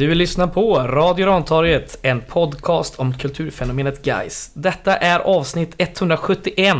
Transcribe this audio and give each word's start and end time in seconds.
Du 0.00 0.14
lyssnar 0.14 0.46
på 0.46 0.78
Radio 0.78 1.26
Rantorget, 1.26 1.98
en 2.02 2.20
podcast 2.20 2.98
om 2.98 3.14
kulturfenomenet 3.14 4.02
Guys. 4.02 4.50
Detta 4.54 4.96
är 4.96 5.18
avsnitt 5.18 5.74
171 5.78 6.76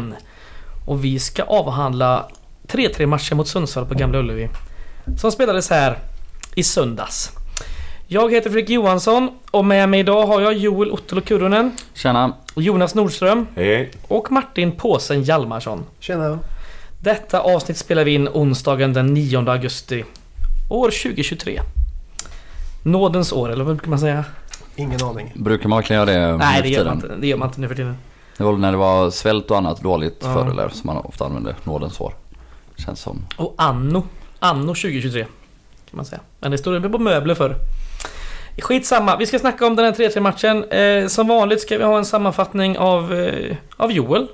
och 0.87 1.05
vi 1.05 1.19
ska 1.19 1.43
avhandla 1.43 2.29
3-3 2.69 3.07
matchen 3.07 3.37
mot 3.37 3.49
Sundsvall 3.49 3.87
på 3.87 3.95
Gamla 3.95 4.19
Ullevi. 4.19 4.49
Som 5.19 5.33
spelades 5.33 5.71
här 5.71 5.99
i 6.55 6.63
söndags. 6.63 7.31
Jag 8.07 8.33
heter 8.33 8.51
Fredrik 8.51 8.71
Johansson 8.71 9.31
och 9.51 9.65
med 9.65 9.89
mig 9.89 10.01
idag 10.01 10.27
har 10.27 10.41
jag 10.41 10.55
Joel 10.55 10.91
Ottolo 10.91 11.21
Kurunen, 11.21 11.77
Tjena. 11.95 12.37
Jonas 12.55 12.95
Nordström 12.95 13.47
Hej, 13.55 13.77
hej. 13.77 13.91
och 14.09 14.33
Martin 14.33 14.73
Påsen 14.73 15.23
Hjalmarsson. 15.23 15.85
Tjena. 15.99 16.39
Detta 17.01 17.41
avsnitt 17.41 17.77
spelar 17.77 18.05
vi 18.05 18.15
in 18.15 18.29
onsdagen 18.29 18.93
den 18.93 19.15
9 19.15 19.51
augusti 19.51 20.05
år 20.71 20.91
2023. 20.91 21.61
Nådens 22.83 23.33
år, 23.33 23.53
eller 23.53 23.65
vad 23.65 23.77
brukar 23.77 23.91
man 23.91 23.99
säga? 23.99 24.25
Ingen 24.77 25.03
aning. 25.05 25.33
Brukar 25.35 25.69
man 25.69 25.77
verkligen 25.77 26.07
göra 26.07 26.31
det 26.31 26.37
Nej, 26.37 26.63
det 26.63 26.69
gör, 26.69 26.85
man 26.85 26.95
inte, 26.95 27.17
det 27.21 27.27
gör 27.27 27.37
man 27.37 27.49
inte 27.49 27.61
nu 27.61 27.69
för 27.69 27.75
tiden. 27.75 27.97
Det 28.37 28.45
var 28.45 28.53
när 28.57 28.73
det 28.73 28.79
var 28.79 29.11
svält 29.11 29.51
och 29.51 29.57
annat 29.59 29.81
dåligt 29.81 30.19
Ja. 30.23 30.35
förr 30.35 30.51
eller 30.51 30.69
som 30.69 30.81
man 30.85 30.97
ofta 30.97 31.25
använde 31.25 31.55
nådens 31.65 32.01
år. 32.01 32.15
Känns 32.77 33.01
som. 33.01 33.27
Och 33.37 33.55
anno. 33.59 34.03
Anno 34.39 34.67
2023. 34.75 35.23
Kan 35.23 35.31
man 35.97 36.05
säga. 36.05 36.21
Men 36.41 36.51
det 36.51 36.59
stod 36.59 36.83
det 36.83 36.91
på 36.91 36.99
möbler 36.99 37.35
för. 37.35 37.57
Skitsamma, 38.61 39.17
vi 39.17 39.27
ska 39.27 39.39
snacka 39.39 39.67
om 39.67 39.77
den 39.77 39.85
här 39.85 39.93
3-3 39.93 40.21
matchen. 40.21 40.65
Eh, 40.65 41.07
som 41.09 41.29
vanligt 41.29 41.61
ska 41.61 41.79
vi 41.79 41.85
ha 41.85 41.99
en 41.99 42.05
sammanfattning 42.05 42.79
av, 42.79 43.15
eh, 43.15 43.57
av 43.77 43.93
Joel. 43.93 44.27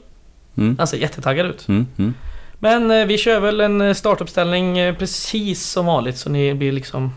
Mm. 0.56 0.76
Han 0.78 0.86
ser 0.86 0.96
jättetaggad 0.96 1.46
ut. 1.46 1.68
Mm, 1.68 1.86
mm. 1.98 2.14
Men 2.58 2.90
eh, 2.90 3.06
vi 3.06 3.18
kör 3.18 3.40
väl 3.40 3.60
en 3.60 3.80
eh, 3.80 3.94
startuppställning 3.94 4.78
eh, 4.78 4.94
precis 4.94 5.66
som 5.66 5.86
vanligt 5.86 6.18
så 6.18 6.30
ni 6.30 6.54
blir 6.54 6.72
liksom 6.72 7.12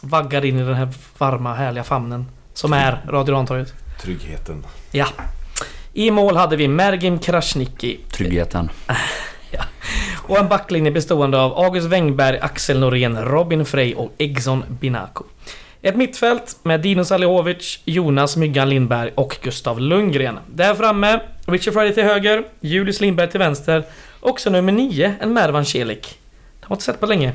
vaggade 0.00 0.48
in 0.48 0.58
i 0.58 0.62
den 0.62 0.74
här 0.74 0.88
varma 1.18 1.54
härliga 1.54 1.84
famnen. 1.84 2.26
Som 2.54 2.72
är 2.72 3.02
Radio 3.08 3.34
Rantorget. 3.34 3.74
Tryggheten. 4.02 4.66
Ja. 4.90 5.06
I 5.92 6.10
mål 6.10 6.36
hade 6.36 6.56
vi 6.56 6.68
Mergim 6.68 7.18
Krasniqi 7.18 8.00
Tryggheten. 8.10 8.70
och 10.22 10.38
en 10.38 10.48
backlinje 10.48 10.90
bestående 10.90 11.40
av 11.40 11.58
August 11.58 11.86
Wengberg, 11.86 12.38
Axel 12.38 12.80
Norén, 12.80 13.24
Robin 13.24 13.64
Frey 13.64 13.94
och 13.94 14.12
Egson 14.18 14.64
Binako. 14.68 15.24
Ett 15.82 15.96
mittfält 15.96 16.56
med 16.62 16.80
Dino 16.80 17.04
Salihovic, 17.04 17.80
Jonas 17.84 18.36
Myggan 18.36 18.68
Lindberg 18.68 19.12
och 19.14 19.38
Gustav 19.42 19.80
Lundgren. 19.80 20.38
Där 20.46 20.74
framme, 20.74 21.20
Richard 21.46 21.74
Friday 21.74 21.94
till 21.94 22.04
höger, 22.04 22.44
Julius 22.60 23.00
Lindberg 23.00 23.30
till 23.30 23.40
vänster 23.40 23.84
och 24.20 24.40
så 24.40 24.50
nummer 24.50 24.72
9, 24.72 25.14
en 25.20 25.32
Mervan 25.32 25.64
Celik. 25.64 26.18
Det 26.60 26.66
har 26.66 26.70
man 26.70 26.76
inte 26.76 26.84
sett 26.84 27.00
på 27.00 27.06
länge. 27.06 27.32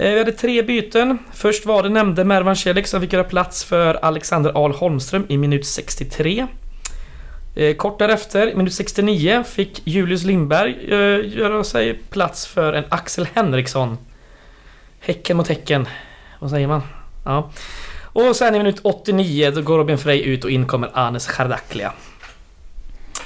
Eh, 0.00 0.12
Vi 0.12 0.18
hade 0.18 0.32
tre 0.32 0.62
byten. 0.62 1.18
Först 1.32 1.66
var 1.66 1.82
det 1.82 1.88
nämnde 1.88 2.24
Mervan 2.24 2.56
Celik 2.56 2.86
som 2.86 3.00
fick 3.00 3.12
göra 3.12 3.24
plats 3.24 3.64
för 3.64 3.94
Alexander 3.94 4.64
Ahl 4.64 4.72
Holmström 4.72 5.26
i 5.28 5.36
minut 5.36 5.66
63. 5.66 6.46
Eh, 7.56 7.76
Kort 7.76 7.98
därefter, 7.98 8.54
minut 8.54 8.74
69, 8.74 9.44
fick 9.46 9.82
Julius 9.84 10.22
Lindberg 10.22 10.70
eh, 10.88 11.38
göra 11.38 11.64
sig 11.64 11.94
plats 12.10 12.46
för 12.46 12.72
en 12.72 12.84
Axel 12.88 13.28
Henriksson. 13.34 13.98
Häcken 15.00 15.36
mot 15.36 15.48
Häcken. 15.48 15.88
Vad 16.38 16.50
säger 16.50 16.66
man? 16.66 16.82
Ja. 17.24 17.50
Och 18.12 18.36
sen 18.36 18.54
i 18.54 18.58
minut 18.58 18.80
89 18.82 19.50
då 19.50 19.62
går 19.62 19.78
Robin 19.78 19.98
Frey 19.98 20.22
ut 20.22 20.44
och 20.44 20.50
in 20.50 20.66
kommer 20.66 20.90
Anes 20.98 21.26
Chardaklia. 21.28 21.92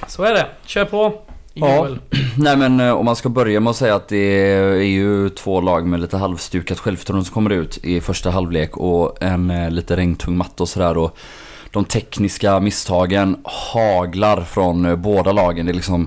Så 0.06 0.22
är 0.22 0.34
det. 0.34 0.46
Kör 0.66 0.84
på. 0.84 1.22
Ja. 1.54 1.88
Nej 2.36 2.56
men 2.56 2.80
eh, 2.80 2.92
om 2.92 3.04
man 3.04 3.16
ska 3.16 3.28
börja 3.28 3.60
med 3.60 3.70
att 3.70 3.76
säga 3.76 3.94
att 3.94 4.08
det 4.08 4.16
är 4.16 4.82
ju 4.82 5.28
två 5.28 5.60
lag 5.60 5.86
med 5.86 6.00
lite 6.00 6.16
halvstukat 6.16 6.78
självförtroende 6.78 7.24
som 7.24 7.34
kommer 7.34 7.50
ut 7.50 7.78
i 7.84 8.00
första 8.00 8.30
halvlek 8.30 8.76
och 8.76 9.22
en 9.22 9.50
eh, 9.50 9.70
lite 9.70 9.96
regntung 9.96 10.36
matta 10.36 10.62
och 10.62 10.68
sådär 10.68 10.98
och 10.98 11.16
de 11.70 11.84
tekniska 11.84 12.60
misstagen 12.60 13.36
haglar 13.44 14.40
från 14.40 14.84
eh, 14.84 14.96
båda 14.96 15.32
lagen. 15.32 15.66
Det 15.66 15.72
är 15.72 15.74
liksom 15.74 16.06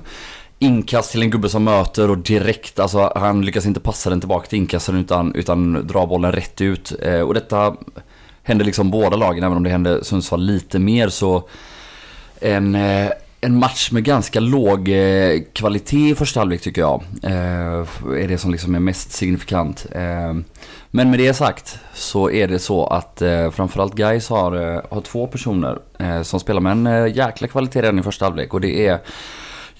inkast 0.58 1.10
till 1.10 1.22
en 1.22 1.30
gubbe 1.30 1.48
som 1.48 1.64
möter 1.64 2.10
och 2.10 2.18
direkt, 2.18 2.78
alltså 2.78 3.12
han 3.16 3.44
lyckas 3.44 3.66
inte 3.66 3.80
passa 3.80 4.10
den 4.10 4.20
tillbaka 4.20 4.46
till 4.46 4.58
inkastaren 4.58 5.00
utan, 5.00 5.34
utan 5.34 5.86
drar 5.86 6.06
bollen 6.06 6.32
rätt 6.32 6.60
ut. 6.60 6.90
Och 7.26 7.34
detta 7.34 7.76
händer 8.42 8.64
liksom 8.64 8.90
båda 8.90 9.16
lagen, 9.16 9.44
även 9.44 9.56
om 9.56 9.62
det 9.62 9.70
hände 9.70 10.04
Sundsvall 10.04 10.42
lite 10.42 10.78
mer 10.78 11.08
så 11.08 11.48
en, 12.40 12.76
en 13.40 13.58
match 13.58 13.90
med 13.90 14.04
ganska 14.04 14.40
låg 14.40 14.88
eh, 14.88 15.42
kvalitet 15.52 16.10
i 16.10 16.14
första 16.14 16.40
halvlek 16.40 16.60
tycker 16.60 16.80
jag. 16.80 17.02
Eh, 17.22 17.32
är 18.22 18.28
det 18.28 18.38
som 18.38 18.52
liksom 18.52 18.74
är 18.74 18.80
mest 18.80 19.12
signifikant. 19.12 19.86
Eh, 19.92 20.34
men 20.90 21.10
med 21.10 21.18
det 21.18 21.34
sagt 21.34 21.78
så 21.94 22.30
är 22.30 22.48
det 22.48 22.58
så 22.58 22.86
att 22.86 23.22
framförallt 23.52 23.94
Guys 23.94 24.28
har, 24.28 24.52
har 24.94 25.00
två 25.00 25.26
personer 25.26 25.78
som 26.22 26.40
spelar 26.40 26.60
med 26.60 26.72
en 26.72 27.12
jäkla 27.12 27.48
kvalitet 27.48 27.82
redan 27.82 27.98
i 27.98 28.02
första 28.02 28.24
halvlek 28.24 28.54
och 28.54 28.60
det 28.60 28.86
är 28.86 28.98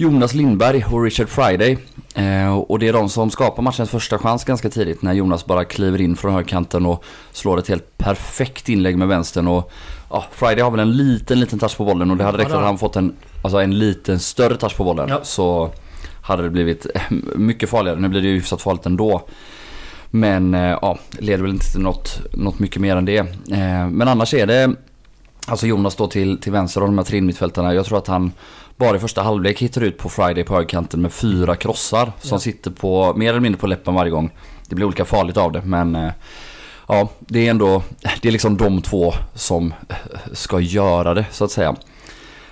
Jonas 0.01 0.35
Lindberg 0.35 0.85
och 0.91 1.03
Richard 1.03 1.29
Friday. 1.29 1.79
Eh, 2.15 2.59
och 2.59 2.79
det 2.79 2.89
är 2.89 2.93
de 2.93 3.09
som 3.09 3.31
skapar 3.31 3.63
matchens 3.63 3.91
första 3.91 4.19
chans 4.19 4.45
ganska 4.45 4.71
tidigt 4.71 5.03
när 5.03 5.13
Jonas 5.13 5.47
bara 5.47 5.65
kliver 5.65 6.01
in 6.01 6.17
från 6.17 6.33
högerkanten 6.33 6.87
och 6.87 7.05
slår 7.33 7.59
ett 7.59 7.69
helt 7.69 7.99
perfekt 7.99 8.69
inlägg 8.69 8.99
med 8.99 9.09
vänstern. 9.09 9.49
Och, 9.49 9.73
ja, 10.11 10.25
Friday 10.33 10.61
har 10.61 10.71
väl 10.71 10.81
en 10.81 10.97
liten, 10.97 11.41
liten 11.41 11.59
touch 11.59 11.77
på 11.77 11.85
bollen 11.85 12.11
och 12.11 12.17
det 12.17 12.25
hade 12.25 12.39
räckt 12.39 12.51
att 12.51 12.63
han 12.63 12.79
fått 12.79 12.97
en, 12.97 13.17
alltså 13.43 13.59
en 13.59 13.79
liten 13.79 14.19
större 14.19 14.57
touch 14.57 14.77
på 14.77 14.85
bollen. 14.85 15.09
Ja. 15.09 15.21
Så 15.23 15.71
hade 16.23 16.43
det 16.43 16.51
blivit 16.51 16.87
eh, 16.95 17.03
mycket 17.37 17.71
farligare. 17.71 18.01
Nu 18.01 18.09
blir 18.09 18.21
det 18.21 18.29
ju 18.29 18.35
hyfsat 18.35 18.63
farligt 18.63 18.87
ändå. 18.87 19.23
Men 20.11 20.55
eh, 20.55 20.79
ja, 20.83 20.99
leder 21.19 21.43
väl 21.43 21.53
inte 21.53 21.73
till 21.73 21.81
något, 21.81 22.21
något 22.33 22.59
mycket 22.59 22.83
mer 22.83 22.97
än 22.97 23.05
det. 23.05 23.27
Men 23.91 24.09
annars 24.09 24.35
är 24.35 24.47
det 24.47 24.75
Alltså 25.47 25.67
Jonas 25.67 25.97
då 25.97 26.07
till, 26.07 26.41
till 26.41 26.53
vänster 26.53 26.81
av 26.81 26.87
de 26.87 26.99
här 26.99 27.05
tre 27.05 27.21
mittfältarna. 27.21 27.75
Jag 27.75 27.87
tror 27.87 27.99
att 27.99 28.07
han 28.07 28.33
bara 28.79 28.97
i 28.97 28.99
första 29.01 29.23
halvlek 29.23 29.63
hittar 29.63 29.81
ut 29.81 29.99
på 29.99 30.09
Friday 30.09 30.45
på 30.45 30.55
högerkanten 30.55 31.03
med 31.03 31.13
fyra 31.13 31.57
krossar. 31.57 32.13
Som 32.21 32.35
Ja. 32.35 32.39
sitter 32.39 32.71
på, 32.71 33.13
mer 33.17 33.31
eller 33.31 33.41
mindre 33.41 33.61
på 33.61 33.67
läppen 33.67 33.95
varje 33.95 34.11
gång. 34.11 34.31
Det 34.69 34.75
blir 34.75 34.87
olika 34.87 35.05
farligt 35.05 35.37
av 35.37 35.53
det 35.53 35.63
men 35.65 35.95
eh, 35.97 36.11
Ja, 36.91 37.09
det 37.19 37.47
är 37.47 37.51
ändå, 37.51 37.83
det 38.23 38.29
är 38.29 38.33
liksom 38.33 38.57
de 38.57 38.83
två 38.83 39.13
som 39.35 39.75
eh, 39.89 39.97
ska 40.33 40.61
göra 40.61 41.15
det 41.15 41.27
så 41.31 41.45
att 41.45 41.51
säga. 41.51 41.77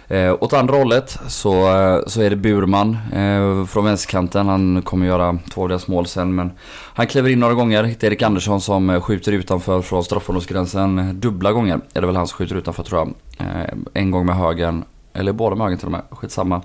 Eh, 0.08 0.34
åt 0.40 0.52
andra 0.52 0.76
hållet 0.76 1.18
så, 1.28 1.52
eh, 1.78 2.00
så 2.06 2.22
är 2.22 2.30
det 2.30 2.36
Burman 2.36 2.98
eh, 3.12 3.66
från 3.66 3.84
vänsterkanten. 3.84 4.48
Han 4.48 4.82
kommer 4.82 5.06
göra 5.06 5.38
två 5.50 5.62
av 5.62 5.68
deras 5.68 5.88
mål 5.88 6.06
sen 6.06 6.34
men 6.34 6.50
han 6.94 7.06
kliver 7.06 7.30
in 7.30 7.40
några 7.40 7.54
gånger. 7.54 7.84
Hittar 7.84 8.06
Erik 8.08 8.22
Andersson 8.22 8.60
som 8.60 9.00
skjuter 9.00 9.32
utanför 9.32 9.82
från 9.82 10.04
straffområdesgränsen 10.04 11.20
dubbla 11.20 11.52
gånger. 11.52 11.80
Är 11.94 12.00
det 12.00 12.06
väl 12.06 12.16
han 12.16 12.26
som 12.26 12.36
skjuter 12.36 12.56
utanför 12.56 12.82
tror 12.82 13.00
jag. 13.00 13.08
Eh, 13.48 13.72
en 13.94 14.10
gång 14.10 14.26
med 14.26 14.36
högen, 14.36 14.84
eller 15.16 15.32
båda 15.32 15.56
med 15.56 15.66
ögon 15.66 15.78
till 15.78 15.86
och 15.86 15.92
med. 15.92 16.02
Skitsamma. 16.10 16.62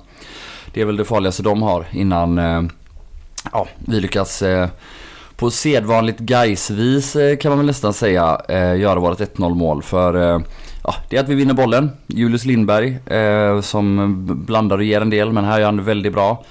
Det 0.74 0.82
är 0.82 0.86
väl 0.86 0.98
det 0.98 1.06
farligaste 1.06 1.44
de 1.44 1.62
har 1.62 1.86
innan 1.92 2.38
eh, 2.38 2.62
ja, 3.52 3.68
vi 3.78 4.00
lyckas 4.00 4.42
eh, 4.42 4.70
på 5.36 5.52
sedvanligt 5.52 6.20
Gais-vis 6.20 7.16
eh, 7.16 7.38
kan 7.38 7.52
man 7.52 7.58
väl 7.58 7.66
nästan 7.66 7.94
säga 7.94 8.42
eh, 8.48 8.80
göra 8.80 9.00
vårt 9.00 9.20
1-0 9.20 9.56
mål. 9.56 9.84
För 9.84 10.36
eh, 10.36 10.42
ja, 10.84 10.96
det 11.10 11.18
är 11.18 11.22
att 11.24 11.30
vi 11.30 11.36
vinner 11.36 11.54
bollen. 11.54 11.92
Julius 12.08 12.46
Lindberg 12.46 12.98
eh, 13.06 13.62
som 13.62 14.16
blandar 14.46 14.78
och 14.78 14.84
ger 14.84 15.02
en 15.02 15.10
del 15.10 15.32
men 15.32 15.46
här 15.46 15.60
gör 15.60 15.66
han 15.66 15.78
det 15.78 15.84
väldigt 15.84 16.14
bra. 16.14 16.44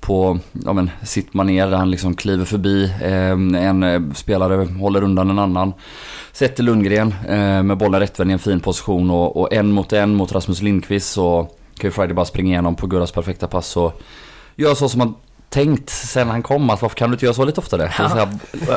På 0.00 0.38
ja, 0.64 0.72
men, 0.72 0.90
sitt 1.02 1.34
manér 1.34 1.66
där 1.66 1.76
han 1.76 1.90
liksom 1.90 2.14
kliver 2.14 2.44
förbi. 2.44 2.92
Eh, 3.02 3.30
en 3.66 3.82
eh, 3.82 4.00
spelare 4.14 4.68
håller 4.80 5.02
undan 5.02 5.30
en 5.30 5.38
annan. 5.38 5.72
Sätter 6.36 6.62
Lundgren 6.62 7.14
eh, 7.28 7.62
med 7.62 7.76
bollen 7.76 8.00
rättvänd 8.00 8.30
i 8.30 8.32
en 8.32 8.38
fin 8.38 8.60
position 8.60 9.10
och, 9.10 9.36
och 9.36 9.52
en 9.52 9.72
mot 9.72 9.92
en 9.92 10.14
mot 10.14 10.32
Rasmus 10.32 10.62
Lindqvist 10.62 11.12
så 11.12 11.48
kan 11.78 11.88
ju 11.88 11.92
Friday 11.92 12.14
bara 12.14 12.24
springa 12.26 12.48
igenom 12.48 12.74
på 12.74 12.86
Gurras 12.86 13.12
perfekta 13.12 13.46
pass 13.46 13.76
och 13.76 14.00
gör 14.56 14.74
så 14.74 14.88
som 14.88 14.98
man 14.98 15.14
tänkt 15.48 15.90
sen 15.90 16.28
han 16.28 16.42
kom 16.42 16.70
att 16.70 16.82
varför 16.82 16.96
kan 16.96 17.10
du 17.10 17.14
inte 17.14 17.24
göra 17.24 17.34
så 17.34 17.44
lite 17.44 17.60
oftare? 17.60 17.92
Ja. 17.98 18.08
Så 18.08 18.16
här, 18.16 18.28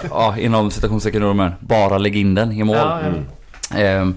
ja, 0.09 0.37
inom 0.37 0.71
citationstecken 0.71 1.51
bara 1.59 1.97
lägg 1.97 2.15
in 2.15 2.35
den 2.35 2.51
i 2.51 2.63
mål. 2.63 2.75
Ja, 2.77 2.99
ja. 3.71 3.77
Ehm, 3.77 4.15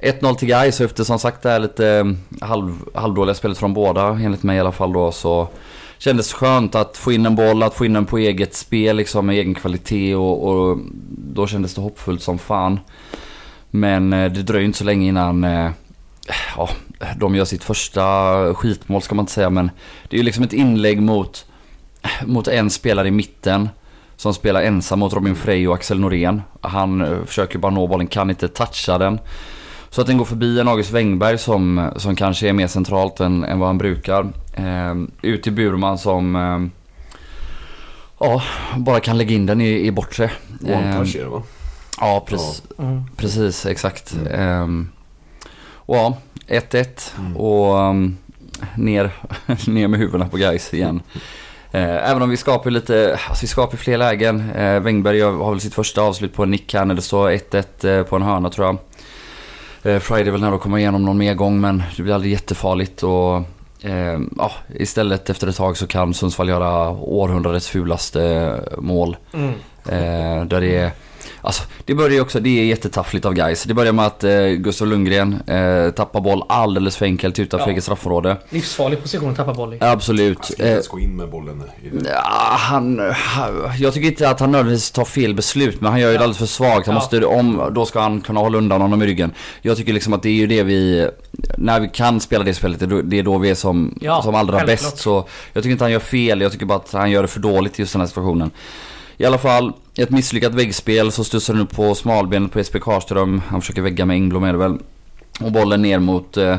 1-0 0.00 0.34
till 0.34 0.48
Gais 0.48 0.80
och 0.80 0.86
efter 0.86 1.04
som 1.04 1.18
sagt 1.18 1.42
det 1.42 1.50
här 1.50 1.58
lite 1.58 1.88
eh, 1.88 2.04
halv, 2.48 2.72
halvdåliga 2.94 3.34
spelet 3.34 3.58
från 3.58 3.74
båda 3.74 4.08
enligt 4.08 4.42
mig 4.42 4.56
i 4.56 4.60
alla 4.60 4.72
fall 4.72 4.92
då 4.92 5.12
så 5.12 5.48
Kändes 6.04 6.32
skönt 6.32 6.74
att 6.74 6.96
få 6.96 7.12
in 7.12 7.26
en 7.26 7.34
boll, 7.34 7.62
att 7.62 7.74
få 7.74 7.84
in 7.84 7.92
den 7.92 8.06
på 8.06 8.18
eget 8.18 8.54
spel 8.54 8.96
liksom 8.96 9.26
med 9.26 9.36
egen 9.36 9.54
kvalitet 9.54 10.14
och, 10.14 10.48
och 10.48 10.78
då 11.08 11.46
kändes 11.46 11.74
det 11.74 11.80
hoppfullt 11.80 12.22
som 12.22 12.38
fan. 12.38 12.80
Men 13.70 14.12
eh, 14.12 14.32
det 14.32 14.42
dröjer 14.42 14.64
inte 14.64 14.78
så 14.78 14.84
länge 14.84 15.08
innan 15.08 15.44
eh, 15.44 15.70
ja, 16.56 16.68
de 17.16 17.34
gör 17.34 17.44
sitt 17.44 17.64
första 17.64 18.54
skitmål 18.54 19.02
ska 19.02 19.14
man 19.14 19.22
inte 19.22 19.32
säga 19.32 19.50
men 19.50 19.70
det 20.08 20.16
är 20.16 20.18
ju 20.18 20.24
liksom 20.24 20.44
ett 20.44 20.52
inlägg 20.52 21.02
mot, 21.02 21.46
mot 22.24 22.48
en 22.48 22.70
spelare 22.70 23.08
i 23.08 23.10
mitten 23.10 23.68
som 24.16 24.34
spelar 24.34 24.62
ensam 24.62 24.98
mot 24.98 25.12
Robin 25.12 25.36
Frey 25.36 25.66
och 25.66 25.74
Axel 25.74 26.00
Norén. 26.00 26.42
Han 26.60 27.00
eh, 27.00 27.24
försöker 27.24 27.58
bara 27.58 27.72
nå 27.72 27.86
bollen, 27.86 28.06
kan 28.06 28.30
inte 28.30 28.48
toucha 28.48 28.98
den. 28.98 29.18
Så 29.94 30.00
att 30.00 30.06
den 30.06 30.18
går 30.18 30.24
förbi 30.24 30.60
en 30.60 30.68
August 30.68 30.90
Wengberg 30.90 31.38
som, 31.38 31.90
som 31.96 32.16
kanske 32.16 32.48
är 32.48 32.52
mer 32.52 32.66
centralt 32.66 33.20
än, 33.20 33.44
än 33.44 33.58
vad 33.58 33.68
han 33.68 33.78
brukar. 33.78 34.32
Eh, 34.52 34.94
ut 35.22 35.42
till 35.42 35.52
Burman 35.52 35.98
som 35.98 36.36
eh, 36.36 36.66
ja, 38.18 38.42
bara 38.76 39.00
kan 39.00 39.18
lägga 39.18 39.34
in 39.34 39.46
den 39.46 39.60
i, 39.60 39.86
i 39.86 39.90
bortre. 39.90 40.30
One 40.62 41.04
Eh, 41.18 41.28
va? 41.28 41.42
Ja, 42.00 42.24
precis. 42.28 42.62
Mm. 42.78 43.04
Precis, 43.16 43.66
exakt. 43.66 44.14
Mm. 44.14 44.40
Ehm, 44.40 44.88
och 45.74 45.96
ja, 45.96 46.16
1-1 46.48 47.12
Mm. 47.18 47.36
och 47.36 47.78
um, 47.78 48.16
ner, 48.76 49.10
ner 49.70 49.88
med 49.88 50.00
huvudena 50.00 50.28
på 50.28 50.36
guys 50.36 50.74
igen. 50.74 51.02
Eh, 51.72 52.10
även 52.10 52.22
om 52.22 52.30
vi 52.30 52.36
skapar 52.36 52.70
lite, 52.70 53.18
alltså 53.28 53.42
vi 53.42 53.48
skapar 53.48 53.76
fler 53.76 53.98
lägen. 53.98 54.52
Wängberg 54.82 55.20
har 55.20 55.50
väl 55.50 55.60
sitt 55.60 55.74
första 55.74 56.02
avslut 56.02 56.34
på 56.34 56.42
en 56.42 56.50
nick 56.50 56.74
här 56.74 56.84
när 56.84 56.94
det 56.94 57.02
står 57.02 57.30
1-1 57.30 57.98
eh, 57.98 58.04
på 58.04 58.16
en 58.16 58.22
hörna 58.22 58.50
tror 58.50 58.66
jag. 58.66 58.78
Eh, 59.84 59.98
Friday 59.98 60.30
väl 60.30 60.40
nära 60.40 60.58
komma 60.58 60.78
igenom 60.78 61.04
någon 61.04 61.18
mer 61.18 61.34
gång 61.34 61.60
men 61.60 61.82
det 61.96 62.02
blir 62.02 62.14
aldrig 62.14 62.32
jättefarligt 62.32 63.02
och 63.02 63.36
eh, 63.80 64.20
ja, 64.36 64.52
istället 64.74 65.30
efter 65.30 65.46
ett 65.46 65.56
tag 65.56 65.76
så 65.76 65.86
kan 65.86 66.14
Sundsvall 66.14 66.48
göra 66.48 66.90
århundradets 66.90 67.68
fulaste 67.68 68.60
mål. 68.78 69.16
Mm. 69.32 69.50
Eh, 69.88 70.46
där 70.46 70.60
det 70.60 70.76
är, 70.76 70.90
alltså 71.44 71.62
det 71.84 71.94
börjar 71.94 72.10
ju 72.10 72.20
också, 72.20 72.40
det 72.40 72.60
är 72.60 72.64
jättetaffligt 72.64 73.26
av 73.26 73.34
guys. 73.34 73.62
Det 73.64 73.74
börjar 73.74 73.92
med 73.92 74.06
att 74.06 74.24
eh, 74.24 74.46
Gustav 74.46 74.88
Lundgren 74.88 75.32
eh, 75.46 75.90
tappar 75.90 76.20
boll 76.20 76.42
alldeles 76.48 76.96
för 76.96 77.06
enkelt 77.06 77.38
utanför 77.38 77.66
Ja. 77.66 77.72
eget 77.72 77.84
straffområde. 77.84 78.36
Livsfarlig 78.50 79.02
position 79.02 79.30
att 79.30 79.36
tappa 79.36 79.54
boll 79.54 79.74
i. 79.74 79.78
Absolut. 79.80 80.36
Han 80.38 80.44
ska 80.44 80.52
inte 80.62 80.72
ens 80.72 80.88
gå 80.88 81.00
in 81.00 81.16
med 81.16 81.30
bollen. 81.30 81.62
Ja, 82.04 82.56
han, 82.58 83.00
jag 83.78 83.94
tycker 83.94 84.08
inte 84.08 84.28
att 84.28 84.40
han 84.40 84.52
nödvändigtvis 84.52 84.90
tar 84.90 85.04
fel 85.04 85.34
beslut 85.34 85.80
men 85.80 85.90
han 85.90 86.00
gör 86.00 86.08
ju 86.08 86.14
det 86.16 86.18
alldeles 86.24 86.38
för 86.38 86.46
svagt. 86.46 86.86
Han 86.86 86.94
Ja. 86.94 87.00
måste, 87.00 87.24
om, 87.24 87.70
då 87.74 87.86
ska 87.86 88.00
han 88.00 88.20
kunna 88.20 88.40
hålla 88.40 88.58
undan 88.58 88.80
honom 88.80 89.02
i 89.02 89.06
ryggen. 89.06 89.30
Jag 89.62 89.76
tycker 89.76 89.92
liksom 89.92 90.12
att 90.12 90.22
det 90.22 90.28
är 90.28 90.32
ju 90.32 90.46
det 90.46 90.62
vi, 90.62 91.08
när 91.58 91.80
vi 91.80 91.88
kan 91.88 92.20
spela 92.20 92.44
det 92.44 92.54
spelet, 92.54 92.78
det 92.80 92.84
är 92.84 92.88
då- 92.88 93.02
det 93.02 93.18
är 93.18 93.22
då 93.22 93.38
vi 93.38 93.50
är 93.50 93.54
som, 93.54 93.98
Ja, 94.00 94.22
som 94.22 94.34
allra 94.34 94.58
självklart. 94.58 94.66
bäst. 94.92 94.98
Så 94.98 95.28
jag 95.52 95.62
tycker 95.62 95.72
inte 95.72 95.84
han 95.84 95.92
gör 95.92 95.98
fel, 96.00 96.40
jag 96.40 96.52
tycker 96.52 96.66
bara 96.66 96.78
att 96.78 96.92
han 96.92 97.10
gör 97.10 97.22
det 97.22 97.28
för 97.28 97.40
dåligt 97.40 97.78
i 97.78 97.82
just 97.82 97.92
den 97.92 98.00
här 98.00 98.06
situationen. 98.08 98.50
I 99.16 99.24
alla 99.24 99.38
fall, 99.38 99.72
ett 99.98 100.10
misslyckat 100.10 100.54
väggspel 100.54 101.12
så 101.12 101.24
studsar 101.24 101.54
den 101.54 101.62
upp 101.62 101.76
på 101.76 101.94
smalbenet 101.94 102.52
på 102.52 102.64
SP 102.68 102.74
Karlström. 102.80 103.42
Han 103.48 103.60
försöker 103.60 103.82
vägga 103.82 104.04
med 104.04 104.14
Engblom 104.14 104.44
är 104.44 104.52
det 104.52 104.58
väl. 104.58 104.78
Och 105.40 105.52
bollen 105.52 105.82
ner 105.82 105.98
mot, 105.98 106.36
eh, 106.36 106.56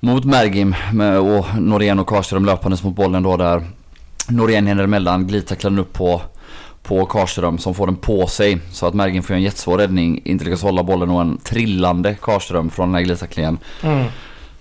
mot 0.00 0.24
Mergim 0.24 0.74
med, 0.92 1.18
och 1.18 1.46
Norén 1.60 1.98
och 1.98 2.06
Karlström 2.06 2.44
löpandes 2.44 2.82
mot 2.82 2.96
bollen 2.96 3.22
då 3.22 3.36
där 3.36 3.64
Norén 4.28 4.66
hinner 4.66 4.84
emellan, 4.84 5.26
glidtacklar 5.26 5.70
den 5.70 5.78
upp 5.78 5.92
på, 5.92 6.22
på 6.82 7.06
Karlström 7.06 7.58
som 7.58 7.74
får 7.74 7.86
den 7.86 7.96
på 7.96 8.26
sig. 8.26 8.58
Så 8.72 8.86
att 8.86 8.94
Mergim 8.94 9.22
får 9.22 9.34
en 9.34 9.42
jättesvår 9.42 9.78
räddning, 9.78 10.20
inte 10.24 10.44
lyckas 10.44 10.62
hålla 10.62 10.82
bollen 10.82 11.10
och 11.10 11.20
en 11.20 11.38
trillande 11.38 12.14
Karlström 12.14 12.70
från 12.70 12.88
den 12.88 12.94
här 12.94 13.02
glidtacklingen. 13.02 13.58
Mm. 13.82 14.06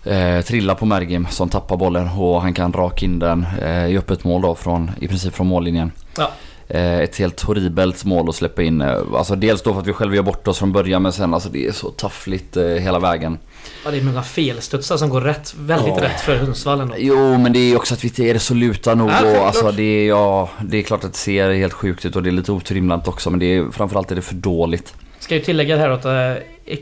Eh, 0.03 0.41
trillar 0.41 0.75
på 0.75 0.85
Mergim 0.85 1.27
som 1.29 1.49
tappar 1.49 1.77
bollen 1.77 2.09
och 2.17 2.41
han 2.41 2.53
kan 2.53 2.73
raka 2.73 3.05
in 3.05 3.19
den 3.19 3.45
eh, 3.61 3.87
i 3.87 3.97
öppet 3.97 4.23
mål 4.23 4.41
då 4.41 4.55
från, 4.55 4.91
i 4.99 5.07
princip 5.07 5.35
från 5.35 5.47
mållinjen. 5.47 5.91
Ja. 6.17 6.31
Eh, 6.69 6.99
ett 6.99 7.15
helt 7.17 7.41
horribelt 7.41 8.05
mål 8.05 8.29
att 8.29 8.35
släppa 8.35 8.61
in. 8.63 8.81
Eh, 8.81 8.97
alltså 9.13 9.35
dels 9.35 9.61
då 9.61 9.73
för 9.73 9.81
att 9.81 9.87
vi 9.87 9.93
själva 9.93 10.15
gör 10.15 10.23
bort 10.23 10.47
oss 10.47 10.59
från 10.59 10.71
början 10.71 11.01
men 11.01 11.11
sen 11.13 11.33
alltså 11.33 11.49
det 11.49 11.67
är 11.67 11.71
så 11.71 11.89
taffligt 11.91 12.57
eh, 12.57 12.65
hela 12.65 12.99
vägen. 12.99 13.37
Ja, 13.85 13.91
det 13.91 13.97
är 13.97 14.03
många 14.03 14.23
felstudsar 14.23 14.97
som 14.97 15.09
går 15.09 15.21
rätt, 15.21 15.53
väldigt 15.59 15.93
Ja. 15.97 16.03
rätt 16.03 16.21
för 16.21 16.39
Sundsvall 16.39 16.79
ändå. 16.81 16.95
Jo 16.97 17.37
men 17.37 17.53
det 17.53 17.59
är 17.59 17.75
också 17.75 17.93
att 17.93 18.03
vi 18.03 18.07
inte 18.07 18.23
är 18.23 18.33
resoluta 18.33 18.95
nog 18.95 19.09
Ja, 19.09 19.39
och 19.39 19.47
alltså 19.47 19.71
det 19.71 19.83
är, 19.83 20.07
ja, 20.07 20.49
det 20.61 20.77
är 20.77 20.81
klart 20.83 21.03
att 21.03 21.11
det 21.13 21.17
ser 21.19 21.51
helt 21.53 21.73
sjukt 21.73 22.05
ut 22.05 22.15
och 22.15 22.23
det 22.23 22.29
är 22.29 22.31
lite 22.31 22.51
otrimlat 22.51 23.07
också 23.07 23.29
men 23.29 23.39
det 23.39 23.45
är 23.45 23.71
framförallt 23.71 24.11
är 24.11 24.15
det 24.15 24.21
för 24.21 24.35
dåligt. 24.35 24.93
Ska 25.19 25.35
ju 25.35 25.41
tillägga 25.41 25.77
här 25.77 25.89
att 25.89 26.05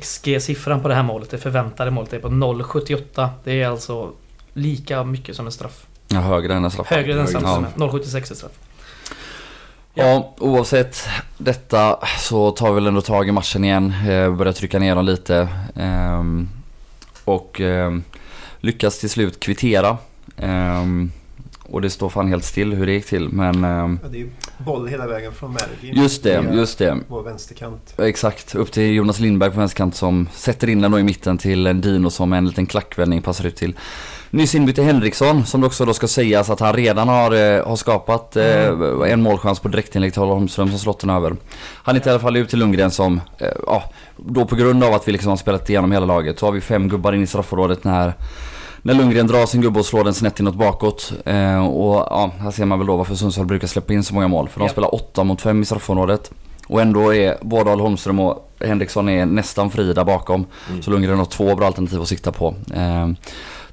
XG-siffran 0.02 0.82
på 0.82 0.88
det 0.88 0.96
här 0.96 1.04
målet, 1.04 1.30
det 1.30 1.38
förväntade 1.38 1.92
målet, 1.92 2.14
är 2.14 2.20
på 2.20 2.28
0,78. 2.28 3.30
Det 3.44 3.62
är 3.62 3.68
alltså 3.68 4.12
lika 4.54 5.04
mycket 5.04 5.36
som 5.36 5.46
en 5.46 5.52
straff. 5.52 5.86
Ja, 6.08 6.20
högre 6.20 6.54
än 6.54 6.64
en 6.66 6.72
straff. 6.72 6.88
Högre 6.88 7.12
än 7.12 7.18
högre. 7.18 7.30
straff. 7.30 7.44
Ja. 7.78 7.86
0,76 7.88 8.32
är 8.32 8.36
straff. 8.36 8.52
Ja, 9.98 10.34
oavsett 10.40 11.08
detta 11.38 12.00
så 12.20 12.52
tar 12.52 12.70
vi 12.70 12.76
väl 12.76 12.88
ändå 12.88 13.02
tag 13.02 13.28
i 13.28 13.32
matchen 13.32 13.64
igen. 13.64 13.94
Eh, 14.10 14.36
börjar 14.36 14.54
trycka 14.54 14.80
ner 14.80 14.96
dem 14.96 15.06
lite. 15.06 15.48
Ehm, 15.76 16.50
och 17.26 17.62
ehm, 17.62 18.04
lyckas 18.60 19.00
till 19.00 19.10
slut 19.10 19.40
kvittera. 19.40 19.98
Ehm, 20.38 21.12
och 21.70 21.82
det 21.82 21.90
står 21.90 22.10
fan 22.10 22.28
helt 22.28 22.44
still 22.44 22.74
hur 22.74 22.86
det 22.86 22.94
gick 22.94 23.06
till. 23.06 23.30
Men 23.30 23.64
ehm, 23.64 24.00
Ja, 24.04 24.10
det 24.10 24.18
är 24.18 24.20
ju 24.20 24.30
boll 24.58 24.88
hela 24.88 25.08
vägen 25.08 25.32
från 25.32 25.54
Mergim. 25.54 26.02
just 26.04 26.24
det, 26.24 26.46
just 26.54 26.78
det. 26.78 26.98
Vår 27.08 27.24
vänsterkant. 27.24 27.94
Exakt, 27.98 28.56
upp 28.56 28.72
till 28.72 28.94
Jonas 28.94 29.20
Lindberg 29.20 29.52
på 29.52 29.60
vänsterkant 29.60 29.96
som 29.96 30.28
sätter 30.34 30.70
in 30.70 30.82
den 30.82 30.92
då 30.92 31.00
i 31.00 31.04
mitten 31.04 31.38
till 31.38 31.68
en 31.68 31.82
Dino 31.82 32.10
som 32.10 32.34
en 32.34 32.48
liten 32.48 32.66
klackvändning 32.66 33.22
passar 33.22 33.46
ut 33.46 33.56
till 33.56 33.76
nyss 34.30 34.56
inbytte 34.56 34.84
Henriksson 34.84 35.46
som 35.46 35.62
det 35.62 35.68
också 35.68 35.86
då 35.86 35.94
ska 35.94 36.08
sägas 36.08 36.50
att 36.50 36.60
han 36.60 36.74
redan 36.74 37.08
har, 37.08 37.32
eh, 37.32 37.68
har 37.68 37.76
skapat 37.76 38.36
eh, 38.36 38.68
en 39.12 39.22
målchans 39.22 39.60
på 39.60 39.68
direktinlägg 39.68 40.14
till 40.14 40.22
Holmström 40.22 40.70
som 40.70 40.80
slått 40.80 41.00
den 41.00 41.10
över. 41.10 41.36
Han 41.84 41.96
hittar 41.96 42.12
i 42.12 42.14
alla 42.14 42.20
fall 42.20 42.38
ut 42.38 42.50
till 42.50 42.60
Lundgren 42.60 42.92
som, 42.92 43.22
eh, 43.38 43.48
ja, 43.68 43.84
då 44.18 44.46
på 44.46 44.56
grund 44.56 44.84
av 44.84 44.94
att 44.94 45.08
vi 45.08 45.12
liksom 45.12 45.30
har 45.30 45.38
spelat 45.38 45.70
igenom 45.70 45.92
hela 45.92 46.06
laget 46.06 46.40
så 46.40 46.46
har 46.46 46.52
vi 46.52 46.62
fem 46.62 46.90
gubbar 46.90 47.14
in 47.14 47.24
i 47.24 47.28
straffområdet 47.28 47.84
när 47.84 48.14
när 48.86 48.94
Lundgren 48.94 49.28
drar 49.28 49.46
sin 49.46 49.62
gubbe 49.62 49.80
och 49.80 49.86
slår 49.86 50.04
den 50.04 50.14
snett 50.14 50.40
inåt 50.40 50.56
bakåt. 50.56 51.14
Eh, 51.26 51.66
och 51.68 51.96
ja, 51.96 52.32
här 52.40 52.52
ser 52.52 52.66
man 52.66 52.80
väl 52.80 52.88
då 52.88 52.98
varför 52.98 53.16
Sundsvall 53.16 53.46
brukar 53.46 53.68
släppa 53.68 53.94
in 53.94 54.04
så 54.04 54.14
många 54.14 54.28
mål. 54.28 54.50
För 54.50 54.60
de 54.60 54.66
Ja. 54.66 54.72
spelar 54.72 54.96
8 54.96 55.24
mot 55.24 55.42
5 55.42 55.62
i 55.62 55.66
straffområdet. 55.66 56.32
Och 56.68 56.82
ändå 56.82 57.14
är 57.14 57.38
både 57.42 57.70
Holmström 57.72 58.20
och 58.20 58.52
Henriksson 58.60 59.10
är 59.10 59.26
nästan 59.26 59.70
fri 59.72 59.94
där 59.94 60.04
bakom. 60.04 60.46
Mm. 60.70 60.82
Så 60.84 60.92
Lundgren 60.92 61.18
har 61.18 61.26
två 61.26 61.56
bra 61.56 61.68
alternativ 61.68 62.02
att 62.02 62.08
sikta 62.08 62.32
på. 62.32 62.56
Eh, 62.74 63.08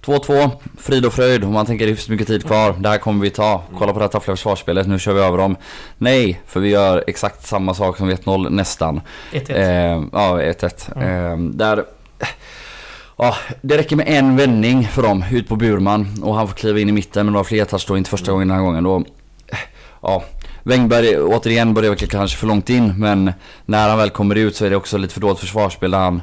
2-2, 0.05 0.51
frid 0.79 1.07
och 1.07 1.13
fröjd. 1.13 1.45
Och 1.45 1.51
man 1.51 1.67
tänker 1.67 1.87
det 1.87 1.93
är 1.93 2.11
mycket 2.11 2.27
tid 2.27 2.45
kvar. 2.47 2.75
Det 2.79 2.89
här 2.89 2.99
kommer 2.99 3.23
vi 3.23 3.31
ta. 3.31 3.63
Kolla 3.79 3.93
på 3.93 3.99
det 3.99 4.05
här 4.05 4.11
taffliga 4.11 4.37
försvarsspelet. 4.37 4.87
Nu 4.87 4.99
kör 4.99 5.13
vi 5.13 5.21
över 5.21 5.39
dem. 5.39 5.57
Nej, 5.99 6.41
för 6.47 6.61
vi 6.61 6.69
gör 6.69 7.05
exakt 7.07 7.47
samma 7.47 7.75
sak 7.75 7.97
som 7.97 8.07
vid 8.09 8.19
1-0 8.19 8.51
nästan. 8.51 9.01
1-1. 9.33 9.51
Eh, 9.57 10.03
ja, 10.13 10.41
1-1. 10.41 10.93
Mm. 10.97 11.49
Eh, 11.49 11.55
där... 11.57 11.85
Ja, 13.23 13.35
det 13.61 13.79
räcker 13.79 13.97
med 13.97 14.09
en 14.09 14.37
vändning 14.37 14.89
för 14.89 15.03
dem 15.03 15.25
ut 15.31 15.49
på 15.49 15.57
Burman 15.57 16.23
och 16.23 16.35
han 16.35 16.49
får 16.49 16.55
kliva 16.55 16.81
in 16.81 16.89
i 16.89 16.93
mitten 16.93 17.27
men 17.27 17.33
det 17.33 17.39
var 17.39 17.45
flertouch 17.45 17.85
då, 17.89 17.97
inte 17.97 18.11
första 18.11 18.33
gången 18.33 18.49
den 18.49 18.57
här 18.57 18.65
gången. 18.65 18.85
Då, 18.85 19.05
ja, 20.03 20.25
Wängberg 20.63 21.19
återigen 21.19 21.75
börjar 21.75 21.91
väl 21.91 22.09
kanske 22.09 22.39
för 22.39 22.47
långt 22.47 22.71
in 22.71 22.95
men 22.99 23.33
när 23.67 23.89
han 23.89 23.99
väl 23.99 24.11
kommer 24.11 24.35
ut 24.35 24.57
så 24.57 24.65
är 24.65 24.71
det 24.71 24.77
också 24.77 24.99
lite 24.99 25.15
för 25.15 25.21
dåligt 25.21 25.39
försvarsspel 25.39 25.91
där 25.91 25.99
han 25.99 26.23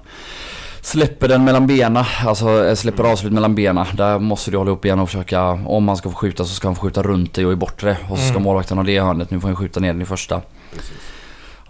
släpper 0.82 1.27
den 1.27 1.44
mellan 1.44 1.68
benen, 1.68 2.03
alltså 2.25 2.65
eh, 2.65 2.75
släpper 2.75 3.03
avslut 3.03 3.34
mellan 3.34 3.56
benen. 3.56 3.86
Där 3.94 4.20
måste 4.20 4.51
du 4.51 4.58
hålla 4.58 4.72
upp 4.72 4.86
igen 4.86 5.00
och 5.00 5.10
försöka, 5.10 5.44
om 5.50 5.88
han 5.88 5.98
ska 5.98 6.10
få 6.10 6.15
skjuta 6.15 6.46
så 6.46 6.53
ska 6.56 6.68
han 6.68 6.75
få 6.75 6.82
skjuta 6.82 7.03
runt 7.03 7.34
dig 7.34 7.46
och 7.46 7.53
i 7.53 7.56
bortre. 7.56 7.98
Och 8.10 8.18
så 8.18 8.24
ska 8.24 8.32
Mm. 8.32 8.44
målvakten 8.44 8.77
ha 8.77 8.84
det 8.86 9.00
hörnet, 9.00 9.32
nu 9.32 9.39
får 9.39 9.48
han 9.48 9.58
skjuta 9.58 9.79
ner 9.79 9.94
den 9.94 10.01
i 10.01 10.06
första. 10.06 10.41
Precis. 10.74 10.91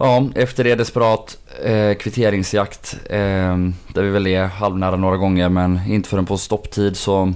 Ja, 0.02 0.24
efter 0.34 0.64
det 0.64 0.74
desperat 0.74 1.38
eh, 1.64 1.94
kvitteringsjakt. 1.94 2.96
Eh, 3.10 3.56
där 3.94 4.02
vi 4.02 4.10
väl 4.10 4.26
är 4.26 4.44
halvnära 4.44 4.96
några 4.96 5.16
gånger 5.16 5.48
men 5.48 5.80
inte 5.88 6.08
förrän 6.08 6.26
på 6.26 6.38
stopptid 6.38 6.96
så, 6.96 7.32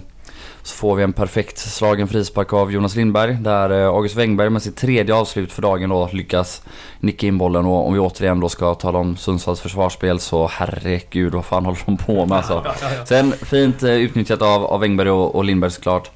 så 0.62 0.76
får 0.76 0.94
vi 0.94 1.02
en 1.02 1.12
perfekt 1.12 1.58
slagen 1.58 2.08
frispark 2.08 2.52
av 2.52 2.72
Jonas 2.72 2.96
Lindberg. 2.96 3.34
Där 3.34 3.70
eh, 3.70 3.88
August 3.88 4.16
Wängberg 4.16 4.50
med 4.50 4.62
sitt 4.62 4.76
tredje 4.76 5.14
avslut 5.14 5.52
för 5.52 5.62
dagen 5.62 5.90
då 5.90 6.08
lyckas 6.12 6.62
nicka 7.00 7.26
in 7.26 7.38
bollen. 7.38 7.66
Och 7.66 7.86
om 7.86 7.92
vi 7.94 7.98
återigen 7.98 8.40
då 8.40 8.48
ska 8.48 8.74
tala 8.74 8.98
om 8.98 9.16
Sundsvalls 9.16 9.60
försvarsspel 9.60 10.20
så 10.20 10.46
herregud 10.52 11.34
vad 11.34 11.44
fan 11.44 11.64
håller 11.64 11.80
de 11.86 11.96
på 11.96 12.26
med 12.26 12.38
alltså. 12.38 12.64
Sen 13.04 13.32
fint 13.32 13.82
eh, 13.82 13.90
utnyttjat 13.90 14.42
av, 14.42 14.64
av 14.64 14.80
Wängberg 14.80 15.10
och, 15.10 15.34
och 15.34 15.44
Lindberg 15.44 15.70
såklart. 15.70 16.10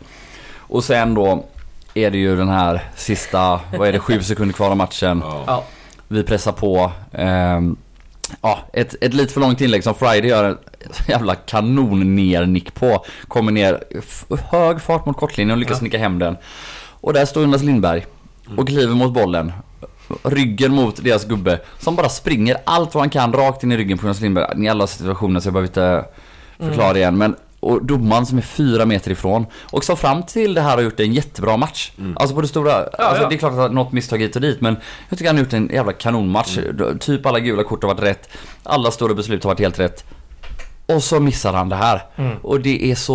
Och 0.56 0.84
sen 0.84 1.14
då 1.14 1.44
är 1.94 2.10
det 2.10 2.18
ju 2.18 2.36
den 2.36 2.48
här 2.48 2.84
sista, 2.96 3.60
vad 3.78 3.88
är 3.88 3.92
det, 3.92 3.98
sju 3.98 4.22
sekunder 4.22 4.54
kvar 4.54 4.70
av 4.70 4.76
matchen. 4.76 5.22
Ja. 5.46 5.64
Vi 6.08 6.22
pressar 6.22 6.52
på. 6.52 6.92
Ehm, 7.12 7.76
ja, 8.40 8.58
ett, 8.72 8.94
ett 9.00 9.14
lite 9.14 9.32
för 9.32 9.40
långt 9.40 9.60
inlägg 9.60 9.84
som 9.84 9.94
Friday 9.94 10.30
gör 10.30 10.44
en 10.44 10.58
jävla 11.08 11.34
kanon 11.34 12.16
ner 12.16 12.46
nick 12.46 12.74
på. 12.74 13.04
Kommer 13.28 13.52
ner 13.52 13.84
hög 14.50 14.80
fart 14.80 15.06
mot 15.06 15.16
kortlinjen 15.16 15.52
och 15.52 15.58
lyckas 15.58 15.78
Ja. 15.80 15.84
nicka 15.84 15.98
hem 15.98 16.18
den. 16.18 16.36
Och 17.00 17.12
där 17.12 17.24
står 17.24 17.42
Jonas 17.42 17.62
Lindberg 17.62 18.06
och 18.56 18.68
kliver 18.68 18.94
mot 18.94 19.12
bollen. 19.14 19.52
Ryggen 20.22 20.72
mot 20.74 21.04
deras 21.04 21.24
gubbe 21.24 21.60
som 21.78 21.96
bara 21.96 22.08
springer 22.08 22.56
allt 22.64 22.94
vad 22.94 23.02
han 23.02 23.10
kan 23.10 23.32
rakt 23.32 23.62
in 23.62 23.72
i 23.72 23.76
ryggen 23.76 23.98
på 23.98 24.06
Jonas 24.06 24.20
Lindberg. 24.20 24.64
I 24.64 24.68
alla 24.68 24.86
situationer 24.86 25.40
så 25.40 25.46
jag 25.46 25.52
behöver 25.54 25.68
inte 25.68 26.04
förklara 26.58 26.86
Mm. 26.90 26.96
igen. 26.96 27.18
Men 27.18 27.36
och 27.60 27.84
domaren 27.84 28.26
som 28.26 28.38
är 28.38 28.42
fyra 28.42 28.86
meter 28.86 29.10
ifrån 29.10 29.46
och 29.70 29.84
som 29.84 29.96
fram 29.96 30.22
till 30.22 30.54
det 30.54 30.60
här 30.60 30.76
har 30.76 30.82
gjort 30.82 31.00
en 31.00 31.12
jättebra 31.12 31.56
match. 31.56 31.92
Mm. 31.98 32.16
Alltså 32.16 32.34
på 32.34 32.40
det 32.40 32.48
stora, 32.48 32.74
alltså 32.74 33.22
ja. 33.22 33.28
det 33.28 33.34
är 33.34 33.38
klart 33.38 33.58
att 33.58 33.72
något 33.72 33.92
misstag 33.92 34.18
hit 34.18 34.36
och 34.36 34.42
dit 34.42 34.60
men 34.60 34.76
jag 35.08 35.18
tycker 35.18 35.28
han 35.28 35.36
har 35.36 35.44
gjort 35.44 35.52
en 35.52 35.70
jävla 35.72 35.92
kanonmatch. 35.92 36.58
Mm. 36.58 36.98
Typ 36.98 37.26
alla 37.26 37.40
gula 37.40 37.64
kort 37.64 37.82
har 37.82 37.94
varit 37.94 38.02
rätt. 38.02 38.28
Alla 38.62 38.90
stora 38.90 39.14
beslut 39.14 39.44
har 39.44 39.50
varit 39.50 39.60
helt 39.60 39.78
rätt. 39.78 40.04
Och 40.86 41.02
så 41.02 41.20
missar 41.20 41.52
han 41.52 41.68
det 41.68 41.76
här. 41.76 42.02
Mm. 42.16 42.36
Och 42.42 42.60
det 42.60 42.90
är 42.90 42.94
så... 42.94 43.14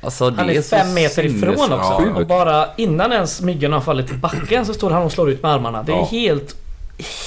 Alltså 0.00 0.30
det 0.30 0.36
Han 0.36 0.50
är 0.50 0.62
så 0.62 0.76
fem 0.76 0.94
meter 0.94 1.24
ifrån 1.26 1.72
också. 1.72 2.12
Och 2.14 2.26
bara 2.26 2.66
innan 2.76 3.12
ens 3.12 3.40
myggan 3.40 3.72
har 3.72 3.80
fallit 3.80 4.06
till 4.06 4.18
backen 4.18 4.66
så 4.66 4.74
står 4.74 4.90
han 4.90 5.02
och 5.02 5.12
slår 5.12 5.30
ut 5.30 5.42
med 5.42 5.52
armarna. 5.52 5.82
Det 5.82 5.92
är 5.92 5.96
Ja. 5.96 6.08
helt... 6.10 6.63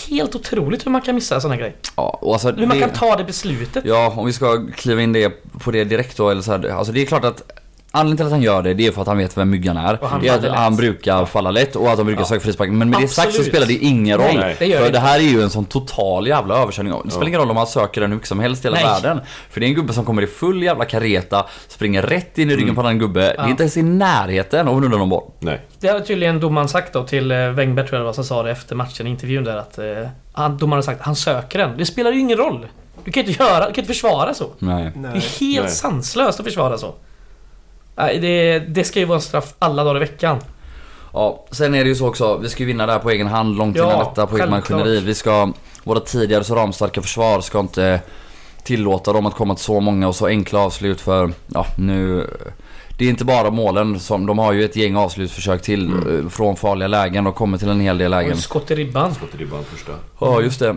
Helt 0.10 0.36
otroligt 0.36 0.86
hur 0.86 0.92
man 0.92 1.02
kan 1.02 1.16
missa 1.16 1.36
en 1.36 1.42
sån 1.42 1.52
här 1.52 1.58
grej. 1.58 1.76
Ja, 1.96 2.20
och 2.22 2.34
alltså 2.34 2.52
Hur 2.52 2.68
man 2.68 2.78
det- 2.78 2.84
kan 2.84 2.94
ta 2.94 3.16
det 3.16 3.24
beslutet. 3.24 3.86
Ja, 3.86 4.14
om 4.18 4.26
vi 4.26 4.34
ska 4.34 4.66
kliva 4.76 5.02
in 5.02 5.14
det 5.14 5.30
på 5.64 5.72
det 5.72 5.84
direkt 5.84 6.18
då 6.18 6.30
eller 6.30 6.42
så 6.42 6.52
här, 6.52 6.70
Alltså 6.70 6.94
det 6.94 7.02
är 7.02 7.06
klart 7.06 7.26
att 7.26 7.52
Anledningen 8.00 8.18
till 8.18 8.26
att 8.26 8.32
han 8.32 8.42
gör 8.42 8.62
det, 8.62 8.74
det 8.74 8.88
är 8.88 8.92
för 8.92 9.02
att 9.02 9.08
han 9.08 9.18
vet 9.18 9.38
vem 9.38 9.50
Myggan 9.50 9.78
är. 9.78 9.98
Och 10.04 10.10
han 10.10 10.22
det 10.22 10.28
är 10.28 10.48
att 10.50 10.56
han 10.58 10.76
brukar 10.76 11.26
falla 11.26 11.52
lätt 11.52 11.76
och 11.76 11.90
att 11.90 11.98
de 11.98 12.06
brukar 12.06 12.22
Ja. 12.22 12.26
söka 12.28 12.40
frispark. 12.42 12.70
Men 12.70 12.90
med 12.90 13.02
det 13.02 13.08
sagt 13.08 13.22
så 13.22 13.28
Absolut. 13.30 13.48
spelar 13.48 13.68
det 13.68 13.74
ingen 13.74 14.18
roll. 14.18 14.36
Nej, 14.36 14.56
det 14.60 14.78
för 14.78 14.84
det 14.86 14.90
det 14.90 15.00
här 15.00 15.20
är 15.20 15.24
ju 15.24 15.42
en 15.42 15.50
sån 15.50 15.66
total 15.66 16.28
jävla 16.28 16.56
överkörning. 16.62 16.94
Det 17.04 17.10
spelar 17.10 17.24
Ja. 17.26 17.28
ingen 17.28 17.40
roll 17.40 17.50
om 17.50 17.56
man 17.56 17.68
söker 17.68 18.02
den 18.02 18.10
hur 18.10 18.16
mycket 18.16 18.30
som 18.30 18.40
helst 18.40 18.66
i 18.66 18.68
hela 18.68 18.76
Nej. 18.78 18.86
världen. 18.86 19.20
För 19.50 19.60
det 19.60 19.66
är 19.66 19.68
en 19.68 19.74
gubbe 19.76 19.94
som 19.94 20.06
kommer 20.06 20.22
i 20.22 20.28
full 20.28 20.64
jävla 20.64 20.86
kareta, 20.86 21.46
springer 21.68 22.02
rätt 22.02 22.38
in 22.38 22.50
i 22.50 22.54
ryggen 22.54 22.64
Mm. 22.64 22.76
på 22.76 22.82
en 22.82 22.86
annan 22.88 23.00
gubbe. 23.00 23.20
Det 23.22 23.36
Ja. 23.38 23.44
är 23.46 23.50
inte 23.50 23.64
ens 23.64 23.78
i 23.78 23.84
närheten 23.84 24.68
av 24.68 24.82
nudda 24.82 24.98
någon 24.98 25.10
boll. 25.10 25.24
Nej. 25.40 25.62
Det 25.80 25.88
hade 25.88 26.06
tydligen 26.06 26.40
domaren 26.40 26.68
sagt 26.68 26.94
då 26.94 27.04
till 27.04 27.32
eh, 27.32 27.38
Wenger 27.50 27.84
tror 27.84 27.94
jag 27.94 28.02
det 28.02 28.06
var 28.06 28.14
som 28.14 28.24
sa 28.24 28.44
det 28.44 28.52
efter 28.52 28.76
matchen 28.76 29.08
i 29.08 29.10
intervjun 29.10 29.44
där 29.44 29.58
att... 29.58 29.78
Eh, 29.78 29.86
han, 30.34 30.58
domaren 30.58 30.78
har 30.78 30.82
sagt 30.84 31.00
att 31.00 31.06
han 31.06 31.16
söker 31.16 31.60
den. 31.60 31.78
Det 31.78 31.86
spelar 31.86 32.12
ju 32.12 32.20
ingen 32.20 32.38
roll. 32.38 32.68
Du 33.04 33.12
kan 33.12 33.26
inte 33.26 33.44
göra, 33.44 33.60
du 33.68 33.74
kan 33.74 33.82
inte 33.84 33.94
försvara 33.94 34.34
så. 34.34 34.46
Nej. 34.60 34.92
Det 34.96 35.08
är 35.08 35.40
helt 35.40 35.66
Nej. 35.66 35.74
sanslöst 35.76 36.40
att 36.40 36.46
försvara 36.46 36.78
så. 36.78 36.94
Nej, 37.98 38.20
det, 38.20 38.60
det 38.60 38.84
ska 38.84 39.00
ju 39.00 39.06
vara 39.06 39.16
en 39.16 39.22
straff 39.22 39.54
alla 39.60 39.84
dagar 39.84 39.96
i 39.96 40.00
veckan. 40.00 40.38
Ja, 41.14 41.46
sen 41.52 41.76
är 41.76 41.84
det 41.84 41.90
ju 41.90 41.96
så 41.96 42.08
också, 42.08 42.38
vi 42.38 42.50
ska 42.50 42.64
ju 42.64 42.68
vinna 42.68 42.86
det 42.86 42.92
här 42.92 43.00
på 43.00 43.10
egen 43.10 43.28
hand 43.28 43.58
långt 43.58 43.78
Ja, 43.78 43.84
innan 43.84 44.00
detta 44.00 44.28
på 44.28 44.38
eget 44.38 44.50
maskineri. 44.50 45.00
Vi 45.00 45.14
ska, 45.14 45.52
våra 45.84 46.00
tidigare 46.00 46.44
så 46.44 46.56
ramstarka 46.56 47.02
försvar 47.02 47.42
ska 47.42 47.60
inte 47.60 48.02
tillåta 48.64 49.14
dem 49.14 49.26
att 49.26 49.36
komma 49.36 49.56
till 49.56 49.64
så 49.64 49.80
många 49.80 50.08
och 50.08 50.16
så 50.16 50.28
enkla 50.28 50.60
avslut 50.60 51.02
för, 51.02 51.32
ja 51.48 51.66
nu 51.78 52.28
det 52.98 53.06
är 53.06 53.10
inte 53.10 53.26
bara 53.26 53.50
målen 53.50 54.00
som, 54.00 54.26
de 54.26 54.40
har 54.40 54.54
ju 54.54 54.66
ett 54.66 54.76
gäng 54.76 54.96
avslutsförsök 54.96 55.62
till 55.62 55.94
eh, 55.94 56.30
från 56.30 56.56
farliga 56.56 56.88
lägen 56.88 57.28
och 57.28 57.36
kommer 57.36 57.58
till 57.58 57.70
en 57.70 57.80
hel 57.80 57.98
del 57.98 58.12
lägen. 58.12 58.38
skott 58.38 58.72
i 58.72 58.76
ribban. 58.76 59.16
Skott 59.16 59.30
i 59.36 59.38
ribban 59.38 59.64
första. 59.64 59.92
Ja, 60.20 60.42
just 60.42 60.60
det. 60.60 60.76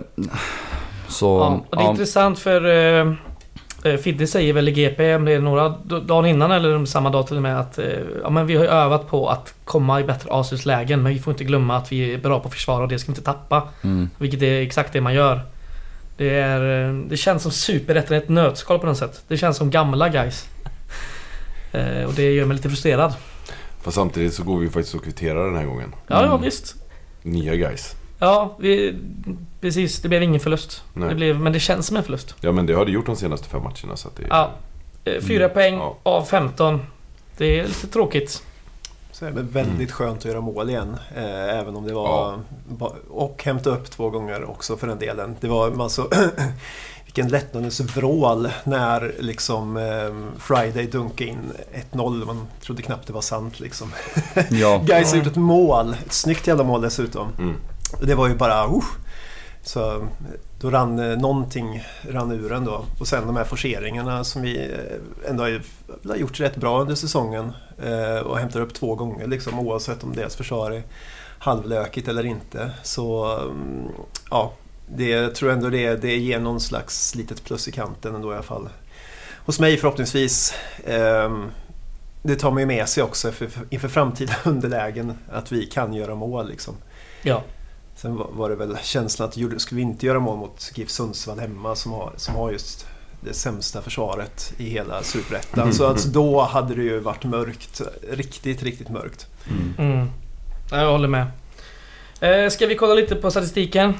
Så, 1.08 1.38
Ja, 1.38 1.64
och 1.70 1.76
det 1.76 1.82
är 1.82 1.84
ja, 1.84 1.90
intressant 1.90 2.38
för 2.38 2.98
eh, 3.00 3.12
Fidde 4.02 4.26
säger 4.26 4.52
väl 4.52 4.68
i 4.68 4.72
GP, 4.72 5.14
om 5.14 5.24
det 5.24 5.32
är 5.32 5.40
några 5.40 5.68
dagar 5.84 6.26
innan 6.28 6.50
eller 6.50 6.84
samma 6.84 7.10
dag 7.10 7.26
till 7.26 7.36
och 7.36 7.42
med 7.42 7.60
att 7.60 7.78
eh, 7.78 7.84
ja, 8.22 8.30
men 8.30 8.46
vi 8.46 8.56
har 8.56 8.64
övat 8.64 9.08
på 9.08 9.28
att 9.28 9.54
komma 9.64 10.00
i 10.00 10.04
bättre 10.04 10.30
avslutslägen 10.30 11.02
men 11.02 11.12
vi 11.12 11.18
får 11.18 11.32
inte 11.32 11.44
glömma 11.44 11.76
att 11.76 11.92
vi 11.92 12.14
är 12.14 12.18
bra 12.18 12.40
på 12.40 12.48
att 12.48 12.54
försvara 12.54 12.82
och 12.82 12.88
det 12.88 12.98
ska 12.98 13.06
vi 13.06 13.10
inte 13.10 13.22
tappa. 13.24 13.68
mm, 13.82 14.10
Vilket 14.18 14.42
är 14.42 14.60
exakt 14.62 14.92
det 14.92 15.00
man 15.00 15.14
gör. 15.14 15.40
Det, 16.16 16.30
är, 16.40 16.88
eh, 16.88 16.94
det 16.94 17.16
känns 17.16 17.42
som 17.42 17.52
superrätten 17.52 18.14
i 18.14 18.18
ett 18.18 18.28
nötskal 18.28 18.78
på 18.78 18.86
något 18.86 18.98
sätt. 18.98 19.22
Det 19.28 19.36
känns 19.36 19.56
som 19.56 19.70
gamla 19.70 20.08
guys. 20.08 20.48
Eh, 21.72 22.04
och 22.04 22.14
det 22.14 22.32
gör 22.32 22.46
mig 22.46 22.56
lite 22.56 22.68
frustrerad. 22.68 23.14
Fast 23.82 23.94
samtidigt 23.94 24.34
så 24.34 24.42
går 24.42 24.58
vi 24.58 24.70
faktiskt 24.70 24.94
och 24.94 25.02
kvitterar 25.04 25.46
den 25.46 25.56
här 25.56 25.64
gången. 25.64 25.94
Ja, 26.06 26.22
ja 26.22 26.28
Mm. 26.28 26.40
visst. 26.42 26.74
Nya 27.22 27.54
guys. 27.56 27.94
Ja, 28.18 28.56
vi, 28.60 28.94
precis. 29.60 30.00
Det 30.02 30.08
blev 30.08 30.22
ingen 30.22 30.40
förlust. 30.40 30.82
Nej. 30.92 31.08
Det 31.08 31.14
blev, 31.14 31.40
men 31.40 31.52
det 31.52 31.60
känns 31.60 31.86
som 31.86 31.96
en 31.96 32.02
förlust. 32.02 32.34
Ja 32.40 32.52
men 32.52 32.66
det 32.66 32.72
har 32.72 32.84
det 32.84 32.90
gjort 32.92 33.06
de 33.06 33.16
senaste 33.16 33.48
fem 33.48 33.62
matcherna 33.62 33.96
så 33.96 34.08
att 34.08 34.16
det 34.16 34.22
är... 34.22 34.28
Ja. 34.28 34.50
Eh, 35.04 35.20
Fyra 35.22 35.44
Mm. 35.44 35.54
poäng 35.54 35.74
Ja. 35.74 35.96
av 36.02 36.24
15. 36.24 36.80
Det 37.36 37.60
är 37.60 37.66
lite 37.66 37.86
tråkigt. 37.86 38.42
Så 39.12 39.26
är 39.26 39.30
det 39.30 39.42
väldigt 39.42 39.92
skönt 39.92 40.18
att 40.18 40.24
göra 40.24 40.40
mål 40.40 40.70
igen. 40.70 40.96
Eh, 41.16 41.58
även 41.58 41.76
om 41.76 41.86
det 41.86 41.92
var... 41.92 42.38
Ja. 42.80 42.92
Och 43.10 43.42
hämta 43.44 43.70
upp 43.70 43.90
två 43.90 44.10
gånger 44.10 44.50
också 44.50 44.76
för 44.76 44.86
den 44.86 44.98
delen. 44.98 45.36
Det 45.40 45.48
var 45.48 45.70
man 45.70 45.90
så... 45.90 46.08
Vilken 47.04 47.28
lättnadens 47.28 47.80
vrål 47.80 48.48
när 48.64 49.14
liksom 49.18 49.76
eh, 49.76 50.40
Friday 50.40 50.86
dunkade 50.86 51.30
in 51.30 51.52
1-0. 51.92 52.26
Man 52.26 52.46
trodde 52.60 52.82
knappt 52.82 53.06
det 53.06 53.12
var 53.12 53.20
sant 53.20 53.60
liksom. 53.60 53.92
ja. 54.50 54.78
Guys 54.86 55.10
har 55.10 55.16
gjort 55.18 55.26
ett 55.26 55.36
mål. 55.36 55.96
Ett 56.06 56.12
snyggt 56.12 56.46
jävla 56.46 56.64
mål 56.64 56.80
dessutom. 56.80 57.28
Mm. 57.38 57.54
Det 58.02 58.14
var 58.14 58.28
ju 58.28 58.34
bara... 58.34 58.66
Uh, 58.66 58.82
så 59.62 60.08
då 60.60 60.70
rann 60.70 60.98
eh, 60.98 61.18
någonting 61.18 61.84
rann 62.08 62.32
ur 62.32 62.52
en 62.52 62.64
då. 62.64 62.84
Och 63.00 63.08
sen 63.08 63.26
de 63.26 63.36
här 63.36 63.44
forceringarna 63.44 64.24
som 64.24 64.42
vi 64.42 64.58
eh, 64.58 65.30
ändå 65.30 65.42
har, 65.42 66.16
gjort 66.16 66.40
rätt 66.40 66.56
bra 66.56 66.80
under 66.80 66.94
säsongen. 66.94 67.52
Eh, 67.82 68.18
och 68.18 68.38
hämtar 68.38 68.60
upp 68.60 68.74
två 68.74 68.94
gånger 68.94 69.26
liksom 69.26 69.58
oavsett 69.58 70.04
om 70.04 70.16
deras 70.16 70.36
försvar 70.36 70.70
är 70.70 70.82
halvlökigt 71.38 72.08
eller 72.08 72.26
inte. 72.26 72.70
Så 72.82 73.38
mm, 73.38 73.88
ja, 74.30 74.52
det 74.86 75.28
tror 75.34 75.50
jag 75.50 75.56
ändå 75.56 75.70
det, 75.70 75.96
det 75.96 76.16
ger 76.16 76.40
någon 76.40 76.60
slags 76.60 77.14
litet 77.14 77.44
plus 77.44 77.68
i 77.68 77.72
kanten 77.72 78.14
ändå 78.14 78.32
i 78.32 78.34
alla 78.34 78.42
fall. 78.42 78.68
Hos 79.36 79.60
mig 79.60 79.76
förhoppningsvis. 79.76 80.54
Ehm, 80.86 81.50
det 82.22 82.36
tar 82.36 82.50
man 82.50 82.60
ju 82.60 82.66
med 82.66 82.88
sig 82.88 83.02
också 83.02 83.32
för, 83.32 83.48
inför 83.70 83.88
framtida 83.88 84.32
underlägen 84.44 85.18
att 85.32 85.52
vi 85.52 85.66
kan 85.66 85.94
göra 85.94 86.14
mål 86.14 86.48
liksom. 86.48 86.74
Ja. 87.22 87.42
Sen 88.02 88.16
var- 88.16 88.28
var 88.32 88.50
det 88.50 88.56
väl 88.56 88.76
känslan 88.82 89.28
att 89.28 89.36
gjorde- 89.36 89.60
skulle 89.60 89.76
vi 89.76 89.82
inte 89.82 90.06
göra 90.06 90.18
mål 90.18 90.38
mot 90.38 90.72
GIF 90.74 90.90
Sundsvall 90.90 91.38
hemma 91.38 91.74
som 91.74 91.92
har, 91.92 92.12
som 92.16 92.34
har 92.34 92.50
just 92.50 92.86
det 93.20 93.32
sämsta 93.34 93.82
försvaret 93.82 94.52
i 94.58 94.70
hela 94.70 95.02
Superettan. 95.02 95.72
Så 95.74 95.86
alltså 95.86 96.08
då 96.08 96.40
hade 96.42 96.74
det 96.74 96.82
ju 96.82 97.00
varit 97.00 97.24
mörkt. 97.24 97.80
Riktigt, 98.10 98.62
riktigt 98.62 98.88
mörkt. 98.88 99.26
Mm. 99.50 99.92
Mm. 99.92 100.10
Ja, 100.70 100.76
Jag 100.82 100.90
håller 100.92 101.08
med. 101.08 101.26
Eh, 102.20 102.48
ska 102.50 102.66
vi 102.66 102.74
kolla 102.74 102.94
lite 102.94 103.14
på 103.16 103.30
statistiken? 103.30 103.94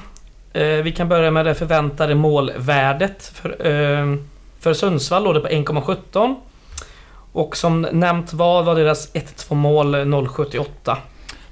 Eh, 0.53 0.63
vi 0.67 0.91
kan 0.91 1.09
börja 1.09 1.31
med 1.31 1.45
det 1.45 1.55
förväntade 1.55 2.15
målvärdet. 2.15 3.23
För, 3.35 3.65
eh, 3.67 4.15
för 4.59 4.73
Sundsvall 4.73 5.23
låg 5.23 5.33
det 5.35 5.39
på 5.39 5.47
1,17. 5.47 6.35
Och 7.33 7.57
som 7.57 7.81
nämnt 7.81 8.33
var, 8.33 8.63
var 8.63 8.75
deras 8.75 9.09
1-2 9.13 9.55
mål 9.55 9.95
0,78. 9.95 10.97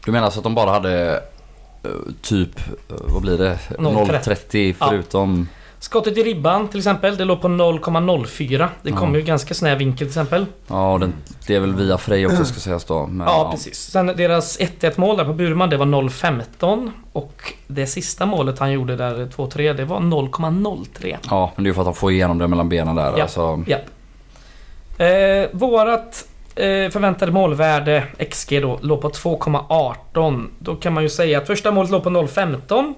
Du 0.06 0.12
menar 0.12 0.30
så 0.30 0.40
att 0.40 0.44
de 0.44 0.56
bara 0.56 0.70
hade 0.72 1.24
typ, 2.22 2.60
eh, 2.90 2.96
vad 3.08 3.22
blir 3.22 3.38
det? 3.38 3.60
0,30. 3.78 4.06
0,30 4.06 4.76
förutom... 4.80 5.48
Skottet 5.82 6.18
i 6.18 6.24
ribban 6.24 6.68
till 6.68 6.78
exempel, 6.80 7.18
det 7.18 7.26
låg 7.26 7.42
på 7.42 7.48
0,04. 7.48 8.68
Det 8.82 8.92
kom 8.92 9.12
Ja. 9.14 9.20
ju 9.20 9.26
ganska 9.26 9.54
snäv 9.54 9.78
vinkel 9.78 9.98
till 9.98 10.08
exempel. 10.08 10.46
Ja, 10.68 10.98
den, 11.02 11.14
det 11.48 11.56
är 11.56 11.60
väl 11.60 11.76
via 11.76 11.98
Frej 11.98 12.26
också 12.28 12.46
ska 12.46 12.60
sägas 12.60 12.86
då. 12.86 13.08
Men, 13.08 13.28
Ja, 13.28 13.50
precis. 13.52 13.78
Sen 13.80 14.06
deras 14.08 14.60
1-1 14.60 14.94
mål 15.00 15.18
där 15.18 15.26
på 15.26 15.34
Burman, 15.34 15.70
det 15.70 15.78
var 15.78 15.86
0,15. 15.86 16.92
Och 17.14 17.54
det 17.68 17.88
sista 17.88 18.26
målet 18.26 18.60
han 18.60 18.72
gjorde 18.72 18.96
där, 18.96 19.26
2-3, 19.26 19.74
det 19.74 19.86
var 19.86 20.00
0,03. 20.00 21.18
Ja, 21.30 21.52
men 21.56 21.64
det 21.64 21.68
är 21.68 21.70
ju 21.70 21.74
för 21.74 21.82
att 21.82 21.88
de 21.88 21.96
får 21.96 22.12
igenom 22.12 22.38
det 22.38 22.48
mellan 22.48 22.70
benen 22.70 22.96
där. 22.96 23.14
Ja. 23.18 23.22
Alltså, 23.24 23.64
Ja. 23.68 23.78
Eh, 25.06 25.48
vårat 25.52 26.26
eh, 26.60 26.90
förväntade 26.90 27.32
målvärde, 27.32 28.04
XG 28.30 28.62
då, 28.62 28.80
låg 28.82 29.02
på 29.02 29.10
2,18. 29.10 30.48
Då 30.60 30.76
kan 30.76 30.94
man 30.94 31.04
ju 31.04 31.10
säga 31.10 31.38
att 31.38 31.48
första 31.48 31.72
målet 31.72 31.92
låg 31.92 32.04
på 32.04 32.10
0,15. 32.10 32.94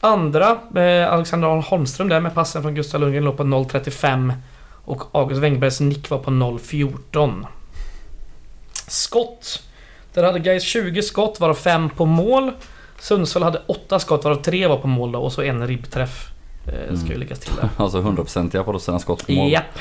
Andra, 0.00 0.58
med 0.70 1.08
Alexander 1.08 1.48
Ahl 1.48 1.62
Holmström 1.62 2.08
där 2.08 2.20
med 2.20 2.34
passen 2.34 2.62
från 2.62 2.74
Gustav 2.74 3.00
Lundgren, 3.00 3.24
låg 3.24 3.36
på 3.36 3.42
0,35. 3.42 4.32
Och 4.84 5.02
August 5.12 5.40
Wengbergs 5.40 5.80
nick 5.80 6.10
var 6.10 6.18
på 6.18 6.30
0,14. 6.30 7.46
Skott. 8.86 9.62
Där 10.14 10.22
hade 10.22 10.38
Gais 10.38 10.62
20 10.62 11.02
skott, 11.02 11.40
varav 11.40 11.54
5 11.54 11.90
på 11.90 12.06
mål. 12.06 12.52
Sundsvall 13.00 13.42
hade 13.42 13.62
8 13.66 13.98
skott, 13.98 14.24
varav 14.24 14.42
3 14.42 14.66
var 14.66 14.76
på 14.76 14.86
mål 14.86 15.12
då, 15.12 15.18
och 15.18 15.32
så 15.32 15.42
en 15.42 15.66
ribbträff. 15.66 16.31
Eh, 16.66 16.96
ska 16.96 17.08
ju 17.08 17.18
läggas 17.18 17.38
till 17.38 17.52
där. 17.56 17.68
alltså 17.76 18.00
100% 18.00 18.62
på 18.62 18.78
sina 18.78 18.98
skott 18.98 19.26
på 19.26 19.32
mål. 19.32 19.52
Japp. 19.52 19.78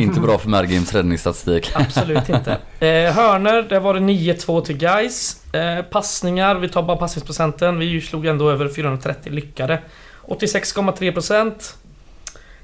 Inte 0.00 0.20
bra 0.20 0.38
för 0.38 0.48
Mergims 0.48 0.94
räddningsstatistik. 0.94 1.72
Absolut 1.74 2.28
inte. 2.28 2.58
Eh, 2.80 3.12
hörner, 3.12 3.62
där 3.62 3.80
var 3.80 3.94
det 3.94 4.00
9-2 4.00 4.64
till 4.64 4.76
guys. 4.76 5.44
Eh, 5.54 5.82
passningar, 5.82 6.54
vi 6.54 6.68
tar 6.68 6.82
bara 6.82 6.96
passningsprocenten. 6.96 7.78
Vi 7.78 8.00
slog 8.00 8.26
ändå 8.26 8.50
över 8.50 8.68
430 8.68 9.32
lyckade. 9.32 9.82
86,3%. 10.26 11.74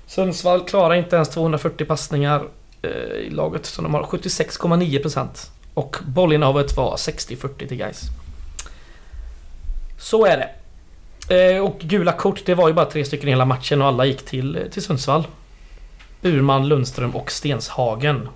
Sundsvall 0.07 0.61
klarar 0.61 0.95
inte 0.95 1.17
ens 1.17 1.29
240 1.29 1.85
passningar 1.85 2.45
eh, 2.83 2.91
i 3.27 3.31
laget, 3.31 3.67
så 3.67 3.83
de 3.83 3.95
har 3.95 4.03
76,9%. 4.03 5.29
Och 5.75 5.97
bollinnehavet 6.07 6.77
var 6.77 6.97
60-40 6.97 7.69
till 7.69 7.77
guys. 7.77 8.03
Så 9.99 10.27
är 10.27 10.37
det. 10.37 10.49
Eh, 11.31 11.65
och 11.65 11.79
gula 11.81 12.13
kort, 12.13 12.43
det 12.45 12.55
var 12.55 12.69
ju 12.69 12.75
bara 12.75 12.87
tre 12.87 13.05
stycken 13.05 13.29
i 13.29 13.33
hela 13.33 13.45
matchen 13.45 13.83
och 13.83 13.89
alla 13.89 14.05
gick 14.05 14.23
till, 14.25 14.69
till 14.73 14.83
Sundsvall. 14.83 15.27
Burman, 16.21 16.69
Lundström 16.69 17.17
och 17.17 17.31
Stenshagen. 17.31 18.29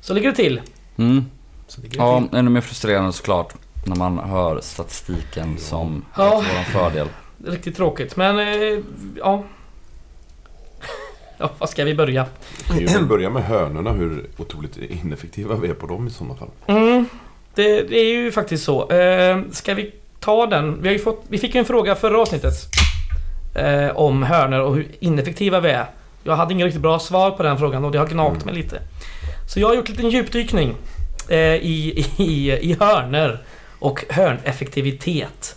Så 0.00 0.14
ligger 0.14 0.28
det 0.30 0.36
till. 0.36 0.60
Mm. 0.96 1.24
Det 1.76 1.96
Ja, 1.96 2.22
till. 2.30 2.38
ännu 2.38 2.50
mer 2.50 2.60
frustrerande 2.60 3.12
såklart. 3.12 3.54
När 3.86 3.96
man 3.96 4.18
hör 4.18 4.60
statistiken 4.60 5.58
som 5.58 6.04
Ja. 6.16 6.24
ja. 6.24 6.34
våran 6.52 6.64
fördel. 6.64 7.08
Riktigt 7.46 7.76
tråkigt, 7.76 8.16
men 8.16 8.38
eh, 8.38 8.78
ja. 9.18 9.44
Ja, 11.38 11.50
var 11.58 11.66
ska 11.66 11.84
vi 11.84 11.94
börja? 11.94 12.26
Vi 12.78 12.86
kan 12.86 13.00
ju 13.02 13.06
börja 13.06 13.30
med 13.30 13.44
hörnorna, 13.44 13.92
hur 13.92 14.26
otroligt 14.38 14.76
ineffektiva 14.76 15.54
vi 15.54 15.68
är 15.68 15.74
på 15.74 15.86
dem 15.86 16.06
i 16.06 16.10
sådana 16.10 16.34
fall. 16.34 16.48
Mm, 16.66 17.06
det, 17.54 17.82
det 17.82 17.96
är 17.98 18.04
ju 18.14 18.32
faktiskt 18.32 18.64
så. 18.64 18.90
Eh, 18.90 19.38
ska 19.52 19.74
vi 19.74 19.92
ta 20.20 20.46
den? 20.46 20.82
Vi, 20.82 20.88
har 20.88 20.98
fått, 20.98 21.22
vi 21.28 21.38
fick 21.38 21.54
ju 21.54 21.58
en 21.58 21.64
fråga 21.64 21.94
förra 21.94 22.20
avsnittet. 22.20 22.54
Eh, 23.54 23.96
om 23.96 24.22
hörnor 24.22 24.60
och 24.60 24.74
hur 24.74 24.88
ineffektiva 25.00 25.60
vi 25.60 25.70
är. 25.70 25.86
Jag 26.24 26.36
hade 26.36 26.52
ingen 26.54 26.64
riktigt 26.64 26.82
bra 26.82 26.98
svar 26.98 27.30
på 27.30 27.42
den 27.42 27.58
frågan 27.58 27.84
och 27.84 27.92
det 27.92 27.98
har 27.98 28.06
gnagt 28.06 28.42
Mm. 28.42 28.46
mig 28.46 28.54
lite. 28.54 28.80
Så 29.48 29.60
jag 29.60 29.68
har 29.68 29.74
gjort 29.74 29.88
en 29.88 29.94
liten 29.94 30.10
djupdykning 30.10 30.74
eh, 31.28 31.38
i, 31.38 32.06
i, 32.16 32.50
i 32.52 32.76
hörnor 32.80 33.38
och 33.78 34.04
hörneffektivitet. 34.08 35.56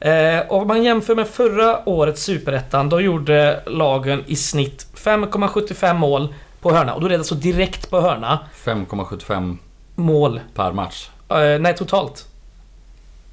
Eh, 0.00 0.40
om 0.52 0.66
man 0.68 0.82
jämför 0.82 1.14
med 1.14 1.28
förra 1.28 1.88
årets 1.88 2.22
Superettan, 2.22 2.88
då 2.88 3.00
gjorde 3.00 3.62
lagen 3.66 4.24
i 4.26 4.36
snitt 4.36 4.86
5,75 4.96 5.94
mål 5.94 6.34
på 6.60 6.72
hörna. 6.72 6.94
Och 6.94 7.00
då 7.00 7.06
är 7.06 7.10
det 7.10 7.16
alltså 7.16 7.34
direkt 7.34 7.90
på 7.90 8.00
hörna. 8.00 8.38
5,75 8.64 9.56
Mål. 9.94 10.40
per 10.54 10.72
match. 10.72 11.08
Eh, 11.28 11.36
nej, 11.60 11.74
totalt. 11.76 12.26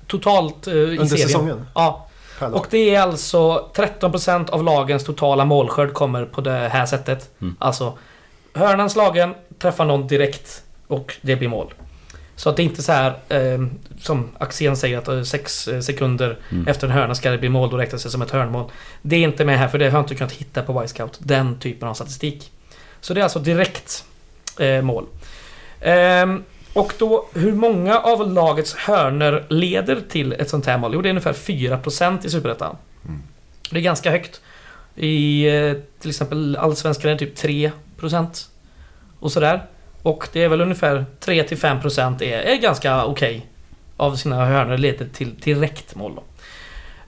Totalt 0.09 0.67
eh, 0.67 0.73
i 0.73 0.77
Under 0.77 1.05
serien. 1.05 1.27
säsongen? 1.27 1.65
Ja. 1.75 2.05
Och 2.53 2.67
det 2.69 2.95
är 2.95 3.01
alltså 3.01 3.69
13% 3.75 4.49
av 4.49 4.63
lagens 4.63 5.03
totala 5.03 5.45
målskörd 5.45 5.93
kommer 5.93 6.25
på 6.25 6.41
det 6.41 6.51
här 6.71 6.85
sättet. 6.85 7.29
Mm. 7.41 7.55
Alltså, 7.59 7.97
hörnan 8.53 8.89
slagen, 8.89 9.33
träffar 9.59 9.85
någon 9.85 10.07
direkt 10.07 10.63
och 10.87 11.15
det 11.21 11.35
blir 11.35 11.47
mål. 11.49 11.73
Så 12.35 12.49
att 12.49 12.55
det 12.55 12.61
är 12.61 12.65
inte 12.65 12.83
så 12.83 12.91
här 12.91 13.13
eh, 13.29 13.59
som 14.01 14.29
Axén 14.37 14.77
säger 14.77 14.97
att 14.97 15.07
eh, 15.07 15.21
sex 15.23 15.67
eh, 15.67 15.79
sekunder 15.79 16.37
Mm. 16.51 16.67
efter 16.67 16.87
en 16.87 16.93
hörna 16.93 17.15
ska 17.15 17.29
det 17.31 17.37
bli 17.37 17.49
mål, 17.49 17.69
då 17.69 17.77
räknas 17.77 18.03
det 18.03 18.09
som 18.09 18.21
ett 18.21 18.31
hörnmål. 18.31 18.71
Det 19.01 19.15
är 19.15 19.19
inte 19.19 19.45
med 19.45 19.59
här 19.59 19.67
för 19.67 19.77
det 19.77 19.85
har 19.85 19.97
jag 19.97 20.03
inte 20.03 20.15
kunnat 20.15 20.31
hitta 20.33 20.61
på 20.63 20.83
Y-scout. 20.83 21.17
Den 21.19 21.59
typen 21.59 21.87
av 21.89 21.93
statistik. 21.93 22.51
Så 23.01 23.13
det 23.13 23.21
är 23.21 23.23
alltså 23.23 23.39
direkt 23.39 24.05
eh, 24.59 24.81
mål. 24.81 25.05
Ehm, 25.81 26.43
och 26.73 26.93
då, 26.97 27.25
hur 27.33 27.53
många 27.53 27.99
av 27.99 28.33
lagets 28.33 28.75
hörner 28.75 29.45
leder 29.49 30.01
till 30.09 30.33
ett 30.33 30.49
sånt 30.49 30.65
här 30.65 30.77
mål? 30.77 30.91
Jo, 30.93 31.01
det 31.01 31.07
är 31.07 31.11
ungefär 31.11 31.33
4% 31.33 32.25
i 32.25 32.29
Superettan. 32.29 32.75
Mm. 33.05 33.21
Det 33.71 33.77
är 33.77 33.81
ganska 33.81 34.11
högt. 34.11 34.41
I 34.95 35.47
eh, 35.47 35.73
till 35.99 36.09
exempel 36.09 36.55
Allsvenskan 36.55 37.11
är 37.11 37.15
det 37.15 37.19
typ 37.19 37.71
3% 37.99 38.47
och 39.19 39.31
sådär. 39.31 39.65
Och 40.01 40.27
det 40.33 40.43
är 40.43 40.49
väl 40.49 40.61
ungefär 40.61 41.05
3-5% 41.19 42.23
är, 42.23 42.37
är 42.37 42.55
ganska 42.55 43.05
okej 43.05 43.45
av 43.97 44.15
sina 44.15 44.45
hörnor 44.45 44.77
leder 44.77 45.07
till 45.13 45.35
direkt 45.35 45.95
mål. 45.95 46.19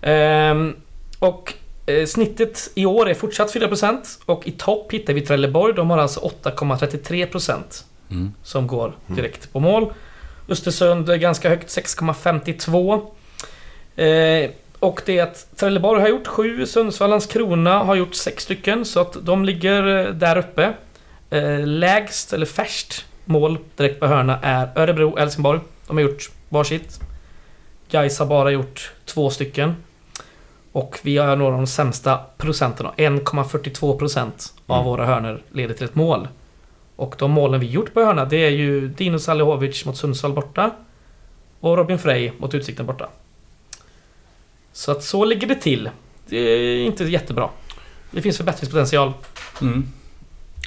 Ehm, 0.01 0.75
och 1.19 1.53
eh, 1.85 2.05
snittet 2.05 2.71
i 2.75 2.85
år 2.85 3.09
är 3.09 3.13
fortsatt 3.13 3.55
4% 3.55 4.21
och 4.25 4.47
i 4.47 4.51
topp 4.51 4.93
hittar 4.93 5.13
vi 5.13 5.21
Trelleborg. 5.21 5.73
De 5.73 5.89
har 5.89 5.97
alltså 5.97 6.19
8,33% 6.43 7.83
Mm. 8.11 8.33
som 8.43 8.67
går 8.67 8.93
direkt 9.07 9.53
på 9.53 9.59
mål. 9.59 9.93
Östersund 10.47 11.09
är 11.09 11.15
ganska 11.15 11.49
högt, 11.49 11.69
6,52. 11.69 13.01
Eh, 13.95 14.49
och 14.79 15.01
det 15.05 15.17
är 15.19 15.23
att 15.23 15.47
Trelleborg 15.57 16.01
har 16.01 16.07
gjort 16.09 16.27
sju, 16.27 16.65
Sundsvall 16.65 17.09
Landskrona 17.09 17.79
har 17.83 17.95
gjort 17.95 18.15
sex 18.15 18.43
stycken, 18.43 18.85
så 18.85 18.99
att 18.99 19.17
de 19.21 19.45
ligger 19.45 20.05
eh, 20.07 20.13
där 20.13 20.37
uppe. 20.37 20.73
Eh, 21.29 21.67
lägst, 21.67 22.33
eller 22.33 22.45
färst, 22.45 23.05
mål 23.25 23.57
direkt 23.75 23.99
på 23.99 24.07
hörna 24.07 24.39
är 24.41 24.69
Örebro, 24.75 25.17
Helsingborg. 25.17 25.59
De 25.87 25.97
har 25.97 26.03
gjort 26.03 26.29
varsitt. 26.49 26.99
Gais 27.91 28.19
har 28.19 28.25
bara 28.25 28.51
gjort 28.51 28.91
två 29.05 29.29
stycken. 29.29 29.75
Och 30.71 30.99
vi 31.03 31.17
har 31.17 31.35
några 31.35 31.51
av 31.53 31.59
de 31.61 31.67
sämsta 31.67 32.19
procenten. 32.37 32.85
då. 32.85 33.03
1,42% 33.03 34.53
av 34.67 34.75
Mm. 34.77 34.85
våra 34.85 35.05
hörnor 35.05 35.41
leder 35.51 35.73
till 35.73 35.85
ett 35.85 35.95
mål. 35.95 36.27
Och 37.01 37.15
de 37.17 37.31
målen 37.31 37.59
vi 37.59 37.67
gjort 37.67 37.93
på 37.93 38.01
hörna 38.01 38.25
det 38.25 38.37
är 38.37 38.49
ju 38.49 38.87
Dino 38.87 39.19
Salihovic 39.19 39.85
mot 39.85 39.97
Sundsvall 39.97 40.33
borta. 40.33 40.71
Och 41.59 41.77
Robin 41.77 41.99
Frey 41.99 42.31
mot 42.37 42.53
Utsikten 42.53 42.85
borta. 42.85 43.09
Så 44.73 44.91
att 44.91 45.03
så 45.03 45.25
ligger 45.25 45.47
det 45.47 45.55
till. 45.55 45.89
Det 46.27 46.37
är 46.37 46.85
inte 46.85 47.03
jättebra. 47.03 47.49
Det 48.11 48.21
finns 48.21 48.37
förbättringspotential. 48.37 49.13
Mm. 49.61 49.87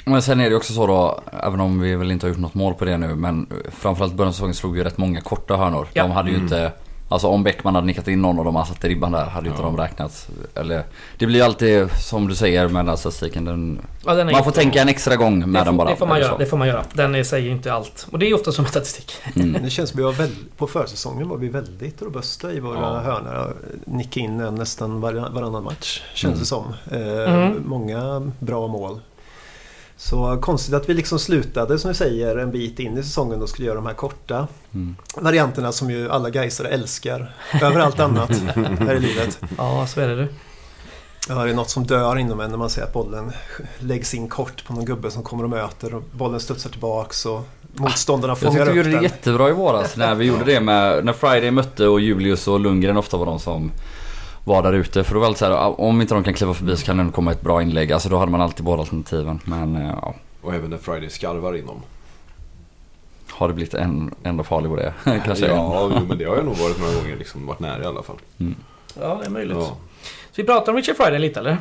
Men 0.05 0.21
sen 0.21 0.39
är 0.39 0.49
det 0.49 0.55
också 0.55 0.73
så 0.73 0.87
då, 0.87 1.21
även 1.43 1.59
om 1.59 1.79
vi 1.79 1.95
väl 1.95 2.11
inte 2.11 2.25
har 2.25 2.29
gjort 2.29 2.39
något 2.39 2.53
mål 2.53 2.73
på 2.73 2.85
det 2.85 2.97
nu, 2.97 3.15
men 3.15 3.47
framförallt 3.71 4.13
början 4.13 4.29
av 4.29 4.33
säsongen 4.33 4.55
slog 4.55 4.77
ju 4.77 4.83
rätt 4.83 4.97
många 4.97 5.21
korta 5.21 5.57
hörnor. 5.57 5.87
Ja. 5.93 6.03
De 6.03 6.11
hade 6.11 6.29
ju 6.29 6.35
Mm. 6.35 6.45
inte, 6.45 6.71
alltså 7.15 7.27
om 7.27 7.43
Bäckman 7.43 7.75
hade 7.75 7.87
nickat 7.87 8.07
in 8.07 8.21
någon 8.21 8.39
och 8.39 8.45
de 8.45 8.55
hade 8.55 8.67
satt 8.67 8.83
i 8.85 8.89
ribban 8.89 9.11
där, 9.11 9.25
hade 9.25 9.45
ju 9.45 9.51
inte 9.51 9.61
Ja. 9.63 9.67
de 9.67 9.77
räknat. 9.77 10.27
Eller, 10.55 10.83
det 11.17 11.25
blir 11.25 11.35
ju 11.39 11.41
alltid 11.45 11.89
som 11.91 12.27
du 12.27 12.35
säger 12.35 12.67
med 12.67 12.75
den 12.85 12.89
här 12.89 12.95
statistiken, 12.95 13.45
den, 13.45 13.79
Ja, 14.05 14.13
den 14.13 14.25
man 14.27 14.35
får 14.35 14.47
inte- 14.47 14.59
tänka 14.59 14.81
en 14.81 14.89
extra 14.89 15.15
gång 15.15 15.39
med 15.39 15.47
det 15.47 15.57
den 15.57 15.65
får, 15.65 15.73
bara. 15.73 15.89
Det 15.89 15.95
får 15.95 16.07
man 16.07 16.19
göra. 16.19 16.31
så. 16.31 16.37
Det 16.37 16.45
får 16.45 16.57
man 16.57 16.67
göra. 16.67 16.83
Den 16.93 17.15
är, 17.15 17.23
säger 17.23 17.51
inte 17.51 17.73
allt. 17.73 18.07
Och 18.11 18.19
det 18.19 18.29
är 18.29 18.33
ofta 18.35 18.51
som 18.51 18.65
statistik. 18.65 19.11
Mm. 19.35 19.63
Det 19.63 19.69
känns 19.69 19.89
som 19.89 19.97
vi 19.97 20.03
var 20.03 20.11
väl, 20.11 20.29
på 20.57 20.67
försäsongen 20.67 21.29
var 21.29 21.37
vi 21.37 21.47
väldigt 21.49 22.01
robusta 22.01 22.51
i 22.51 22.59
våra 22.59 22.79
Ja. 22.79 22.99
hörnor. 22.99 23.55
Nicka 23.85 24.19
in 24.19 24.39
en 24.39 24.55
nästan 24.55 25.01
var, 25.01 25.13
varannan 25.13 25.63
match 25.63 26.01
känns 26.13 26.23
Mm. 26.23 26.39
det 26.39 26.45
som. 26.45 26.73
Eh, 26.91 27.33
Mm. 27.35 27.63
Många 27.65 28.31
bra 28.39 28.67
mål. 28.67 28.99
Så 29.97 30.37
konstigt 30.41 30.73
att 30.73 30.89
vi 30.89 30.93
liksom 30.93 31.19
slutade 31.19 31.79
som 31.79 31.87
du 31.89 31.95
säger 31.95 32.37
en 32.37 32.51
bit 32.51 32.79
in 32.79 32.97
i 32.97 33.03
säsongen 33.03 33.41
och 33.41 33.49
skulle 33.49 33.65
göra 33.67 33.75
de 33.75 33.85
här 33.85 33.93
korta 33.93 34.47
Mm. 34.73 34.95
varianterna 35.15 35.71
som 35.71 35.89
ju 35.91 36.09
alla 36.09 36.29
Gaisare 36.29 36.67
älskar 36.67 37.33
över 37.61 37.79
allt 37.79 37.99
annat 37.99 38.29
här 38.79 38.95
i 38.95 38.99
livet. 38.99 39.39
Ja, 39.57 39.87
så 39.87 40.01
är 40.01 40.07
det 40.07 40.15
du. 40.15 40.27
Ja, 41.29 41.35
det 41.43 41.49
är 41.49 41.53
något 41.53 41.69
som 41.69 41.85
dör 41.85 42.17
inom 42.17 42.39
en 42.39 42.49
när 42.51 42.57
man 42.57 42.69
ser 42.69 42.83
att 42.83 42.93
bollen 42.93 43.31
läggs 43.79 44.13
in 44.13 44.27
kort 44.27 44.65
på 44.67 44.73
någon 44.73 44.85
gubbe 44.85 45.11
som 45.11 45.23
kommer 45.23 45.43
och 45.43 45.49
möter 45.49 45.95
och 45.95 46.03
bollen 46.11 46.39
studsar 46.39 46.69
tillbaks 46.69 47.25
och 47.25 47.41
motståndarna 47.73 48.31
Jag 48.31 48.37
fångar 48.39 48.51
tyckte 48.65 48.65
vi 48.65 48.69
upp 48.71 48.75
gjorde 48.77 48.89
det 48.89 48.95
den. 48.95 49.03
jättebra 49.03 49.49
i 49.49 49.51
våras 49.53 49.95
när 49.97 50.15
vi 50.15 50.25
gjorde 50.25 50.43
det 50.43 50.59
med, 50.59 51.05
när 51.05 51.13
Friday 51.13 51.51
mötte 51.51 51.87
och 51.87 51.99
Julius 51.99 52.47
och 52.47 52.59
Lundgren 52.59 52.97
ofta 52.97 53.17
var 53.17 53.25
de 53.25 53.39
som 53.39 53.71
var 54.45 54.63
där 54.63 54.73
ute. 54.73 55.03
För 55.03 55.13
då 55.13 55.19
var 55.21 55.29
det 55.29 55.35
så 55.35 55.45
här, 55.45 55.81
om 55.81 56.01
inte 56.01 56.13
de 56.13 56.23
kan 56.23 56.33
kliva 56.33 56.53
förbi 56.53 56.77
så 56.77 56.85
kan 56.85 56.97
det 56.97 57.01
ändå 57.01 57.13
komma 57.13 57.31
ett 57.31 57.41
bra 57.41 57.61
inlägg. 57.61 57.91
Alltså 57.91 58.09
då 58.09 58.17
hade 58.17 58.31
man 58.31 58.41
alltid 58.41 58.65
båda 58.65 58.81
alternativen. 58.81 59.39
Men 59.45 59.75
eh, 59.75 59.93
ja, 60.01 60.13
Och 60.41 60.53
även 60.53 60.69
när 60.69 60.77
Friday 60.77 61.09
skarvar 61.09 61.57
inom. 61.57 61.81
har 63.31 63.47
det 63.47 63.53
blivit 63.53 63.73
en 63.73 64.15
enda 64.23 64.43
farlig 64.43 64.69
på 64.71 64.75
det 64.77 64.93
kanske? 65.25 65.47
Ja, 65.47 65.89
jo, 65.99 66.05
men 66.07 66.17
det 66.17 66.25
har 66.25 66.35
jag 66.35 66.45
nog 66.45 66.57
varit 66.57 66.79
några 66.79 66.93
gånger. 66.93 67.15
Liksom, 67.17 67.45
varit 67.45 67.59
nära 67.59 67.83
i 67.83 67.85
alla 67.85 68.03
fall. 68.03 68.15
Ja, 68.99 69.17
det 69.21 69.25
är 69.25 69.29
möjligt. 69.29 69.57
Ja, 69.57 69.65
Så 69.65 70.41
vi 70.41 70.43
pratar 70.43 70.71
om 70.71 70.75
Richard 70.77 70.95
Friday 70.97 71.19
lite 71.19 71.39
eller? 71.39 71.57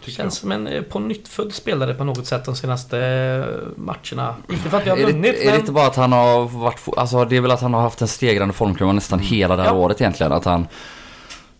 tycker 0.00 0.12
Känns 0.12 0.36
som 0.36 0.52
en 0.52 0.66
eh, 0.66 0.82
på 0.82 0.98
nytt 0.98 1.28
född 1.28 1.52
spelare 1.52 1.94
på 1.94 2.04
något 2.04 2.26
sätt 2.26 2.44
de 2.44 2.56
senaste 2.56 2.98
eh, 2.98 3.68
matcherna. 3.76 4.34
Inte 4.48 4.70
för 4.70 4.76
att 4.78 4.86
vi 4.86 4.90
har 4.90 4.96
vunnit 4.96 5.34
är 5.34 5.44
det 5.44 5.50
men... 5.50 5.60
inte 5.60 5.72
bara 5.72 5.86
att 5.86 5.96
han 5.96 6.12
har 6.12 6.44
varit, 6.48 6.80
alltså 6.96 7.24
det 7.24 7.36
är 7.36 7.40
väl 7.40 7.50
att 7.50 7.60
han 7.60 7.74
har 7.74 7.80
haft 7.80 8.02
en 8.02 8.08
stegrande 8.08 8.54
formkurva 8.54 8.92
nästan 8.92 9.18
hela 9.18 9.56
det 9.56 9.62
här 9.62 9.70
Ja. 9.70 9.76
året 9.76 10.00
egentligen. 10.00 10.32
Att 10.32 10.44
han 10.44 10.60
Jag 10.60 10.68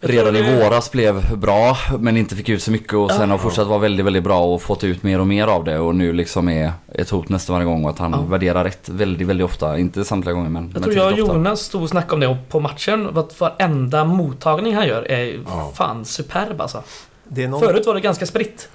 redan 0.00 0.37
i 0.37 0.56
våras 0.58 0.90
blev 0.92 1.38
bra 1.38 1.76
men 1.98 2.16
inte 2.16 2.37
fick 2.37 2.48
ut 2.48 2.62
så 2.62 2.70
mycket 2.70 2.92
och 2.94 3.11
sen 3.11 3.20
Ja. 3.20 3.26
har 3.34 3.38
fortsatt 3.38 3.66
vara 3.66 3.78
väldigt, 3.78 4.06
väldigt 4.06 4.22
bra 4.24 4.40
och 4.40 4.62
fått 4.62 4.84
ut 4.84 5.02
mer 5.02 5.20
och 5.20 5.26
mer 5.26 5.46
av 5.46 5.64
det 5.64 5.78
och 5.78 5.94
nu 5.94 6.12
liksom 6.12 6.48
är 6.48 6.72
ett 6.94 7.11
hot 7.11 7.28
nästan 7.28 7.54
varje 7.54 7.66
gång 7.66 7.84
och 7.84 7.90
att 7.90 7.98
han 7.98 8.11
Ja. 8.12 8.20
värderar 8.20 8.64
rätt 8.64 8.88
väldigt, 8.88 9.26
väldigt 9.28 9.44
ofta. 9.44 9.78
Inte 9.78 10.04
samtliga 10.04 10.32
gånger 10.34 10.50
men 10.50 10.70
Jag 10.74 10.82
tror 10.82 10.94
jag 10.96 11.06
och 11.06 11.12
ofta. 11.12 11.34
Jonas 11.34 11.61
stod 11.61 11.82
och 11.82 11.88
snackade 11.88 12.26
om 12.26 12.37
det 12.37 12.42
på 12.48 12.61
matchen. 12.61 13.18
Att 13.18 13.40
varenda 13.40 14.04
mottagning 14.04 14.74
han 14.74 14.87
gör 14.88 15.02
är 15.11 15.40
Ja. 15.46 15.72
fan 15.74 16.04
superb 16.04 16.61
alltså. 16.61 16.82
Det 17.28 17.44
är 17.44 17.48
någon... 17.48 17.61
Förut 17.61 17.87
var 17.87 17.94
det 17.94 18.00
ganska 18.00 18.26
spritt. 18.26 18.68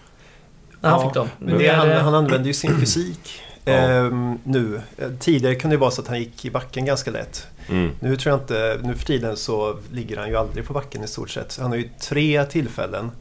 När 0.81 0.89
han 0.89 0.99
Ja, 0.99 1.05
fick 1.07 1.13
dem. 1.13 1.27
Men 1.39 1.57
det, 1.57 1.67
är 1.67 1.73
han, 1.75 1.89
han 1.91 2.15
använder 2.15 2.47
ju 2.47 2.53
sin 2.53 2.79
fysik 2.79 3.41
Ja. 3.65 3.73
ehm, 3.73 4.39
nu. 4.43 4.81
Tidigare 5.19 5.55
kunde 5.55 5.75
det 5.75 5.79
vara 5.79 5.91
så 5.91 6.01
att 6.01 6.07
han 6.07 6.19
gick 6.19 6.45
i 6.45 6.51
backen 6.51 6.85
ganska 6.85 7.11
lätt. 7.11 7.47
Mm. 7.69 7.91
Nu 7.99 8.17
tror 8.17 8.31
jag 8.31 8.41
inte, 8.41 8.79
nu 8.83 8.95
för 8.95 9.05
tiden 9.05 9.37
så 9.37 9.77
ligger 9.91 10.17
han 10.17 10.29
ju 10.29 10.35
aldrig 10.35 10.67
på 10.67 10.73
backen 10.73 11.03
i 11.03 11.07
stort 11.07 11.29
sett. 11.29 11.57
Han 11.61 11.69
har 11.71 11.77
ju 11.77 11.89
tre 11.99 12.45
tillfällen, 12.45 13.11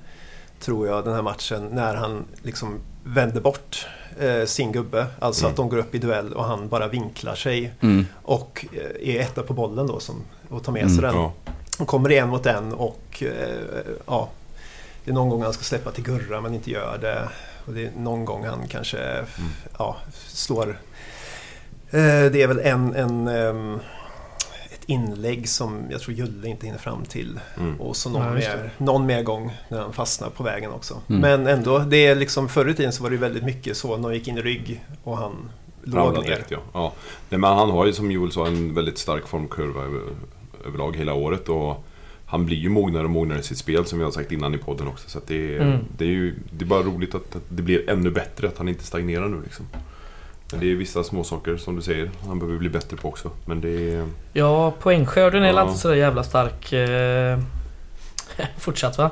tror 0.60 0.86
jag, 0.88 1.04
den 1.04 1.14
här 1.14 1.22
matchen 1.22 1.68
när 1.72 1.94
han 1.94 2.24
liksom 2.42 2.78
vänder 3.04 3.40
bort 3.40 3.86
eh, 4.20 4.44
sin 4.46 4.72
gubbe. 4.72 5.06
Alltså 5.18 5.42
Mm. 5.44 5.50
att 5.50 5.56
de 5.56 5.68
går 5.68 5.78
upp 5.78 5.94
i 5.94 5.98
duell 5.98 6.32
och 6.32 6.44
han 6.44 6.68
bara 6.68 6.88
vinklar 6.88 7.34
sig 7.34 7.72
Mm. 7.80 8.06
och 8.22 8.66
eh, 8.72 9.14
är 9.16 9.20
etta 9.20 9.42
på 9.42 9.52
bollen 9.54 9.86
då 9.86 10.00
som, 10.00 10.22
och 10.48 10.64
tar 10.64 10.72
med 10.72 10.82
Mm, 10.82 10.94
sig 10.94 11.02
den. 11.02 11.14
Ja. 11.14 11.32
Och 11.78 11.86
kommer 11.86 12.12
en 12.12 12.28
mot 12.28 12.46
en 12.46 12.72
och 12.72 13.22
eh, 13.22 13.56
ja, 14.06 14.28
det 15.04 15.10
är 15.10 15.14
någon 15.14 15.28
gång 15.28 15.42
han 15.42 15.52
ska 15.52 15.62
släppa 15.64 15.90
till 15.90 16.04
Gurra 16.04 16.40
men 16.40 16.54
inte 16.54 16.70
gör 16.70 16.98
det. 17.00 17.28
Och 17.66 17.72
det 17.72 17.84
är 17.84 17.90
någon 17.96 18.24
gång 18.24 18.44
han 18.44 18.68
kanske 18.68 19.24
ja, 19.78 19.96
slår... 20.26 20.68
Eh, 21.90 22.30
det 22.32 22.42
är 22.42 22.46
väl 22.46 22.58
en, 22.58 22.94
en, 22.94 23.28
ehm, 23.28 23.80
ett 24.70 24.84
inlägg 24.86 25.48
som 25.48 25.84
jag 25.90 26.00
tror 26.00 26.16
Julle 26.16 26.48
inte 26.48 26.66
hinner 26.66 26.78
fram 26.78 27.04
till. 27.04 27.40
Mm. 27.58 27.80
Och 27.80 27.96
så 27.96 28.10
någon, 28.10 28.22
Ja, 28.22 28.32
mer, 28.32 28.70
någon 28.78 29.06
mer 29.06 29.22
gång 29.22 29.52
när 29.68 29.80
han 29.80 29.92
fastnar 29.92 30.30
på 30.30 30.42
vägen 30.42 30.70
också. 30.70 31.00
Mm. 31.08 31.20
Men 31.20 31.46
ändå, 31.46 31.78
det 31.78 32.06
är 32.06 32.14
liksom 32.14 32.48
förr 32.48 32.68
i 32.68 32.74
tiden 32.74 32.92
så 32.92 33.02
var 33.02 33.10
det 33.10 33.16
väldigt 33.16 33.44
mycket 33.44 33.76
så 33.76 33.96
de 33.96 34.14
gick 34.14 34.28
in 34.28 34.38
i 34.38 34.42
rygg 34.42 34.84
och 35.04 35.18
han 35.18 35.50
låg 35.82 36.14
ner. 36.14 36.22
direkt 36.22 36.50
ja. 36.50 36.58
ja. 36.72 36.92
Nej, 37.28 37.40
men 37.40 37.56
han 37.56 37.70
har 37.70 37.86
ju 37.86 37.92
som 37.92 38.10
Joel 38.10 38.32
sa 38.32 38.46
en 38.46 38.74
väldigt 38.74 38.98
stark 38.98 39.26
formkurva 39.26 39.82
över, 39.82 40.00
överlag 40.66 40.96
hela 40.96 41.14
året. 41.14 41.48
Och 41.48 41.84
han 42.32 42.46
blir 42.46 42.56
ju 42.56 42.68
mognare 42.68 43.04
och 43.04 43.10
mognare 43.10 43.38
i 43.38 43.42
sitt 43.42 43.58
spel 43.58 43.86
som 43.86 43.98
vi 43.98 44.04
har 44.04 44.10
sagt 44.12 44.32
innan 44.32 44.54
i 44.54 44.58
podden 44.58 44.88
också. 44.88 45.10
Så 45.10 45.18
att 45.18 45.26
det, 45.26 45.56
är, 45.56 45.60
Mm. 45.60 45.78
det 45.98 46.04
är 46.04 46.08
ju 46.08 46.34
det 46.50 46.64
är 46.64 46.66
bara 46.66 46.82
roligt 46.82 47.14
att, 47.14 47.36
att 47.36 47.42
det 47.48 47.62
blir 47.62 47.90
ännu 47.90 48.10
bättre, 48.10 48.48
att 48.48 48.58
han 48.58 48.68
inte 48.68 48.84
stagnerar 48.84 49.28
nu 49.28 49.40
liksom. 49.44 49.66
Men 50.52 50.60
det 50.60 50.70
är 50.72 50.74
vissa 50.76 51.04
små 51.04 51.24
saker 51.24 51.56
som 51.56 51.76
du 51.76 51.82
säger, 51.82 52.10
han 52.26 52.38
behöver 52.38 52.58
bli 52.58 52.68
bättre 52.68 52.96
på 52.96 53.08
också. 53.08 53.30
Men 53.44 53.60
det 53.60 53.94
är... 53.94 54.06
Ja, 54.32 54.70
poängskörden 54.70 55.42
är 55.42 55.52
Ja. 55.54 55.62
inte 55.62 55.78
sådär 55.78 55.94
jävla 55.94 56.22
stark. 56.22 56.72
Eh, 56.72 57.38
fortsatt 58.58 58.98
va? 58.98 59.10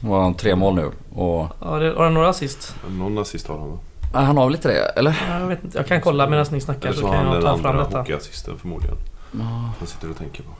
Var 0.00 0.22
han 0.22 0.34
tre 0.34 0.54
mål 0.56 0.74
nu 0.74 0.90
och 1.14 1.46
Har 1.58 1.80
det, 1.80 1.92
har 1.96 2.04
det 2.04 2.10
några 2.10 2.28
assist? 2.28 2.76
Någon 2.90 3.18
assist 3.18 3.46
har 3.48 3.58
han 3.58 3.70
va? 3.70 3.78
Ja, 4.12 4.20
han 4.20 4.36
har 4.36 4.44
väl 4.46 4.54
inte 4.54 4.68
det 4.68 4.78
eller? 4.98 5.24
Ja, 5.28 5.38
Jag 5.40 5.46
vet 5.46 5.64
inte. 5.64 5.78
Jag 5.78 5.86
kan 5.86 6.00
kolla 6.00 6.28
medan 6.28 6.46
ni 6.52 6.60
snackar 6.60 6.88
Eller 6.88 6.94
så 6.94 7.00
så 7.00 7.06
har 7.06 7.14
kan 7.14 7.24
han 7.26 7.34
jag 7.34 7.44
den 7.44 7.56
ta 7.56 7.62
fram 7.62 7.70
andra 7.70 7.84
detta. 7.84 7.98
hockeyassisten 7.98 8.58
förmodligen. 8.58 8.96
Ja. 9.32 9.70
Han 9.78 9.86
sitter 9.86 10.10
och 10.10 10.16
tänker 10.16 10.42
på. 10.42 10.50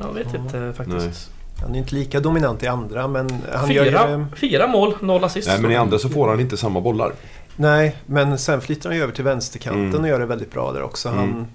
Jag 0.00 0.12
vet 0.12 0.34
inte 0.34 0.72
faktiskt. 0.76 1.30
Han 1.62 1.74
är 1.74 1.78
inte 1.78 1.94
lika 1.94 2.20
dominant 2.20 2.62
i 2.62 2.66
andra 2.66 3.08
men 3.08 3.42
han 3.52 3.70
gör 3.70 3.84
ju... 3.84 3.90
Fyra, 3.90 4.26
fyra 4.36 4.66
mål, 4.66 4.94
noll 5.00 5.24
assist. 5.24 5.48
Nej 5.48 5.60
men 5.60 5.70
i 5.70 5.76
andra 5.76 5.98
så 5.98 6.08
får 6.08 6.28
han 6.28 6.40
inte 6.40 6.56
samma 6.56 6.80
bollar. 6.80 7.12
Nej, 7.56 7.96
men 8.06 8.38
sen 8.38 8.60
flyttar 8.60 8.90
han 8.90 8.96
ju 8.96 9.02
över 9.02 9.12
till 9.12 9.24
vänsterkanten 9.24 9.84
Mm. 9.88 10.00
och 10.00 10.08
gör 10.08 10.18
det 10.20 10.26
väldigt 10.26 10.50
bra 10.52 10.72
där 10.72 10.82
också. 10.82 11.08
Han, 11.08 11.24
Mm. 11.24 11.46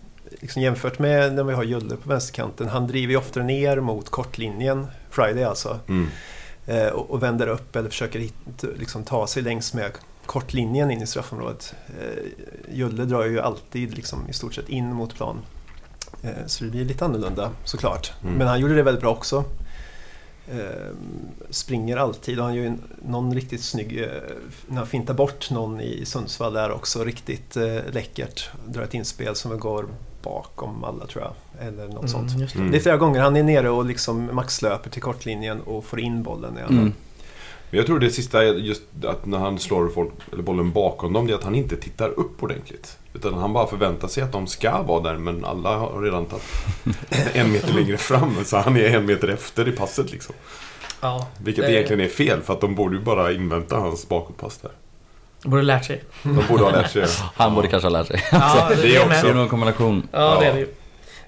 liksom 0.41 0.61
jämfört 0.61 0.99
med 0.99 1.33
när 1.33 1.43
vi 1.43 1.53
har 1.53 1.63
Julle 1.63 1.95
på 1.95 2.09
vänsterkanten, 2.09 2.67
han 2.69 2.87
driver 2.87 3.11
ju 3.11 3.17
ofta 3.17 3.39
ner 3.39 3.79
mot 3.79 4.09
kortlinjen, 4.09 4.87
Friday 5.09 5.43
alltså, 5.43 5.79
Mm. 5.87 6.07
eh, 6.67 6.87
och, 6.87 7.09
och 7.11 7.23
vänder 7.23 7.47
upp 7.47 7.75
eller 7.75 7.89
försöker 7.89 8.19
hit, 8.19 8.63
liksom, 8.79 9.03
ta 9.03 9.27
sig 9.27 9.43
längs 9.43 9.73
med 9.73 9.91
kortlinjen 10.25 10.91
in 10.91 11.01
i 11.01 11.07
straffområdet. 11.07 11.73
Eh, 11.87 12.23
Julle 12.75 13.05
drar 13.05 13.25
ju 13.25 13.39
alltid 13.39 13.95
liksom, 13.95 14.29
i 14.29 14.33
stort 14.33 14.53
sett 14.53 14.69
in 14.69 14.93
mot 14.93 15.15
plan. 15.15 15.37
Eh, 16.23 16.45
så 16.47 16.63
det 16.63 16.69
blir 16.69 16.85
lite 16.85 17.05
annorlunda 17.05 17.51
såklart. 17.63 18.13
Mm. 18.23 18.35
Men 18.35 18.47
han 18.47 18.59
gjorde 18.59 18.75
det 18.75 18.83
väldigt 18.83 19.01
bra 19.01 19.11
också. 19.11 19.43
Eh, 20.51 20.93
springer 21.49 21.97
alltid 21.97 22.39
och 22.39 22.45
han 22.45 22.55
gör 22.55 22.63
ju 22.63 22.73
någon 23.05 23.35
riktigt 23.35 23.63
snygg, 23.63 24.01
eh, 24.01 24.07
när 24.67 24.77
han 24.77 24.87
fintar 24.87 25.13
bort 25.13 25.51
någon 25.51 25.81
i 25.81 26.05
Sundsvall 26.05 26.53
där 26.53 26.71
också, 26.71 27.03
riktigt 27.03 27.57
läckert. 27.91 28.49
Drar 28.67 28.83
ett 28.83 28.93
inspel 28.93 29.35
som 29.35 29.59
går 29.59 29.85
bakom 30.21 30.83
alla 30.83 31.05
tror 31.05 31.23
jag, 31.23 31.67
eller 31.67 31.87
något 31.87 32.09
sånt. 32.09 32.29
Mm, 32.29 32.41
just 32.41 32.53
det. 32.53 32.59
Mm. 32.59 32.71
Det 32.71 32.77
är 32.77 32.81
flera 32.81 32.97
gånger 32.97 33.21
han 33.21 33.35
är 33.35 33.43
nere 33.43 33.69
och 33.69 33.85
liksom 33.85 34.29
maxlöper 34.35 34.89
till 34.89 35.01
kortlinjen 35.01 35.61
och 35.61 35.85
får 35.85 35.99
in 35.99 36.23
bollen 36.23 36.57
i 36.57 36.59
alla 36.59 36.67
fall. 36.67 36.77
Mm. 36.77 36.93
Men 37.69 37.77
jag 37.77 37.85
tror 37.85 37.99
det 37.99 38.09
sista 38.09 38.43
är 38.43 38.53
just 38.53 38.81
att 39.03 39.25
när 39.25 39.37
han 39.37 39.59
slår 39.59 39.89
folk, 39.89 40.13
eller 40.31 40.43
bollen 40.43 40.71
bakom 40.71 41.13
dem, 41.13 41.27
det 41.27 41.33
är 41.33 41.37
att 41.37 41.43
han 41.43 41.55
inte 41.55 41.75
tittar 41.75 42.09
upp 42.09 42.43
ordentligt. 42.43 42.97
Utan 43.19 43.33
han 43.33 43.53
bara 43.53 43.67
förväntar 43.67 44.07
sig 44.07 44.23
att 44.23 44.31
de 44.31 44.47
ska 44.47 44.81
vara 44.81 45.01
där, 45.03 45.17
men 45.17 45.45
alla 45.45 45.77
har 45.77 46.01
redan 46.01 46.25
tagit 46.25 46.43
en 47.33 47.51
meter 47.51 47.73
längre 47.73 47.97
fram. 47.97 48.35
Så 48.45 48.57
han 48.57 48.77
är 48.77 48.95
en 48.95 49.05
meter 49.05 49.27
efter 49.27 49.67
i 49.67 49.71
passet 49.71 50.11
liksom. 50.11 50.35
Ja. 51.01 51.27
Vilket 51.37 51.63
Eh, 51.65 51.71
egentligen 51.71 52.01
är 52.01 52.07
fel, 52.09 52.41
för 52.41 52.53
att 52.53 52.61
de 52.61 52.75
borde 52.75 52.95
ju 52.97 53.01
bara 53.03 53.31
invänta 53.31 53.75
hans 53.77 54.09
bakåtpass 54.09 54.57
där. 54.57 54.71
Borde 55.43 55.61
lärt 55.61 55.85
sig. 55.85 56.03
De 56.23 56.43
borde 56.49 56.63
ha 56.63 56.71
lärt 56.71 56.91
sig 56.91 57.01
det. 57.01 57.07
Han 57.35 57.55
borde 57.55 57.67
kanske 57.67 57.85
ha 57.87 57.91
lärt 57.93 58.07
sig. 58.07 58.23
Ja, 58.31 58.69
Det 58.81 58.95
är 58.95 58.99
med. 59.07 59.07
också- 59.07 59.25
Det 59.25 59.29
är 59.29 59.33
nog 59.33 59.43
en 59.43 59.49
kombination. 59.49 60.07
Ja, 60.11 60.19
det 60.39 60.45
Ja. 60.45 60.51
är 60.51 60.53
det 60.53 60.59
ju. 60.59 60.67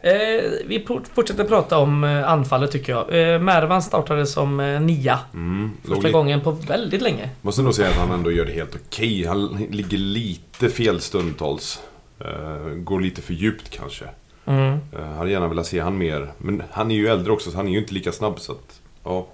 Eh, 0.04 0.52
vi 0.66 0.86
fortsätter 1.14 1.44
prata 1.44 1.78
om 1.78 2.04
eh, 2.04 2.30
anfallet 2.32 2.72
tycker 2.72 2.92
jag. 2.94 3.34
Eh, 3.34 3.40
Mervan 3.40 3.82
startade 3.82 4.26
som 4.26 4.60
eh, 4.60 4.82
nia. 4.82 5.20
Mm. 5.34 5.72
Första 5.82 5.96
lite- 5.96 6.12
gången 6.12 6.42
på 6.42 6.52
väldigt 6.52 7.02
länge. 7.02 7.30
Måste 7.42 7.62
nog 7.62 7.74
säga 7.74 7.90
att 7.90 7.96
han 7.96 8.12
ändå 8.12 8.32
gör 8.32 8.46
det 8.46 8.52
helt 8.52 8.76
okej. 8.76 9.26
Han 9.26 9.68
ligger 9.70 9.98
lite 9.98 10.70
fel 10.70 11.02
stundtals. 11.02 11.80
Eh, 12.20 12.74
går 12.76 13.00
lite 13.00 13.22
för 13.22 13.34
djupt 13.34 13.70
kanske. 13.70 14.06
Mm. 14.46 14.80
Uh, 15.00 15.06
hade 15.18 15.32
gärna 15.32 15.48
velat 15.48 15.68
se 15.68 15.80
han 15.80 15.98
mer. 15.98 16.32
Men 16.38 16.64
han 16.72 16.92
är 16.92 16.96
ju 16.96 17.08
äldre 17.08 17.32
också 17.32 17.52
så 17.52 17.58
han 17.58 17.68
är 17.68 17.72
ju 17.72 17.78
inte 17.80 17.94
lika 17.94 18.12
snabb 18.12 18.40
så 18.40 18.52
att... 18.52 18.82
Ja. 19.04 19.28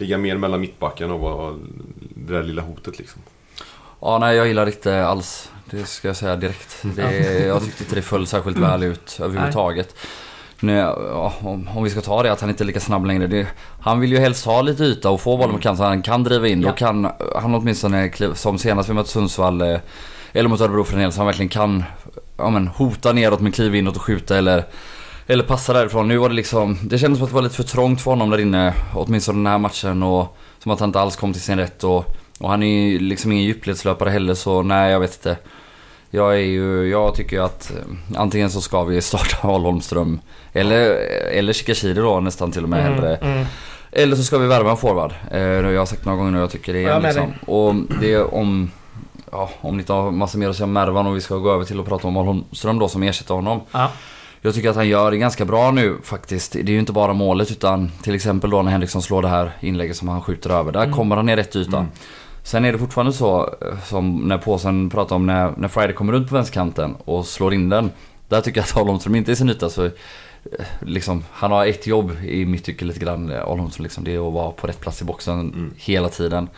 Ligga 0.00 0.18
mer 0.18 0.36
mellan 0.36 0.60
mittbacken 0.60 1.10
och 1.10 1.20
vara 1.20 1.54
det 1.98 2.32
där 2.32 2.42
lilla 2.42 2.62
hotet 2.62 2.98
liksom. 2.98 3.22
Ja, 4.00 4.18
nej 4.18 4.36
jag 4.36 4.48
gillar 4.48 4.66
inte 4.66 5.06
alls. 5.06 5.50
Det 5.70 5.84
ska 5.84 6.08
jag 6.08 6.16
säga 6.16 6.36
direkt. 6.36 6.76
Det, 6.96 7.46
jag 7.46 7.64
tyckte 7.64 7.82
inte 7.82 7.94
det 7.94 8.02
föll 8.02 8.26
särskilt 8.26 8.58
väl 8.58 8.82
ut 8.82 9.18
överhuvudtaget. 9.22 9.94
Nu, 10.60 10.76
ja, 10.76 11.34
om, 11.40 11.68
om 11.74 11.84
vi 11.84 11.90
ska 11.90 12.00
ta 12.00 12.22
det 12.22 12.32
att 12.32 12.40
han 12.40 12.50
inte 12.50 12.64
är 12.64 12.66
lika 12.66 12.80
snabb 12.80 13.06
längre. 13.06 13.26
Det, 13.26 13.46
han 13.80 14.00
vill 14.00 14.12
ju 14.12 14.18
helst 14.18 14.44
ha 14.46 14.62
lite 14.62 14.84
yta 14.84 15.10
och 15.10 15.20
få 15.20 15.36
bollen 15.36 15.54
på 15.54 15.60
kant 15.62 15.78
så 15.78 15.84
han 15.84 16.02
kan 16.02 16.24
driva 16.24 16.48
in. 16.48 16.62
Ja. 16.62 16.68
Då 16.68 16.74
kan 16.74 17.10
han 17.34 17.54
åtminstone, 17.54 18.10
som 18.34 18.58
senast 18.58 18.88
vi 18.88 18.94
mötte 18.94 19.10
Sundsvall 19.10 19.60
eh, 19.60 19.78
eller 20.32 20.48
mot 20.48 20.60
Örebro 20.60 20.84
för 20.84 20.92
den 20.92 20.98
delen, 20.98 21.12
så 21.12 21.18
han 21.18 21.26
verkligen 21.26 21.48
kan 21.48 21.84
ja, 22.36 22.50
men, 22.50 22.68
hota 22.68 23.12
neråt 23.12 23.40
med 23.40 23.54
kliv 23.54 23.74
inåt 23.74 23.96
och 23.96 24.02
skjuta 24.02 24.38
eller 24.38 24.64
eller 25.30 25.44
passa 25.44 25.72
därifrån. 25.72 26.08
Nu 26.08 26.16
var 26.16 26.28
det 26.28 26.34
liksom, 26.34 26.78
det 26.82 26.98
kändes 26.98 27.18
som 27.18 27.24
att 27.24 27.30
det 27.30 27.34
var 27.34 27.42
lite 27.42 27.56
för 27.56 27.62
trångt 27.62 28.00
för 28.00 28.10
honom 28.10 28.30
där 28.30 28.38
inne. 28.38 28.74
Åtminstone 28.94 29.38
den 29.38 29.46
här 29.46 29.58
matchen 29.58 30.02
och 30.02 30.36
som 30.62 30.72
att 30.72 30.80
han 30.80 30.88
inte 30.88 31.00
alls 31.00 31.16
kom 31.16 31.32
till 31.32 31.42
sin 31.42 31.58
rätt. 31.58 31.84
Och, 31.84 32.04
och 32.38 32.50
han 32.50 32.62
är 32.62 32.88
ju 32.88 32.98
liksom 32.98 33.32
ingen 33.32 33.44
djupledslöpare 33.44 34.10
heller 34.10 34.34
så 34.34 34.62
nej 34.62 34.92
jag 34.92 35.00
vet 35.00 35.14
inte. 35.16 35.36
Jag 36.10 36.32
är 36.34 36.38
ju, 36.46 36.88
jag 36.90 37.14
tycker 37.14 37.36
ju 37.36 37.42
att 37.44 37.70
eh, 37.70 38.20
antingen 38.20 38.50
så 38.50 38.60
ska 38.60 38.84
vi 38.84 39.00
starta 39.02 39.36
Al 39.48 39.62
Holmström 39.64 40.20
eller, 40.52 40.90
eller 41.32 41.52
Shikashiri 41.52 41.94
då 41.94 42.20
nästan 42.20 42.52
till 42.52 42.62
och 42.62 42.68
med 42.68 42.82
hellre. 42.82 43.16
Mm. 43.16 43.44
Eller 43.92 44.16
så 44.16 44.22
ska 44.22 44.38
vi 44.38 44.46
värva 44.46 44.70
en 44.70 44.76
forward. 44.76 45.14
Eh, 45.30 45.40
jag 45.40 45.78
har 45.80 45.86
sagt 45.86 46.04
några 46.04 46.18
gånger 46.18 46.30
nu 46.30 46.38
jag 46.38 46.50
tycker 46.50 46.72
det 46.72 46.84
är 46.84 47.00
liksom. 47.00 47.32
Och 47.46 47.74
det 48.00 48.12
är 48.12 48.34
om... 48.34 48.70
Ja, 49.32 49.50
om 49.60 49.76
ni 49.76 49.80
inte 49.80 49.92
har 49.92 50.10
massor 50.10 50.38
mer 50.38 50.48
att 50.48 50.56
säga 50.56 50.64
om 50.64 50.72
Mervan 50.72 51.06
och 51.06 51.16
vi 51.16 51.20
ska 51.20 51.36
gå 51.36 51.52
över 51.52 51.64
till 51.64 51.80
att 51.80 51.86
prata 51.86 52.08
om 52.08 52.16
Al 52.16 52.26
Holmström 52.26 52.78
då 52.78 52.88
som 52.88 53.02
ersätter 53.02 53.34
honom. 53.34 53.60
Ja. 53.72 53.90
Jag 54.40 54.54
tycker 54.54 54.70
att 54.70 54.76
han 54.76 54.88
gör 54.88 55.10
det 55.10 55.16
ganska 55.18 55.44
bra 55.44 55.70
nu 55.70 55.96
faktiskt. 56.02 56.52
Det 56.52 56.60
är 56.60 56.70
ju 56.70 56.78
inte 56.78 56.92
bara 56.92 57.12
målet 57.12 57.50
utan 57.50 57.90
till 58.02 58.14
exempel 58.14 58.50
då 58.50 58.62
när 58.62 58.70
Henriksson 58.70 59.02
slår 59.02 59.22
det 59.22 59.28
här 59.28 59.50
inlägget 59.60 59.96
som 59.96 60.08
han 60.08 60.22
skjuter 60.22 60.50
över. 60.50 60.72
Där 60.72 60.82
Mm. 60.82 60.96
kommer 60.96 61.16
han 61.16 61.26
ner 61.26 61.36
rätt 61.36 61.56
yta. 61.56 61.76
Mm. 61.76 61.90
Sen 62.48 62.64
är 62.64 62.72
det 62.72 62.78
fortfarande 62.78 63.12
så 63.12 63.54
eh, 63.60 63.78
som 63.84 64.16
när 64.28 64.38
påsen 64.38 64.90
pratar 64.90 65.16
om 65.16 65.26
när, 65.26 65.52
när 65.56 65.68
Friday 65.68 65.92
kommer 65.92 66.12
runt 66.12 66.28
på 66.28 66.34
vänsterkanten 66.34 66.96
och 67.04 67.26
slår 67.26 67.54
in 67.54 67.68
den. 67.68 67.90
Där 68.28 68.40
tycker 68.40 68.58
jag 68.60 68.64
att 68.64 68.70
Holmström 68.70 69.14
inte 69.14 69.32
är 69.32 69.34
sin 69.34 69.50
yta 69.50 69.70
så 69.70 69.84
eh, 69.84 69.90
liksom, 70.80 71.24
han 71.32 71.52
har 71.52 71.66
ett 71.66 71.86
jobb 71.86 72.12
i 72.24 72.46
mitt 72.46 72.64
tycke 72.64 72.84
lite 72.84 73.00
grann, 73.00 73.30
eh, 73.30 73.46
Holmström 73.46 73.82
liksom. 73.82 74.04
Det 74.04 74.14
är 74.14 74.28
att 74.28 74.32
vara 74.34 74.50
på 74.50 74.66
rätt 74.66 74.80
plats 74.80 75.02
i 75.02 75.04
boxen 75.04 75.40
Mm. 75.40 75.74
hela 75.76 76.08
tiden. 76.08 76.48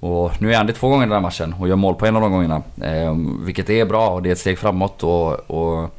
Och 0.00 0.42
nu 0.42 0.52
är 0.52 0.56
han 0.56 0.66
det 0.66 0.72
två 0.72 0.88
gånger 0.88 1.02
i 1.02 1.08
den 1.08 1.12
här 1.14 1.20
matchen 1.20 1.54
och 1.60 1.68
gör 1.68 1.76
mål 1.76 1.94
på 1.94 2.06
en 2.06 2.16
av 2.16 2.22
de 2.22 2.32
gångerna. 2.32 2.62
Eh, 2.82 3.16
vilket 3.44 3.70
är 3.70 3.84
bra 3.84 4.10
och 4.10 4.22
det 4.22 4.28
är 4.28 4.32
ett 4.32 4.38
steg 4.38 4.58
framåt 4.58 5.02
och, 5.02 5.50
och 5.50 5.90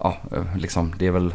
ja, 0.00 0.16
liksom 0.58 0.94
det 0.98 1.06
är 1.06 1.10
väl 1.10 1.34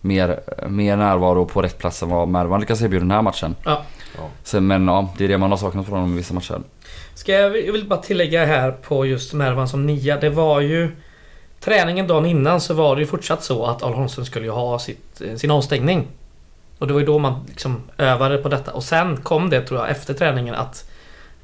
mer, 0.00 0.40
mer 0.68 0.96
närvaro 0.96 1.44
på 1.44 1.62
rätt 1.62 1.78
plats 1.78 2.02
än 2.02 2.08
vad 2.08 2.28
Mervan 2.28 2.60
lyckas 2.60 2.82
erbjuda 2.82 3.02
den 3.04 3.10
här 3.10 3.22
matchen. 3.22 3.56
Ja. 3.64 3.82
Ja. 4.16 4.28
Sen, 4.42 4.66
men 4.66 4.86
ja, 4.88 5.08
det 5.18 5.24
är 5.24 5.28
det 5.28 5.38
man 5.38 5.50
har 5.50 5.58
saknat 5.58 5.86
från 5.86 5.98
honom 5.98 6.12
i 6.14 6.16
vissa 6.16 6.34
matcher. 6.34 6.60
Ska 7.14 7.32
jag, 7.32 7.66
jag 7.66 7.72
vill 7.72 7.88
bara 7.88 7.98
tillägga 8.00 8.44
här 8.44 8.70
på 8.72 9.06
just 9.06 9.32
Mervan 9.32 9.68
som 9.68 9.86
nia. 9.86 10.16
Det 10.16 10.30
var 10.30 10.60
ju... 10.60 10.96
Träningen 11.60 12.06
dagen 12.06 12.26
innan 12.26 12.60
så 12.60 12.74
var 12.74 12.96
det 12.96 13.00
ju 13.00 13.06
fortsatt 13.06 13.44
så 13.44 13.66
att 13.66 13.82
Al 13.82 13.92
Holmström 13.92 14.24
skulle 14.24 14.46
ju 14.46 14.52
ha 14.52 14.78
sitt, 14.78 15.20
eh, 15.20 15.34
sin 15.36 15.50
avstängning. 15.50 16.06
Och 16.78 16.86
det 16.86 16.92
var 16.92 17.00
ju 17.00 17.06
då 17.06 17.18
man 17.18 17.44
liksom 17.48 17.80
övade 17.98 18.38
på 18.38 18.48
detta. 18.48 18.72
Och 18.72 18.84
sen 18.84 19.16
kom 19.16 19.50
det 19.50 19.62
tror 19.62 19.80
jag 19.80 19.90
efter 19.90 20.14
träningen 20.14 20.54
att 20.54 20.90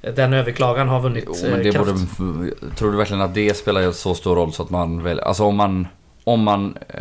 eh, 0.02 0.14
den 0.14 0.32
överklagan 0.32 0.88
har 0.88 1.00
vunnit 1.00 1.24
Jo, 1.26 1.34
eh, 1.46 1.50
men 1.50 1.62
det 1.62 1.72
kraft. 1.72 2.18
borde, 2.18 2.50
tror 2.76 2.90
du 2.90 2.96
verkligen 2.96 3.22
att 3.22 3.34
det 3.34 3.56
spelar 3.56 3.92
så 3.92 4.14
stor 4.14 4.36
roll 4.36 4.52
så 4.52 4.62
att 4.62 4.70
man 4.70 5.02
väl, 5.02 5.20
alltså 5.20 5.44
om 5.44 5.56
man, 5.56 5.88
om 6.24 6.42
man 6.42 6.78
eh, 6.88 7.00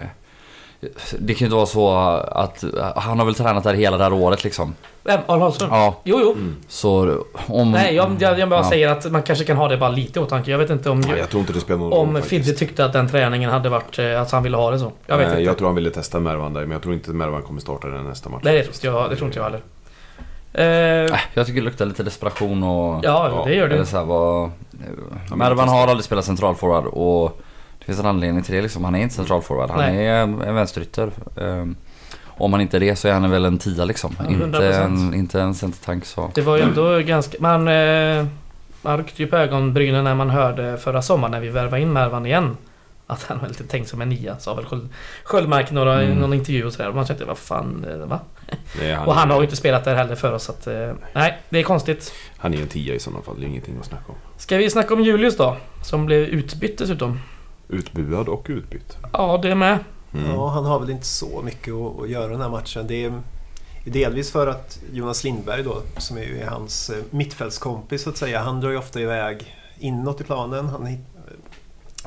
det 1.20 1.34
kan 1.34 1.40
ju 1.40 1.46
inte 1.46 1.56
vara 1.56 1.66
så 1.66 1.92
att 2.32 2.64
han 2.96 3.20
har 3.20 3.26
väl 3.26 3.36
tränat 3.36 3.64
där 3.64 3.74
hela 3.74 3.98
det 3.98 4.04
här 4.04 4.14
året 4.14 4.44
liksom. 4.44 4.76
Vem? 5.04 5.20
Al 5.26 5.40
Holmström? 5.40 5.70
Ja, 5.72 5.96
Jo, 6.04 6.20
jo. 6.22 6.32
Mm. 6.32 6.56
så 6.68 7.18
om... 7.48 7.72
Nej, 7.72 7.96
jag, 7.96 8.16
jag, 8.20 8.40
jag 8.40 8.50
bara 8.50 8.60
Ja. 8.60 8.70
säger 8.70 8.90
att 8.90 9.12
man 9.12 9.24
kanske 9.24 9.46
kan 9.46 9.58
ha 9.58 9.68
det 9.68 9.78
bara 9.78 9.90
lite 9.90 10.20
i 10.20 10.22
åtanke. 10.24 10.52
Jag 10.52 10.58
vet 10.58 10.70
inte 10.70 10.90
om... 10.90 11.02
Ja, 11.02 11.18
jag 11.18 11.30
tror 11.30 11.40
inte 11.40 11.54
det 11.54 11.60
spelar 11.60 11.80
någon 11.80 11.92
roll 11.92 12.16
om. 12.16 12.22
Fidde 12.22 12.54
tyckte 12.54 12.86
att 12.86 12.94
den 12.94 13.10
träningen 13.10 13.50
hade 13.50 13.70
varit... 13.70 14.00
eh, 14.00 14.22
Att 14.22 14.32
han 14.32 14.44
ville 14.44 14.58
ha 14.58 14.72
det 14.72 14.80
så. 14.80 14.92
Jag 15.06 15.18
vet 15.18 15.28
Nej, 15.28 15.38
inte. 15.38 15.44
jag 15.50 15.58
tror 15.58 15.68
han 15.68 15.76
ville 15.76 15.90
testa 15.92 16.20
Mervan 16.20 16.54
där, 16.54 16.62
men 16.62 16.72
jag 16.72 16.82
tror 16.82 16.94
inte 16.94 17.10
Mervan 17.12 17.42
kommer 17.42 17.62
starta 17.62 17.88
den 17.88 18.04
nästa 18.06 18.30
match. 18.30 18.42
Nej, 18.44 18.68
det 18.82 18.84
jag, 18.88 19.10
det 19.10 19.16
tror 19.16 19.28
inte 19.28 19.40
jag 19.40 19.44
heller. 19.44 19.62
Eh, 20.54 21.14
Äh, 21.14 21.20
Jag 21.34 21.46
tycker 21.46 21.60
det 21.62 21.66
luktar 21.66 21.86
lite 21.86 22.04
desperation 22.04 22.64
och... 22.64 23.00
ja, 23.06 23.44
det 23.46 23.54
gör 23.56 23.66
Eller 23.66 23.78
det. 23.78 23.86
så 23.86 23.98
här, 23.98 24.04
vad... 24.06 24.52
Mervan 25.36 25.70
har 25.70 25.82
aldrig 25.88 26.04
spelat 26.06 26.26
centralforward 26.26 26.86
och 26.86 27.42
det 27.80 27.86
finns 27.86 28.00
en 28.00 28.06
anledning 28.06 28.44
till 28.44 28.56
det 28.56 28.62
liksom. 28.62 28.84
Han 28.86 28.96
är 28.96 29.00
inte 29.02 29.16
centralforward. 29.16 29.70
Han 29.70 29.80
Nej. 29.80 30.08
är 30.08 30.14
en 30.22 30.56
vänsterytter. 30.56 31.12
Um, 31.36 31.76
om 32.40 32.54
han 32.54 32.62
inte 32.62 32.78
är 32.78 32.80
det 32.80 32.96
så 32.96 33.08
är 33.08 33.14
han 33.14 33.32
väl 33.32 33.46
en 33.46 33.58
tia 33.58 33.86
liksom. 33.86 34.16
Inte, 34.30 34.46
100%. 34.46 34.84
en, 34.84 35.14
inte 35.14 35.42
en 35.42 35.56
centertank 35.56 36.06
så. 36.06 36.32
Det 36.36 36.42
var 36.42 36.58
ju 36.58 36.64
ändå 36.64 37.00
ganska... 37.00 37.38
Man, 37.40 37.68
eh, 37.68 38.26
man 38.82 38.98
ryckte 38.98 39.24
ju 39.24 39.28
på 39.28 39.38
ögonbrynen 39.38 40.04
när 40.04 40.16
man 40.16 40.30
hörde 40.30 40.78
förra 40.78 41.02
sommaren 41.02 41.32
när 41.32 41.40
vi 41.40 41.50
värvade 41.50 41.82
in 41.82 41.94
Mervan 41.94 42.26
igen. 42.26 42.58
Att 43.08 43.24
han 43.24 43.40
var 43.40 43.48
lite 43.48 43.64
tänkt 43.64 43.90
som 43.90 44.02
en 44.02 44.10
nia, 44.10 44.40
sa 44.40 44.54
väl 44.54 44.66
Sköld- 44.66 44.90
Sköldmark 45.24 45.72
i 45.72 45.74
några, 45.74 46.02
Mm. 46.02 46.18
någon 46.18 46.34
intervju 46.34 46.66
och 46.66 46.74
sådär. 46.74 46.90
Och 46.90 46.96
Man 46.96 47.06
tänkte, 47.06 47.26
vad 47.26 47.38
fan, 47.38 47.86
eh, 47.90 47.98
va? 48.08 48.20
Nej, 48.80 48.98
Och 48.98 49.16
han 49.16 49.30
har 49.30 49.38
ju 49.38 49.44
inte 49.44 49.56
spelat 49.56 49.84
där 49.86 49.96
heller 49.96 50.16
för 50.16 50.34
oss, 50.34 50.44
så 50.44 50.52
att... 50.52 50.68
eh, 50.68 50.92
Nej, 51.14 51.38
det 51.50 51.60
är 51.60 51.64
konstigt. 51.64 52.14
Han 52.38 52.54
är 52.54 52.62
en 52.62 52.68
tia 52.68 52.94
i 52.96 53.00
sådana 53.00 53.22
fall, 53.24 53.36
det 53.40 53.46
är 53.46 53.48
ingenting 53.50 53.76
att 53.80 53.86
snacka 53.86 54.04
om. 54.08 54.16
Ska 54.38 54.58
vi 54.58 54.70
snacka 54.70 54.94
om 54.94 55.02
Julius 55.02 55.38
då? 55.38 55.58
Som 55.84 56.06
blev 56.06 56.22
utbytt 56.24 56.78
dessutom. 56.78 57.20
Utbuad 57.70 58.30
och 58.30 58.46
utbytt. 58.50 58.98
Ja, 59.14 59.40
det 59.42 59.56
med. 59.56 59.80
Mm. 60.14 60.32
Ja, 60.32 60.50
han 60.50 60.66
har 60.66 60.80
väl 60.80 60.90
inte 60.90 61.06
så 61.06 61.42
mycket 61.42 61.74
att, 61.74 62.00
att 62.02 62.10
göra 62.10 62.28
den 62.28 62.42
här 62.42 62.50
matchen. 62.50 62.88
Det 62.88 63.06
är 63.06 63.22
delvis 63.86 64.32
för 64.32 64.48
att 64.48 64.80
Jonas 64.94 65.24
Lindberg 65.24 65.64
då, 65.64 65.82
som 65.98 66.18
är 66.18 66.46
hans 66.46 66.90
eh, 66.90 67.04
mittfältskompis 67.10 68.02
så 68.02 68.10
att 68.10 68.18
säga, 68.18 68.40
han 68.40 68.62
drar 68.62 68.70
ju 68.70 68.78
ofta 68.78 69.02
iväg 69.02 69.56
inåt 69.80 70.22
i 70.22 70.24
planen. 70.24 70.68
Han, 70.68 70.84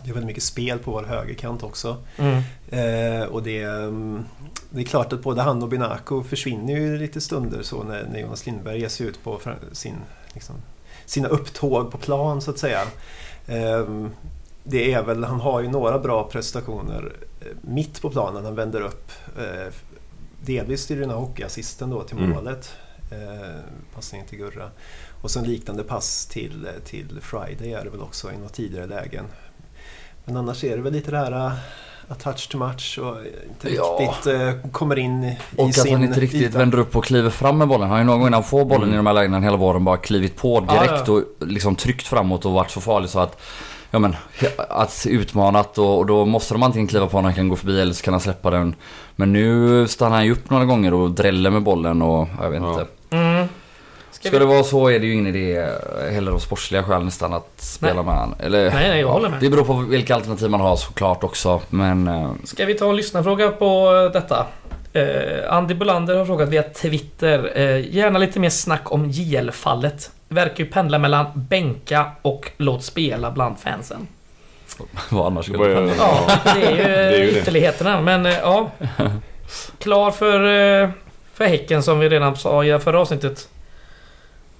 det 0.04 0.10
är 0.10 0.14
väldigt 0.14 0.26
mycket 0.26 0.42
spel 0.42 0.78
på 0.78 0.90
vår 0.90 1.02
högerkant 1.02 1.62
också. 1.62 1.96
Mm. 2.16 2.42
Eh, 2.68 3.24
och 3.24 3.42
det, 3.42 3.62
mm, 3.62 4.24
det 4.70 4.80
är 4.80 4.84
klart 4.84 5.12
att 5.12 5.22
både 5.22 5.42
han 5.42 5.62
och 5.62 5.68
Binaco 5.68 6.22
försvinner 6.22 6.72
ju 6.72 6.98
lite 6.98 7.20
stunder 7.20 7.62
så 7.62 7.82
när, 7.82 8.08
när 8.12 8.20
Jonas 8.20 8.46
Lindberg 8.46 8.80
ger 8.80 8.88
sig 8.88 9.06
ut 9.06 9.24
på 9.24 9.40
sin, 9.72 9.96
liksom, 10.32 10.54
sina 11.06 11.28
upptåg 11.28 11.90
på 11.90 11.98
plan 11.98 12.40
så 12.40 12.50
att 12.50 12.58
säga. 12.58 12.82
Eh, 13.46 13.86
det 14.70 14.92
är 14.92 15.02
väl, 15.02 15.24
han 15.24 15.40
har 15.40 15.60
ju 15.60 15.68
några 15.68 15.98
bra 15.98 16.24
prestationer 16.24 17.12
eh, 17.40 17.46
mitt 17.60 18.02
på 18.02 18.10
planen. 18.10 18.44
Han 18.44 18.54
vänder 18.54 18.80
upp 18.80 19.10
eh, 19.38 19.72
delvis 20.44 20.86
till 20.86 20.98
den 21.00 21.10
här 21.10 21.16
hockeyassisten 21.16 21.90
då 21.90 22.02
till 22.02 22.18
Mm. 22.18 22.30
målet. 22.30 22.72
Eh, 23.12 23.60
passningen 23.94 24.26
till 24.26 24.38
Gurra. 24.38 24.70
Och 25.22 25.30
sen 25.30 25.44
liknande 25.44 25.82
pass 25.82 26.26
till, 26.26 26.68
till 26.84 27.18
Friday 27.22 27.72
är 27.72 27.84
det 27.84 27.90
väl 27.90 28.00
också 28.00 28.32
i 28.32 28.36
några 28.36 28.48
tidigare 28.48 28.86
lägen. 28.86 29.24
Men 30.24 30.36
annars 30.36 30.64
är 30.64 30.76
det 30.76 30.82
väl 30.82 30.92
lite 30.92 31.10
det 31.10 31.16
här 31.18 31.32
a 32.08 32.14
touch 32.18 32.48
to 32.48 32.58
match 32.58 32.98
och 32.98 33.16
inte 33.48 33.74
Ja. 33.74 33.98
riktigt 34.00 34.26
eh, 34.26 34.70
kommer 34.72 34.98
in 34.98 35.24
i 35.24 35.38
Och 35.56 35.68
att 35.68 35.74
sin 35.74 35.92
han 35.94 36.04
inte 36.04 36.20
riktigt 36.20 36.42
yta. 36.42 36.58
vänder 36.58 36.78
upp 36.78 36.96
och 36.96 37.04
kliver 37.04 37.30
fram 37.30 37.58
med 37.58 37.68
bollen. 37.68 37.82
Han 37.82 37.90
har 37.90 37.98
ju 37.98 38.04
någon 38.04 38.20
gång 38.20 38.30
när 38.30 38.36
han 38.36 38.44
får 38.44 38.64
bollen 38.64 38.82
Mm. 38.82 38.94
i 38.94 38.96
de 38.96 39.06
här 39.06 39.12
lägena 39.14 39.40
hela 39.40 39.56
våren 39.56 39.84
bara 39.84 39.96
klivit 39.96 40.36
på 40.36 40.60
direkt 40.60 41.02
ja. 41.08 41.12
och 41.12 41.22
liksom 41.48 41.76
tryckt 41.76 42.06
framåt 42.06 42.44
och 42.46 42.52
varit 42.52 42.70
så 42.70 42.80
farlig 42.80 43.10
så 43.10 43.18
att 43.20 43.40
Ja 43.90 43.98
men, 43.98 44.16
att 44.68 45.06
utmanat 45.08 45.78
och, 45.78 45.98
och 45.98 46.06
då 46.06 46.24
måste 46.24 46.54
de 46.54 46.62
antingen 46.62 46.88
kliva 46.88 47.06
på 47.06 47.16
när 47.16 47.22
han 47.24 47.34
kan 47.34 47.48
gå 47.48 47.56
förbi 47.56 47.80
eller 47.80 47.92
så 47.92 48.02
kan 48.04 48.14
han 48.14 48.20
släppa 48.20 48.50
den. 48.50 48.74
Men 49.16 49.32
nu 49.32 49.88
stannar 49.88 50.16
han 50.16 50.24
ju 50.26 50.32
upp 50.32 50.50
några 50.50 50.64
gånger 50.64 50.94
och 50.94 51.10
dräller 51.10 51.50
med 51.50 51.62
bollen 51.62 52.02
och 52.02 52.28
jag 52.42 52.50
vet 52.50 52.62
Ja. 52.62 52.70
inte. 52.70 52.86
Mm. 53.16 53.46
Ska 54.12 54.28
Ska 54.28 54.38
vi... 54.38 54.44
det 54.44 54.44
vara 54.54 54.62
så 54.64 54.88
är 54.90 54.98
det 55.00 55.06
ju 55.06 55.12
ingen 55.12 55.26
idé 55.26 55.66
heller 56.12 56.32
av 56.32 56.38
sportsliga 56.38 56.82
skäl 56.82 57.04
nästan 57.04 57.32
att 57.32 57.52
spela 57.56 57.94
Nej. 57.94 58.04
med 58.04 58.14
han. 58.14 58.34
Eller, 58.38 58.70
Nej, 58.70 58.88
nej, 58.88 59.00
jag 59.00 59.08
håller 59.08 59.28
med. 59.28 59.40
Det 59.40 59.50
beror 59.50 59.64
på 59.64 59.72
vilka 59.74 60.14
alternativ 60.14 60.50
man 60.50 60.60
har 60.60 60.76
såklart 60.76 61.24
också 61.24 61.60
men... 61.70 62.08
eh, 62.08 62.30
Ska 62.44 62.64
vi 62.64 62.74
ta 62.74 62.90
en 62.90 62.96
lyssnarfråga 62.96 63.48
på 63.50 63.90
detta? 64.12 64.46
Eh, 64.92 65.52
Andy 65.54 65.74
Bolander 65.74 66.16
har 66.16 66.24
frågat 66.26 66.48
via 66.48 66.62
Twitter. 66.62 67.52
Eh, 67.54 67.94
gärna 67.96 68.18
lite 68.18 68.40
mer 68.40 68.50
snack 68.50 68.92
om 68.92 69.10
JL-fallet. 69.10 70.10
Verkar 70.32 70.64
ju 70.64 70.70
pendla 70.70 70.98
mellan 70.98 71.26
bänka 71.34 72.10
och 72.22 72.50
låt 72.56 72.84
spela 72.84 73.30
bland 73.30 73.58
fansen. 73.58 74.08
vad 75.10 75.26
annars 75.26 75.44
skulle 75.44 75.64
det 75.64 75.94
Ja, 75.98 76.30
det 76.44 76.66
är 76.66 76.76
ju, 76.76 76.82
är 76.82 77.24
ju 77.24 77.30
det. 77.30 77.40
ytterligheterna. 77.40 78.00
Men 78.00 78.26
eh, 78.26 78.38
ja. 78.38 78.70
Klar 79.78 80.10
för, 80.10 80.44
eh, 80.82 80.90
för 81.34 81.44
Häcken 81.44 81.82
som 81.82 81.98
vi 81.98 82.08
redan 82.08 82.36
sa 82.36 82.64
i 82.64 82.78
förra 82.78 83.00
avsnittet. 83.00 83.48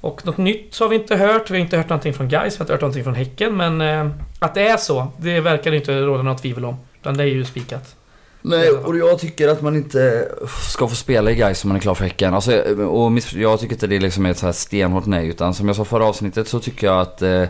Och 0.00 0.26
något 0.26 0.36
nytt 0.36 0.78
har 0.78 0.88
vi 0.88 0.96
inte 0.96 1.16
hört. 1.16 1.50
Vi 1.50 1.54
har 1.54 1.60
inte 1.64 1.76
hört 1.76 1.88
någonting 1.88 2.14
från 2.14 2.28
Gais, 2.28 2.54
vi 2.54 2.58
har 2.58 2.64
inte 2.64 2.72
hört 2.72 2.80
någonting 2.80 3.04
från 3.04 3.14
Häcken. 3.14 3.56
Men 3.56 3.80
eh, 3.80 4.10
att 4.38 4.54
det 4.54 4.68
är 4.68 4.76
så, 4.76 5.06
det 5.16 5.40
verkar 5.40 5.70
det 5.70 5.76
inte 5.76 6.00
råda 6.00 6.22
något 6.22 6.42
tvivel 6.42 6.64
om. 6.64 6.76
Utan 7.00 7.16
det 7.16 7.22
är 7.22 7.26
ju 7.28 7.44
spikat. 7.44 7.96
Nej, 8.42 8.70
och 8.70 8.96
jag 8.96 9.18
tycker 9.18 9.48
att 9.48 9.62
man 9.62 9.76
inte 9.76 10.28
ska 10.68 10.88
få 10.88 10.94
spela 10.94 11.30
i 11.30 11.34
Gais 11.34 11.64
om 11.64 11.68
man 11.68 11.76
är 11.76 11.80
klar 11.80 11.94
för 11.94 12.04
Häcken. 12.04 12.34
Alltså, 12.34 12.60
och 12.84 13.12
jag 13.34 13.60
tycker 13.60 13.74
inte 13.74 13.86
det 13.86 13.98
liksom 13.98 14.26
är 14.26 14.30
ett 14.30 14.38
så 14.38 14.46
här 14.46 14.52
stenhårt 14.52 15.06
nej. 15.06 15.28
Utan 15.28 15.54
som 15.54 15.66
jag 15.66 15.76
sa 15.76 15.84
förra 15.84 16.04
avsnittet 16.04 16.48
så 16.48 16.60
tycker 16.60 16.86
jag 16.86 17.00
att 17.00 17.22
eh, 17.22 17.44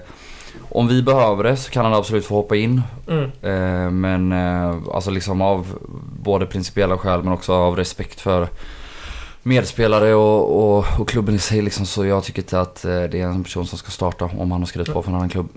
om 0.69 0.89
vi 0.89 1.03
behöver 1.03 1.45
det 1.45 1.57
så 1.57 1.71
kan 1.71 1.85
han 1.85 1.95
absolut 1.95 2.25
få 2.25 2.35
hoppa 2.35 2.57
in. 2.57 2.83
Mm. 3.09 3.25
Eh, 3.25 3.91
men 3.91 4.33
eh, 4.33 4.95
alltså 4.95 5.11
liksom 5.11 5.41
av 5.41 5.79
både 6.23 6.47
principiella 6.47 6.99
skäl 6.99 7.23
men 7.23 7.33
också 7.33 7.53
av 7.53 7.77
respekt 7.77 8.21
för 8.21 8.49
medspelare 9.43 10.15
och, 10.15 10.79
och, 10.79 10.85
och 10.99 11.09
klubben 11.09 11.35
i 11.35 11.39
sig 11.39 11.63
liksom. 11.63 11.87
Så 11.87 12.07
jag 12.07 12.25
tycker 12.25 12.43
inte 12.43 12.61
att 12.61 12.85
eh, 12.85 13.03
det 13.03 13.21
är 13.21 13.27
en 13.27 13.45
person 13.45 13.67
som 13.67 13.79
ska 13.79 13.91
starta 13.91 14.25
om 14.25 14.53
han 14.53 14.61
har 14.61 14.67
skrivit 14.67 14.93
på 14.93 15.03
för 15.03 15.11
en 15.11 15.17
annan 15.17 15.29
klubb. 15.29 15.49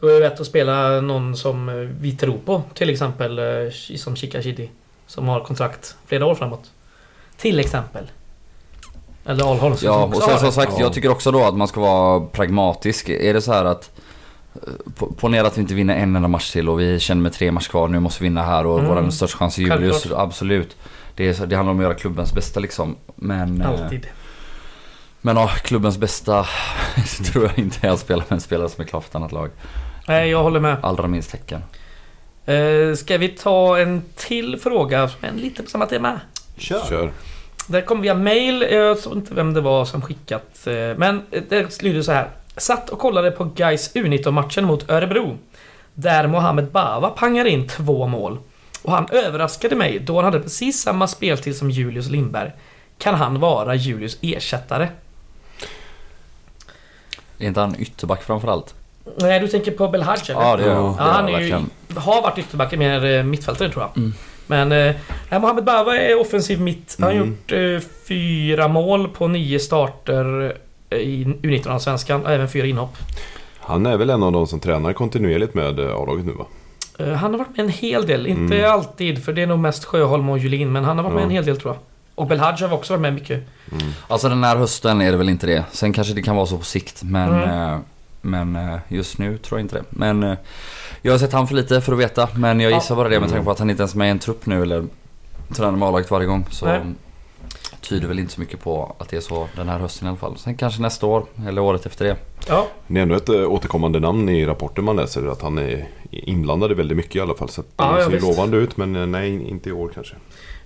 Då 0.00 0.08
är 0.08 0.20
det 0.20 0.26
rätt 0.30 0.40
att 0.40 0.46
spela 0.46 1.00
någon 1.00 1.36
som 1.36 1.88
vi 2.00 2.12
tror 2.16 2.38
på. 2.44 2.62
Till 2.74 2.90
exempel 2.90 3.38
eh, 3.38 3.44
som 3.96 4.16
Chica 4.16 4.42
Chidi. 4.42 4.70
Som 5.06 5.28
har 5.28 5.40
kontrakt 5.40 5.96
flera 6.06 6.26
år 6.26 6.34
framåt. 6.34 6.70
Till 7.36 7.58
exempel. 7.60 8.10
Eller 9.24 9.50
Alholm 9.50 9.76
som 9.76 9.86
Ja, 9.86 10.04
också 10.04 10.16
och 10.16 10.22
sen 10.22 10.32
har 10.32 10.38
som 10.40 10.52
sagt, 10.52 10.72
Ja. 10.76 10.80
jag 10.80 10.92
tycker 10.92 11.08
också 11.10 11.30
då 11.30 11.44
att 11.44 11.56
man 11.56 11.68
ska 11.68 11.80
vara 11.80 12.20
pragmatisk. 12.20 13.08
Är 13.08 13.34
det 13.34 13.40
så 13.42 13.52
här 13.52 13.64
att 13.64 13.90
eh, 14.54 14.60
po- 14.98 15.14
Ponera 15.16 15.46
att 15.46 15.56
vi 15.56 15.60
inte 15.60 15.74
vinner 15.74 15.96
en 15.96 16.16
enda 16.16 16.28
match 16.28 16.52
till 16.52 16.68
och 16.68 16.80
vi 16.80 17.00
känner 17.00 17.22
med 17.22 17.32
tre 17.32 17.52
matcher 17.52 17.68
kvar, 17.70 17.88
nu 17.88 18.00
måste 18.00 18.22
vi 18.22 18.28
vinna 18.28 18.42
här 18.42 18.66
och 18.66 18.78
Mm. 18.80 19.04
vår 19.04 19.10
största 19.10 19.38
chans 19.38 19.58
är 19.58 19.62
Julius. 19.62 19.92
Självklart. 19.92 20.20
Absolut. 20.22 20.76
Det, 21.14 21.40
är, 21.40 21.46
det 21.46 21.56
handlar 21.56 21.72
om 21.72 21.78
att 21.78 21.82
göra 21.84 21.94
klubbens 21.94 22.34
bästa 22.34 22.60
liksom. 22.60 22.96
Men, 23.14 23.60
eh, 23.60 23.68
Alltid. 23.68 24.06
men 25.20 25.36
ja, 25.36 25.48
klubbens 25.48 25.98
bästa 25.98 26.46
tror 27.32 27.44
jag 27.44 27.58
inte 27.58 27.86
är 27.86 27.90
att 27.90 28.00
spela 28.00 28.22
med 28.28 28.32
en 28.36 28.40
spelare 28.40 28.68
som 28.68 28.84
är 28.84 28.88
klar 28.88 29.00
för 29.00 29.08
ett 29.08 29.14
annat 29.14 29.32
lag. 29.32 29.50
Nej, 30.06 30.30
jag 30.30 30.42
håller 30.42 30.60
med. 30.60 30.76
Allra 30.82 31.06
minst 31.06 31.32
Häcken. 31.32 31.62
Eh, 32.46 32.94
ska 32.96 33.18
vi 33.18 33.28
ta 33.28 33.78
en 33.78 34.02
till 34.16 34.60
fråga 34.60 35.08
som 35.08 35.24
är 35.24 35.32
lite 35.32 35.62
på 35.62 35.70
samma 35.70 35.86
tema? 35.86 36.20
Kör! 36.56 36.84
Kör. 36.88 37.12
Det 37.68 37.82
kom 37.82 38.00
via 38.00 38.14
mail. 38.14 38.62
Jag 38.70 39.00
tror 39.02 39.16
inte 39.16 39.34
vem 39.34 39.54
det 39.54 39.60
var 39.60 39.84
som 39.84 40.02
skickat. 40.02 40.66
eh, 40.66 40.72
Men 40.96 41.22
det 41.48 41.82
lyder 41.82 42.02
så 42.02 42.12
här. 42.12 42.30
Satt 42.56 42.90
och 42.90 42.98
kollade 42.98 43.30
på 43.30 43.44
Gais 43.44 43.94
U19-matchen 43.94 44.64
mot 44.64 44.90
Örebro. 44.90 45.36
Där 45.94 46.26
Mohamed 46.26 46.66
Bava 46.70 47.10
pangar 47.10 47.44
in 47.44 47.68
två 47.68 48.06
mål. 48.06 48.38
Och 48.82 48.92
han 48.92 49.06
överraskade 49.10 49.76
mig 49.76 49.98
då 49.98 50.14
han 50.16 50.24
hade 50.24 50.40
precis 50.40 50.80
samma 50.82 51.06
speltid 51.06 51.56
som 51.56 51.70
Julius 51.70 52.08
Lindberg. 52.08 52.50
Kan 52.98 53.14
han 53.14 53.40
vara 53.40 53.74
Julius 53.74 54.18
ersättare? 54.22 54.88
Är 57.38 57.46
inte 57.46 57.60
han 57.60 57.76
ytterback 57.78 58.22
framförallt? 58.22 58.74
Nej, 59.16 59.40
du 59.40 59.48
tänker 59.48 59.70
på 59.72 59.88
Belhadj 59.88 60.20
eller? 60.32 60.40
Ja, 60.40 60.56
det 60.56 60.62
gör 60.62 60.74
jag. 60.74 60.84
Ja, 60.98 61.02
han 61.02 61.28
är 61.28 61.40
ju, 61.40 61.54
har 61.96 62.22
varit 62.22 62.38
ytterback, 62.38 62.72
mer 62.78 63.04
eh, 63.04 63.22
mittfältare 63.22 63.68
tror 63.70 63.82
jag. 63.84 63.96
Mm. 63.96 64.12
Men 64.46 64.72
eh, 64.72 65.40
Mohamed 65.40 65.64
Bava 65.64 65.96
är 65.96 66.20
offensiv 66.20 66.60
mitt. 66.60 66.96
Han 67.00 67.08
har 67.08 67.14
Mm. 67.16 67.28
gjort 67.28 67.52
eh, 67.52 67.88
fyra 68.08 68.68
mål 68.68 69.08
på 69.08 69.28
nio 69.28 69.58
starter 69.60 70.56
eh, 70.90 70.98
i 70.98 71.24
U19-allsvenskan 71.42 72.22
och 72.24 72.30
även 72.32 72.48
fyra 72.48 72.66
inhopp. 72.66 72.96
Han 73.60 73.86
är 73.86 73.96
väl 73.96 74.10
en 74.10 74.22
av 74.22 74.32
de 74.32 74.46
som 74.46 74.60
tränar 74.60 74.92
kontinuerligt 74.92 75.54
med 75.54 75.78
eh, 75.80 75.94
A-laget 75.96 76.26
nu 76.26 76.32
va? 76.32 76.44
Eh, 76.98 77.12
han 77.12 77.30
har 77.32 77.38
varit 77.38 77.56
med 77.56 77.64
en 77.64 77.68
hel 77.72 78.06
del, 78.06 78.26
inte 78.26 78.56
Mm. 78.58 78.70
alltid 78.72 79.24
för 79.24 79.32
det 79.32 79.42
är 79.42 79.46
nog 79.46 79.58
mest 79.58 79.84
Sjöholm 79.84 80.28
och 80.28 80.38
Julin, 80.38 80.72
men 80.72 80.84
han 80.84 80.96
har 80.96 81.04
varit 81.04 81.14
med 81.14 81.20
Ja. 81.22 81.24
en 81.26 81.30
hel 81.30 81.44
del 81.44 81.60
tror 81.60 81.74
jag. 81.74 81.80
Och 82.14 82.26
Belhadj 82.26 82.64
har 82.64 82.72
också 82.74 82.92
varit 82.92 83.00
med 83.02 83.14
mycket. 83.14 83.42
Mm. 83.72 83.86
Alltså 84.08 84.28
den 84.28 84.44
här 84.44 84.56
hösten 84.56 85.00
är 85.02 85.10
det 85.12 85.16
väl 85.18 85.28
inte 85.28 85.46
det. 85.46 85.64
Sen 85.72 85.92
kanske 85.92 86.14
det 86.14 86.22
kan 86.22 86.36
vara 86.36 86.46
så 86.46 86.58
på 86.58 86.64
sikt 86.64 87.02
men, 87.02 87.28
Mm. 87.42 87.50
eh, 87.72 87.78
men 88.26 88.56
eh, 88.56 88.76
just 88.88 89.18
nu 89.18 89.38
tror 89.38 89.58
jag 89.60 89.64
inte 89.64 89.76
det. 89.76 89.84
Men 89.90 90.22
eh, 90.22 90.34
jag 91.02 91.12
har 91.12 91.18
sett 91.18 91.32
han 91.32 91.46
för 91.48 91.54
lite 91.54 91.80
för 91.80 91.92
att 91.92 91.98
veta. 91.98 92.28
Men 92.36 92.60
jag 92.60 92.72
Ja. 92.72 92.76
gissar 92.76 92.96
bara 92.96 93.08
det 93.08 93.20
med 93.20 93.28
tanke 93.30 93.44
på 93.44 93.50
att 93.50 93.58
han 93.58 93.70
inte 93.70 93.80
ens 93.82 93.94
är 93.94 93.98
med 93.98 94.08
i 94.08 94.10
en 94.10 94.18
trupp 94.18 94.46
nu 94.46 94.62
eller 94.62 94.84
tränar 95.54 95.72
med 95.72 95.88
A-laget 95.88 96.10
varje 96.10 96.26
gång. 96.26 96.46
Så 96.50 96.66
Nej. 96.66 96.80
tyder 97.80 98.08
väl 98.08 98.18
inte 98.18 98.32
så 98.32 98.40
mycket 98.40 98.60
på 98.60 98.96
att 98.98 99.08
det 99.08 99.16
är 99.16 99.20
så 99.20 99.48
den 99.56 99.68
här 99.68 99.78
hösten 99.78 100.06
i 100.06 100.08
alla 100.08 100.18
fall. 100.18 100.36
Sen 100.38 100.56
kanske 100.56 100.82
nästa 100.82 101.06
år 101.06 101.24
eller 101.48 101.62
året 101.62 101.86
efter 101.86 102.04
det. 102.04 102.16
Ja, 102.48 102.66
Det 102.86 102.98
är 102.98 103.02
ändå 103.02 103.14
ett 103.14 103.28
eh, 103.28 103.34
återkommande 103.52 104.00
namn 104.00 104.28
i 104.28 104.46
rapporten 104.46 104.84
man 104.84 104.96
läser 104.96 105.26
att 105.32 105.42
han 105.42 105.58
är 105.58 105.88
inblandad 106.10 106.70
i 106.70 106.74
väldigt 106.74 106.96
mycket 106.96 107.16
i 107.16 107.20
alla 107.20 107.34
fall. 107.34 107.48
Så 107.48 107.60
att 107.60 107.66
det 107.66 107.84
Ja, 107.84 107.98
ja, 107.98 108.04
ser 108.04 108.10
ju 108.10 108.16
visst. 108.16 108.28
lovande 108.28 108.56
ut 108.56 108.76
men 108.76 109.12
nej, 109.12 109.48
inte 109.48 109.68
i 109.68 109.72
år 109.72 109.90
kanske. 109.94 110.14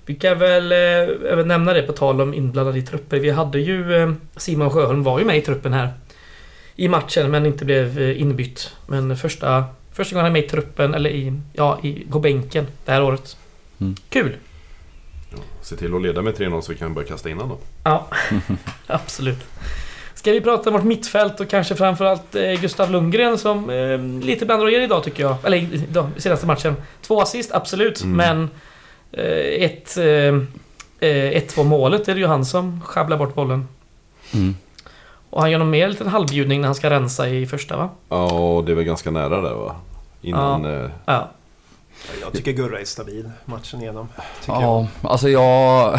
vi 0.07 0.15
kan 0.15 0.39
väl 0.39 0.73
även 0.73 1.49
nämna 1.49 1.73
det 1.73 1.83
på 1.83 1.93
tal 1.93 2.21
om 2.21 2.35
inblandade 2.35 2.79
i 2.79 2.83
trupper. 2.83 3.19
Vi 3.21 3.31
hade 3.31 3.61
ju 3.61 4.15
Simon 4.37 4.71
Sjöholm 4.71 5.03
var 5.03 5.19
ju 5.19 5.25
med 5.25 5.37
i 5.39 5.41
truppen 5.41 5.73
här. 5.73 5.93
I 6.81 6.89
matchen 6.89 7.31
men 7.31 7.47
inte 7.47 7.65
blev 7.65 7.99
eh, 7.99 8.21
inbytt. 8.21 8.77
Men 8.87 9.17
första, 9.17 9.65
första 9.93 10.15
gången 10.15 10.25
han 10.25 10.31
är 10.31 10.41
med 10.41 10.45
i 10.45 10.49
truppen, 10.49 10.95
eller 10.95 11.11
i, 11.11 11.33
ja, 11.53 11.79
i, 11.83 12.07
på 12.11 12.19
bänken 12.19 12.67
det 12.85 12.93
här 12.93 13.03
året. 13.03 13.37
Mm. 13.81 13.97
Kul! 14.09 14.37
Ja, 15.31 15.39
se 15.63 15.77
till 15.77 15.95
att 15.95 16.03
leda 16.03 16.23
med 16.23 16.35
3-0 16.35 16.61
så 16.61 16.73
vi 16.73 16.79
kan 16.79 16.95
börja 16.95 17.09
kasta 17.09 17.31
in 17.31 17.37
honom 17.37 17.59
då. 17.59 17.91
Ja, 17.91 18.07
absolut. 18.87 19.39
Ska 20.15 20.33
vi 20.33 20.41
prata 20.41 20.71
om 20.71 20.77
vårt 20.77 20.85
mittfält 20.85 21.41
och 21.41 21.49
kanske 21.49 21.75
framförallt 21.75 22.35
eh, 22.35 22.61
Gustav 22.61 22.91
Lundgren 22.91 23.39
som 23.39 23.71
eh, 23.71 24.25
lite 24.27 24.47
bland 24.47 24.63
er 24.63 24.81
idag 24.81 25.05
tycker 25.05 25.23
jag. 25.23 25.37
Eller 25.45 25.57
idag, 25.57 26.11
senaste 26.17 26.47
matchen. 26.47 26.75
Två 27.03 27.21
assist, 27.21 27.53
absolut. 27.53 28.03
Mm. 28.03 28.17
Men 28.17 28.51
eh, 29.13 29.65
ett... 29.65 29.97
Eh, 29.97 30.35
eh, 31.09 31.41
1-2 31.41 31.65
målet 31.65 32.09
är 32.09 32.15
det 32.15 32.21
ju 32.21 32.27
han 32.27 32.45
som 32.45 32.81
sjabblar 32.81 33.17
bort 33.17 33.35
bollen. 33.35 33.69
Mm. 34.35 34.55
Och 35.31 35.41
han 35.41 35.51
gör 35.51 35.59
någon 35.59 35.71
mer 35.71 35.89
liten 35.89 36.09
halvbjudning 36.09 36.61
när 36.61 36.69
han 36.69 36.75
ska 36.75 36.91
rensa 36.91 37.29
i 37.29 37.47
första 37.47 37.77
va? 37.77 37.89
Ja, 38.09 38.33
och 38.33 38.65
det 38.65 38.73
är 38.73 38.77
väl 38.77 38.85
ganska 38.85 39.11
nära 39.11 39.41
där 39.41 39.55
va? 39.55 39.75
Innan... 40.23 40.65
eh, 40.85 40.91
Ja. 41.05 41.31
Jag 42.23 42.33
tycker 42.33 42.53
Gurra 42.53 42.81
är 42.81 42.85
stabil 42.85 43.31
matchen 43.45 43.81
igenom. 43.83 44.09
Tycker 44.41 44.53
jag. 44.61 44.63
Ja, 44.63 44.87
alltså 45.03 45.29
jag... 45.29 45.99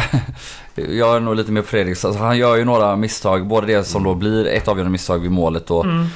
jag 0.74 1.16
är 1.16 1.20
nog 1.20 1.36
lite 1.36 1.52
mer 1.52 1.62
Fredriks. 1.62 2.04
Alltså 2.04 2.22
han 2.22 2.38
gör 2.38 2.56
ju 2.56 2.64
några 2.64 2.96
misstag. 2.96 3.46
Både 3.46 3.66
det 3.66 3.84
som 3.84 4.04
då 4.04 4.14
blir 4.14 4.46
ett 4.46 4.68
avgörande 4.68 4.90
misstag 4.92 5.18
vid 5.18 5.30
målet 5.30 5.70
och, 5.70 5.84
Mm. 5.84 6.06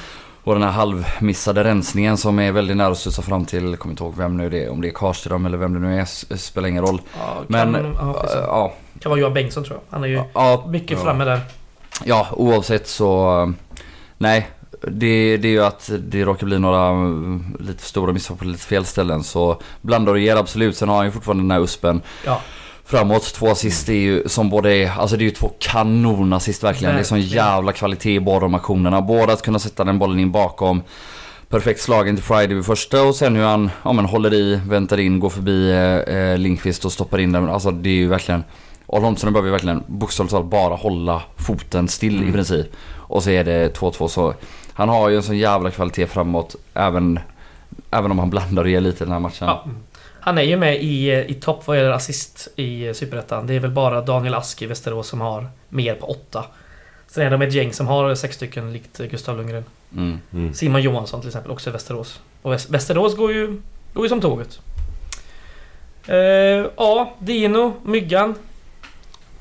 och 0.45 0.55
den 0.55 0.63
här 0.63 0.71
halvmissade 0.71 1.65
rensningen 1.65 2.17
som 2.17 2.39
är 2.39 2.53
väldigt 2.53 2.77
nära 2.77 2.89
att 2.93 2.99
studsa 2.99 3.23
fram 3.23 3.45
till, 3.45 3.65
jag 3.71 3.79
kommer 3.79 3.93
inte 3.93 4.05
ihåg 4.05 4.15
vem 4.17 4.37
nu 4.37 4.51
det 4.51 4.65
är, 4.65 4.71
om 4.71 4.81
det 4.81 4.89
är 4.89 4.93
Karlström 4.93 5.47
eller 5.47 5.59
vem 5.59 5.75
det 5.75 5.81
nu 5.81 6.01
är, 6.01 6.37
spelar 6.37 6.69
ingen 6.69 6.87
roll. 6.87 7.01
Ja, 7.19 7.35
kan, 7.59 7.73
Men, 7.73 7.95
ja, 8.01 8.13
precis. 8.21 8.37
Ja, 8.47 8.73
kan 9.01 9.11
vara 9.11 9.21
Johan 9.21 9.35
Bengtsson 9.35 9.65
tror 9.65 9.77
jag. 9.77 9.95
Han 9.95 10.05
är 10.05 10.09
ju 10.09 10.23
ja, 10.35 10.65
mycket 10.69 10.91
ja. 10.99 11.05
framme 11.05 11.25
där. 11.25 11.41
Ja, 12.05 12.29
oavsett 12.33 12.89
så... 12.89 13.53
Nej, 14.19 14.51
det, 14.83 15.37
det 15.37 15.49
är 15.49 15.53
ju 15.53 15.65
att 15.65 15.91
det 15.99 16.25
råkar 16.25 16.47
bli 16.47 16.59
några 16.59 16.89
mm, 16.89 17.57
lite 17.61 17.83
stora 17.83 18.13
misstag 18.13 18.39
på 18.39 18.45
lite 18.45 18.65
fel 18.65 18.85
ställen. 18.85 19.25
Så 19.25 19.61
blandar 19.81 20.13
och 20.13 20.19
ger 20.19 20.37
absolut. 20.37 20.77
Sen 20.77 20.89
har 20.89 20.97
han 20.97 21.07
ju 21.07 21.13
fortfarande 21.13 21.45
den 21.45 21.51
här 21.51 21.61
uspen. 21.61 22.03
Ja. 22.25 22.41
Framåt, 22.85 23.35
två 23.35 23.49
assist 23.49 23.89
är 23.89 23.93
ju 23.93 24.29
som 24.29 24.51
både 24.51 24.75
är, 24.75 24.91
alltså 24.99 25.17
det 25.17 25.23
är 25.23 25.27
ju 25.27 25.31
två 25.31 25.51
kanonassist 25.59 26.65
verkligen. 26.65 26.95
Det 26.95 27.01
är 27.01 27.05
sån 27.05 27.21
jävla 27.21 27.73
kvalitet 27.73 28.15
i 28.15 28.21
båda 28.21 28.41
de 28.41 28.55
aktionerna. 28.55 29.03
Både 29.03 29.33
att 29.33 29.43
kunna 29.43 29.59
sätta 29.59 29.85
den 29.85 29.99
bollen 29.99 30.21
in 30.21 30.33
bakom. 30.33 30.83
Perfekt 31.49 31.81
slagen 31.81 32.17
till 32.17 32.25
Friday 32.25 32.55
vid 32.55 32.67
första 32.67 33.03
och 33.03 33.15
sen 33.15 33.37
hur 33.37 33.45
han 33.45 33.71
ja, 33.83 33.93
men 33.93 34.05
håller 34.05 34.35
i, 34.35 34.61
väntar 34.69 35.01
in, 35.01 35.21
går 35.21 35.31
förbi 35.31 35.71
eh, 35.71 36.17
eh, 36.17 36.39
Linkvist 36.39 36.85
och 36.85 36.93
stoppar 36.93 37.19
in 37.19 37.33
den. 37.33 37.49
Alltså 37.49 37.71
det 37.71 37.89
är 37.89 37.95
ju 37.95 38.09
verkligen 38.09 38.45
Ahl 38.87 39.03
Holmström 39.03 39.33
behöver 39.33 39.51
verkligen 39.51 39.83
bokstavligt 39.87 40.31
talat 40.33 40.47
bara 40.51 40.75
hålla 40.75 41.23
foten 41.37 41.89
still 41.89 42.17
Mm. 42.17 42.29
i 42.29 42.33
princip. 42.33 42.67
Och 42.97 43.23
så 43.23 43.31
är 43.31 43.45
det 43.45 43.69
2-2 43.79 44.09
så 44.09 44.35
han 44.73 44.89
har 44.89 45.09
ju 45.09 45.17
en 45.17 45.23
sån 45.23 45.39
jävla 45.39 45.71
kvalitet 45.71 46.07
framåt 46.07 46.57
även, 46.75 47.19
även 47.91 48.11
om 48.11 48.19
han 48.19 48.31
blandar 48.31 48.65
och 48.65 48.71
ger 48.71 48.81
lite 48.81 49.05
i 49.05 49.07
den 49.07 49.13
här 49.13 49.21
matchen. 49.21 49.49
Ja. 49.49 49.65
Han 50.21 50.39
är 50.39 50.43
ju 50.43 50.57
med 50.57 50.83
i, 50.83 51.13
i 51.29 51.35
topp 51.35 51.67
vad 51.67 51.77
gäller 51.77 51.91
assist 51.91 52.49
i 52.57 52.95
Superettan. 52.95 53.47
Det 53.47 53.55
är 53.55 53.61
väl 53.61 53.71
bara 53.71 54.01
Daniel 54.01 54.35
Ask 54.35 54.63
i 54.63 54.67
Västerås 54.67 55.09
som 55.09 55.21
har 55.21 55.47
mer 55.69 55.95
på 55.95 56.07
åtta. 56.07 56.45
Sen 57.09 57.27
är 57.27 57.31
de 57.31 57.43
ett 57.43 57.53
gäng 57.53 57.73
som 57.73 57.87
har 57.87 58.15
sex 58.15 58.37
stycken 58.37 58.73
likt 58.73 58.99
Gustav 58.99 59.37
Lundgren. 59.37 59.65
Mm. 59.97 60.19
Mm. 60.33 60.55
Simon 60.55 60.83
Johansson 60.83 61.21
till 61.21 61.29
exempel, 61.29 61.51
också 61.53 61.71
i 61.71 61.73
Västerås. 61.73 62.21
Och 62.43 62.53
Väs- 62.53 62.71
Västerås 62.73 63.17
går 63.17 63.33
ju, 63.33 63.61
går 63.95 64.05
ju 64.05 64.09
som 64.09 64.21
tåget. 64.21 64.61
Eh, 66.07 66.17
ja, 66.77 67.15
Dino, 67.19 67.73
Myggan. 67.85 68.35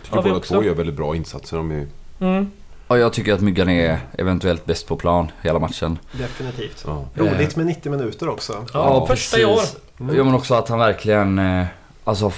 Tycker 0.05 0.15
Har 0.15 0.23
vi 0.23 0.29
båda 0.29 0.41
två 0.41 0.63
gör 0.63 0.73
väldigt 0.73 0.95
bra 0.95 1.15
insatser. 1.15 1.57
De 1.57 1.71
är, 1.71 1.87
Mm. 2.19 2.51
Och 2.87 2.97
jag 2.99 3.13
tycker 3.13 3.33
att 3.33 3.41
Myggan 3.41 3.69
är 3.69 3.99
eventuellt 4.17 4.65
bäst 4.65 4.87
på 4.87 4.95
plan 4.95 5.31
hela 5.41 5.59
matchen. 5.59 5.99
Definitivt. 6.11 6.83
ja. 6.87 7.05
Roligt 7.15 7.55
med 7.55 7.65
90 7.65 7.91
minuter 7.91 8.29
också. 8.29 8.53
Ja, 8.73 9.05
första 9.07 9.39
i 9.39 9.45
år. 9.45 9.59
Mm. 9.99 10.15
Ja 10.15 10.23
men 10.23 10.33
också 10.35 10.53
att 10.55 10.69
han 10.69 10.79
verkligen 10.79 11.39
eh, 11.39 11.65
Alltså 12.03 12.31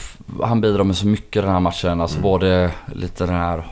han 0.43 0.62
bidrar 0.62 0.84
med 0.84 0.97
så 0.97 1.08
mycket 1.08 1.43
den 1.43 1.51
här 1.51 1.60
matchen. 1.60 2.01
Alltså 2.01 2.17
Mm. 2.17 2.23
både 2.23 2.71
lite 2.95 3.25
den 3.25 3.36
här 3.36 3.58
eh, 3.58 3.63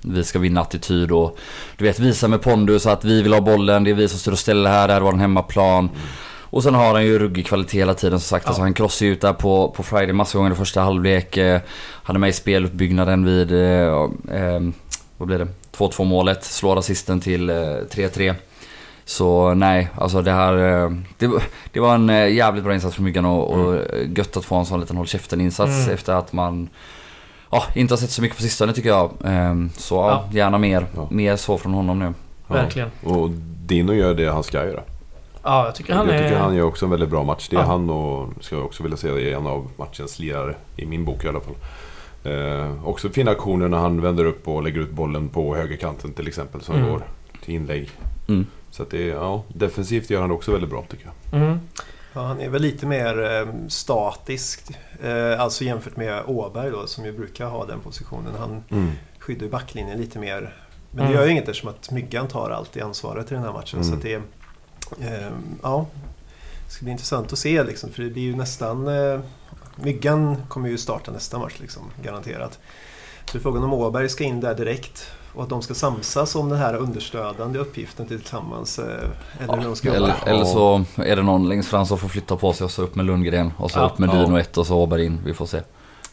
vi 0.00 0.24
ska 0.24 0.38
vinna 0.38 0.60
attityd 0.60 1.10
och 1.12 1.38
du 1.76 1.84
vet 1.84 1.98
visa 1.98 2.28
med 2.28 2.42
pondus 2.42 2.86
att 2.86 3.04
vi 3.04 3.22
vill 3.22 3.32
ha 3.32 3.40
bollen, 3.40 3.84
det 3.84 3.90
är 3.90 3.94
vi 3.94 4.08
som 4.08 4.18
styr 4.18 4.32
och 4.32 4.38
ställer 4.38 4.70
här, 4.70 4.88
det 4.88 4.94
här 4.94 5.00
var 5.00 5.12
en 5.12 5.20
hemmaplan. 5.20 5.90
Och 6.54 6.62
sen 6.62 6.74
har 6.74 6.92
han 6.94 7.04
ju 7.04 7.18
ruggig 7.18 7.46
kvalitet 7.46 7.78
hela 7.78 7.94
tiden 7.94 8.20
som 8.20 8.26
sagt. 8.28 8.44
Ja. 8.44 8.48
Alltså 8.48 8.62
han 8.62 8.74
krossar 8.74 9.06
ju 9.06 9.12
ut 9.12 9.20
där 9.20 9.32
på, 9.32 9.68
på 9.76 9.82
Friday 9.82 10.12
massa 10.12 10.38
gånger 10.38 10.50
i 10.52 10.54
första 10.54 10.80
halvlek. 10.80 11.36
Eh, 11.36 11.60
är 12.06 12.12
med 12.18 12.28
i 12.30 12.32
speluppbyggnaden 12.32 13.24
vid, 13.24 13.52
eh, 13.52 13.60
eh, 14.32 14.60
vad 15.18 15.28
blir 15.28 15.38
det? 15.38 15.48
2-2 15.76 16.04
målet. 16.04 16.44
Slår 16.44 16.78
assisten 16.78 17.20
till 17.20 17.50
eh, 17.50 17.54
3-3. 17.54 18.34
Så 19.04 19.54
nej, 19.54 19.88
alltså 19.98 20.22
det 20.22 20.30
här... 20.32 20.84
eh, 20.84 20.90
Det, 21.18 21.26
var- 21.26 21.42
det 21.72 21.80
var 21.80 21.94
en 21.94 22.10
eh, 22.10 22.28
jävligt 22.32 22.64
bra 22.64 22.74
insats 22.74 22.94
från 22.94 23.04
Myggan 23.04 23.24
och, 23.24 23.50
och 23.50 23.76
gött 24.16 24.36
att 24.36 24.44
få 24.44 24.54
en 24.56 24.66
sån 24.66 24.80
liten 24.80 24.96
håll 24.96 25.06
käften 25.06 25.40
insats 25.40 25.72
Mm. 25.82 25.94
efter 25.94 26.12
att 26.12 26.32
man... 26.32 26.68
Ja, 27.50 27.64
inte 27.74 27.94
har 27.94 27.98
sett 27.98 28.10
så 28.10 28.22
mycket 28.22 28.36
på 28.36 28.42
sistone 28.42 28.72
tycker 28.72 28.88
jag. 28.88 29.10
Ehm, 29.24 29.70
Så 29.76 29.94
ja, 29.94 30.28
gärna 30.32 30.58
mer. 30.58 30.86
Ja. 30.96 31.08
Mer 31.10 31.36
så 31.36 31.58
från 31.58 31.72
honom 31.74 31.98
nu. 31.98 32.12
Ja. 32.48 32.54
Verkligen. 32.54 32.90
Och 33.04 33.30
Dino 33.66 33.92
gör 33.92 34.14
det 34.14 34.32
han 34.32 34.42
ska 34.42 34.66
göra. 34.66 34.80
Ja, 35.44 35.64
jag 35.64 35.74
tycker 35.74 35.94
han 35.94 36.06
jag 36.06 36.16
är... 36.16 36.22
tycker 36.22 36.38
han 36.40 36.54
gör 36.54 36.64
också 36.64 36.84
en 36.86 36.90
väldigt 36.90 37.08
bra 37.10 37.24
match. 37.24 37.48
Det 37.50 37.56
är 37.56 37.60
Ja. 37.60 37.66
han 37.66 37.90
och, 37.90 38.28
ska 38.44 38.56
jag 38.56 38.64
också 38.64 38.82
vilja 38.82 38.96
säga, 38.98 39.30
är 39.32 39.36
en 39.36 39.46
av 39.46 39.70
matchens 39.76 40.18
lirare. 40.18 40.54
I 40.76 40.86
min 40.86 41.04
bok 41.04 41.24
i 41.24 41.28
alla 41.28 41.40
fall. 41.40 41.54
Eh, 42.32 42.88
också 42.88 43.08
fina 43.08 43.30
aktioner 43.30 43.68
när 43.68 43.78
han 43.78 44.00
vänder 44.00 44.24
upp 44.24 44.48
och 44.48 44.62
lägger 44.62 44.80
ut 44.80 44.90
bollen 44.90 45.28
på 45.28 45.54
högerkanten 45.56 46.12
till 46.12 46.28
exempel. 46.28 46.60
Som 46.60 46.74
Mm. 46.76 46.90
går 46.90 47.02
till 47.44 47.54
inlägg. 47.54 47.90
Mm. 48.28 48.46
Så 48.70 48.82
att 48.82 48.90
det 48.90 49.10
är, 49.10 49.14
ja, 49.14 49.42
defensivt 49.48 50.10
gör 50.10 50.20
han 50.20 50.28
det 50.28 50.34
också 50.34 50.52
väldigt 50.52 50.70
bra 50.70 50.84
tycker 50.88 51.06
jag. 51.30 51.40
Mm. 51.42 51.58
Ja, 52.12 52.20
han 52.22 52.40
är 52.40 52.48
väl 52.48 52.62
lite 52.62 52.86
mer 52.86 53.22
eh, 53.40 53.46
statisk. 53.68 54.60
Eh, 55.02 55.40
alltså 55.40 55.64
jämfört 55.64 55.96
med 55.96 56.22
Åberg 56.26 56.70
då 56.70 56.86
som 56.86 57.04
ju 57.04 57.12
brukar 57.12 57.46
ha 57.46 57.64
den 57.66 57.80
positionen. 57.80 58.32
Han 58.38 58.62
skyddar 59.18 59.42
ju 59.44 59.50
backlinjen 59.50 59.98
lite 60.00 60.18
mer. 60.18 60.54
Men 60.90 61.00
Mm. 61.00 61.12
det 61.12 61.18
gör 61.18 61.26
ju 61.26 61.32
inget 61.32 61.48
eftersom 61.48 61.70
att 61.70 61.90
Myggan 61.90 62.28
tar 62.28 62.50
alltid 62.50 62.82
ansvaret 62.82 63.30
i 63.32 63.34
den 63.34 63.42
här 63.44 63.52
matchen. 63.52 63.78
Mm. 63.80 63.84
Så 63.90 63.94
att 63.96 64.02
det, 64.02 64.22
ja, 65.62 65.86
det 66.66 66.72
ska 66.72 66.82
bli 66.84 66.92
intressant 66.92 67.32
att 67.32 67.38
se 67.38 67.64
liksom. 67.64 67.90
För 67.90 68.02
det 68.02 68.10
blir 68.10 68.22
ju 68.22 68.36
nästan... 68.36 68.88
Eh, 68.88 69.20
Myggan 69.76 70.36
kommer 70.48 70.68
ju 70.68 70.78
starta 70.78 71.10
nästa 71.10 71.38
match 71.38 71.54
liksom, 71.60 71.82
garanterat. 72.02 72.58
Så 73.32 73.40
frågan 73.40 73.64
om 73.64 73.72
Åberg 73.72 74.08
ska 74.08 74.24
in 74.24 74.40
där 74.40 74.54
direkt. 74.54 75.06
Och 75.34 75.42
att 75.42 75.48
de 75.48 75.62
ska 75.62 75.74
samsas 75.74 76.34
om 76.36 76.48
den 76.48 76.58
här 76.58 76.74
understödande 76.76 77.58
uppgiften 77.58 78.06
tillsammans. 78.06 78.78
Eh, 78.78 78.84
eller 79.40 79.56
hur 79.56 79.64
de 79.64 79.76
ska. 79.76 79.92
Eller, 79.94 80.14
eller 80.26 80.44
så 80.44 80.84
är 80.96 81.16
det 81.16 81.22
någon 81.22 81.48
längst 81.48 81.68
fram 81.68 81.86
som 81.86 81.98
får 81.98 82.08
flytta 82.08 82.36
på 82.36 82.52
sig 82.52 82.64
och 82.64 82.70
så 82.70 82.82
upp 82.82 82.94
med 82.94 83.06
Lundgren 83.06 83.52
och 83.56 83.70
så 83.70 83.78
Ja. 83.78 83.86
upp 83.86 83.98
med 83.98 84.08
Ja. 84.08 84.14
Dino 84.14 84.36
1 84.38 84.58
och 84.58 84.66
så 84.66 84.76
Åberg 84.76 85.04
in. 85.04 85.20
Vi 85.24 85.34
får 85.34 85.46
se. 85.46 85.60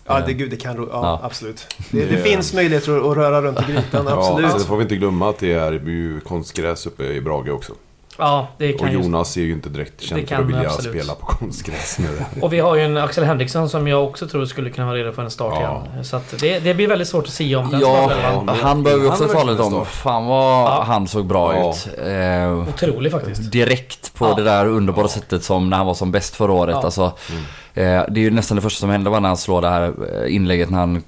Ja, 0.05 0.19
det, 0.25 0.33
gud, 0.33 0.49
det 0.49 0.57
kan... 0.57 0.75
Ja, 0.75 0.87
Ja. 0.91 1.19
absolut. 1.23 1.75
Det, 1.91 2.05
det 2.05 2.17
finns 2.17 2.53
möjligheter 2.53 2.97
att, 2.97 3.05
att 3.05 3.17
röra 3.17 3.41
runt 3.41 3.59
i 3.69 3.71
grytan, 3.71 4.07
absolut. 4.07 4.43
Ja, 4.45 4.51
så 4.51 4.57
det 4.57 4.63
får 4.65 4.77
vi 4.77 4.83
inte 4.83 4.95
glömma 4.95 5.29
att 5.29 5.37
det 5.39 5.51
är 5.53 5.71
ju 5.71 6.19
konstgräs 6.19 6.85
uppe 6.87 7.03
i 7.03 7.21
Brage 7.21 7.49
också. 7.49 7.73
Ja, 8.17 8.47
det 8.57 8.73
Och 8.73 8.79
kan 8.79 8.91
ju... 8.91 8.93
Jonas 8.97 9.37
är 9.37 9.41
ju 9.41 9.51
inte 9.51 9.69
direkt 9.69 10.01
känd 10.01 10.27
för 10.29 10.35
att 10.35 10.45
vilja 10.45 10.61
absolut. 10.69 10.91
spela 11.03 11.15
på 11.15 11.25
konstgräs 11.25 11.99
med 11.99 12.09
det. 12.11 12.41
Och 12.41 12.53
vi 12.53 12.59
har 12.59 12.75
ju 12.75 12.81
en 12.81 12.97
Axel 12.97 13.23
Henriksson 13.23 13.69
som 13.69 13.87
jag 13.87 14.03
också 14.03 14.27
tror 14.27 14.45
skulle 14.45 14.69
kunna 14.69 14.87
vara 14.87 14.97
redo 14.97 15.11
för 15.11 15.21
en 15.23 15.31
start 15.31 15.53
Ja. 15.61 15.83
igen. 15.93 16.05
Så 16.05 16.15
att 16.15 16.33
det, 16.39 16.59
det 16.59 16.73
blir 16.73 16.87
väldigt 16.87 17.07
svårt 17.07 17.23
att 17.23 17.29
se 17.33 17.55
om 17.55 17.71
den 17.71 17.79
Ja, 17.79 18.11
men- 18.45 18.55
han 18.55 18.83
behöver 18.83 19.03
vi 19.03 19.09
också 19.09 19.27
tala 19.27 19.51
lite 19.51 19.63
om. 19.63 19.85
Fan 19.85 20.25
vad 20.25 20.63
Ja. 20.65 20.83
han 20.87 21.07
såg 21.07 21.25
bra 21.25 21.55
Ja. 21.55 21.69
ut. 21.69 21.87
Eh, 22.07 22.69
Otrolig 22.73 23.11
faktiskt. 23.11 23.51
direkt 23.51 24.13
på 24.13 24.25
Ja. 24.25 24.33
det 24.33 24.43
där 24.43 24.65
underbara 24.65 25.03
Ja. 25.05 25.09
sättet 25.09 25.43
som 25.43 25.69
när 25.69 25.77
han 25.77 25.85
var 25.85 25.93
som 25.93 26.11
bäst 26.11 26.35
förra 26.35 26.51
året. 26.51 26.75
Ja. 26.79 26.83
Alltså, 26.85 27.11
Mm. 27.31 27.43
Eh, 27.73 27.83
det 27.83 28.19
är 28.19 28.23
ju 28.23 28.31
nästan 28.31 28.55
det 28.55 28.61
första 28.61 28.79
som 28.79 28.89
hände 28.89 29.09
var 29.09 29.19
när 29.19 29.27
han 29.27 29.37
slår 29.37 29.61
det 29.61 29.69
här 29.69 29.93
eh, 30.23 30.35
inlägget 30.35 30.69
när 30.69 30.77
han... 30.79 31.03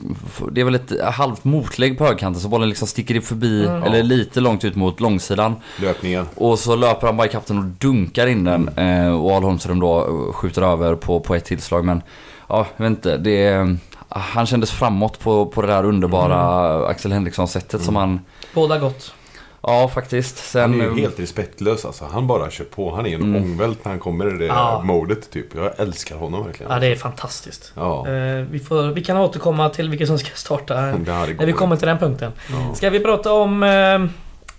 Det 0.51 0.61
är 0.61 0.65
väl 0.65 0.75
ett 0.75 0.91
halvt 1.13 1.43
motlägg 1.43 1.97
på 1.97 2.05
högkanten 2.05 2.41
så 2.41 2.47
bollen 2.47 2.69
liksom 2.69 2.87
sticker 2.87 3.21
förbi, 3.21 3.65
Mm. 3.65 3.83
eller 3.83 4.03
lite 4.03 4.39
långt 4.41 4.63
ut 4.65 4.75
mot 4.75 4.99
långsidan. 4.99 5.55
Löpningen. 5.81 6.25
Och 6.35 6.59
så 6.59 6.75
löper 6.75 7.07
han 7.07 7.17
bara 7.17 7.27
i 7.27 7.29
kapten 7.29 7.57
och 7.57 7.63
dunkar 7.63 8.27
in 8.27 8.43
den. 8.43 8.69
Eh, 8.69 9.13
och 9.13 9.31
Ahl 9.31 9.43
Holmström 9.43 9.79
då 9.79 10.07
skjuter 10.33 10.61
över 10.61 10.95
på, 10.95 11.19
på 11.19 11.35
ett 11.35 11.45
tillslag. 11.45 11.85
Men 11.85 12.01
ja, 12.49 12.65
jag 12.77 12.83
vet 12.83 12.89
inte. 12.89 13.17
Det, 13.17 13.43
är- 13.45 13.77
han 14.09 14.45
kändes 14.45 14.71
framåt 14.71 15.19
på, 15.19 15.45
på 15.45 15.61
det 15.61 15.67
där 15.67 15.85
underbara 15.85 16.87
Axel 16.87 17.11
Henriksson-sättet 17.11 17.81
som 17.83 17.95
han... 17.95 18.19
Båda 18.53 18.79
gott. 18.79 19.13
Ja, 19.65 19.87
faktiskt. 19.93 20.37
Sen, 20.37 20.61
Han 20.61 20.81
är 20.81 20.85
eh, 20.87 20.95
ju 20.95 21.01
helt 21.01 21.19
respektlös 21.19 21.85
alltså. 21.85 22.05
Han 22.05 22.27
bara 22.27 22.49
kör 22.49 22.65
på. 22.65 22.95
Han 22.95 23.05
är 23.05 23.15
en 23.15 23.21
Mm. 23.21 23.43
ångvält 23.43 23.85
när 23.85 23.91
han 23.91 23.99
kommer 23.99 24.35
i 24.35 24.37
det 24.37 24.45
Ja. 24.45 24.81
modet 24.85 25.31
typ. 25.31 25.55
Jag 25.55 25.79
älskar 25.79 26.15
honom 26.15 26.45
verkligen. 26.45 26.71
Ja, 26.71 26.79
det 26.79 26.87
är 26.87 26.95
fantastiskt. 26.95 27.71
Ja. 27.75 28.07
Eh, 28.07 28.45
vi, 28.51 28.59
får, 28.59 28.83
vi 28.91 29.03
kan 29.03 29.17
återkomma 29.17 29.69
till 29.69 29.89
vilka 29.89 30.07
som 30.07 30.19
ska 30.19 30.29
starta 30.35 30.75
när 30.81 31.45
vi 31.45 31.53
kommer 31.53 31.75
till 31.75 31.87
den 31.87 31.97
punkten. 31.97 32.31
Ja. 32.51 32.75
Ska 32.75 32.89
vi 32.89 32.99
prata 32.99 33.33
om, 33.33 33.63
eh, 33.63 34.05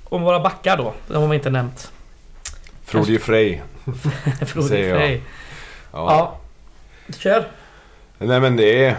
om 0.05 0.23
våra 0.23 0.41
backar 0.41 0.77
då? 0.77 0.93
De 1.09 1.23
har 1.23 1.29
vi 1.29 1.37
inte 1.37 1.51
nämnt. 1.51 1.91
Frode 2.85 3.19
Frey. 3.19 3.59
Jag. 4.41 4.49
Frey. 4.49 5.21
Ja. 5.21 5.21
Ja. 5.93 6.39
Kör. 7.19 7.45
Nej 8.19 8.41
men 8.41 8.57
det 8.57 8.85
är... 8.85 8.97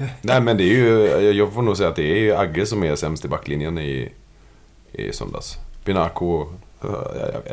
Nej 0.22 0.40
men 0.40 0.56
det 0.56 0.64
är 0.64 0.74
ju... 0.74 1.30
Jag 1.30 1.52
får 1.52 1.62
nog 1.62 1.76
säga 1.76 1.88
att 1.88 1.96
det 1.96 2.12
är 2.12 2.18
ju 2.18 2.34
Agge 2.34 2.66
som 2.66 2.84
är 2.84 2.96
sämst 2.96 3.24
i 3.24 3.28
backlinjen 3.28 3.78
i, 3.78 4.08
i 4.92 5.12
söndags. 5.12 5.56
Pinaco... 5.84 6.46
eh, 6.82 6.88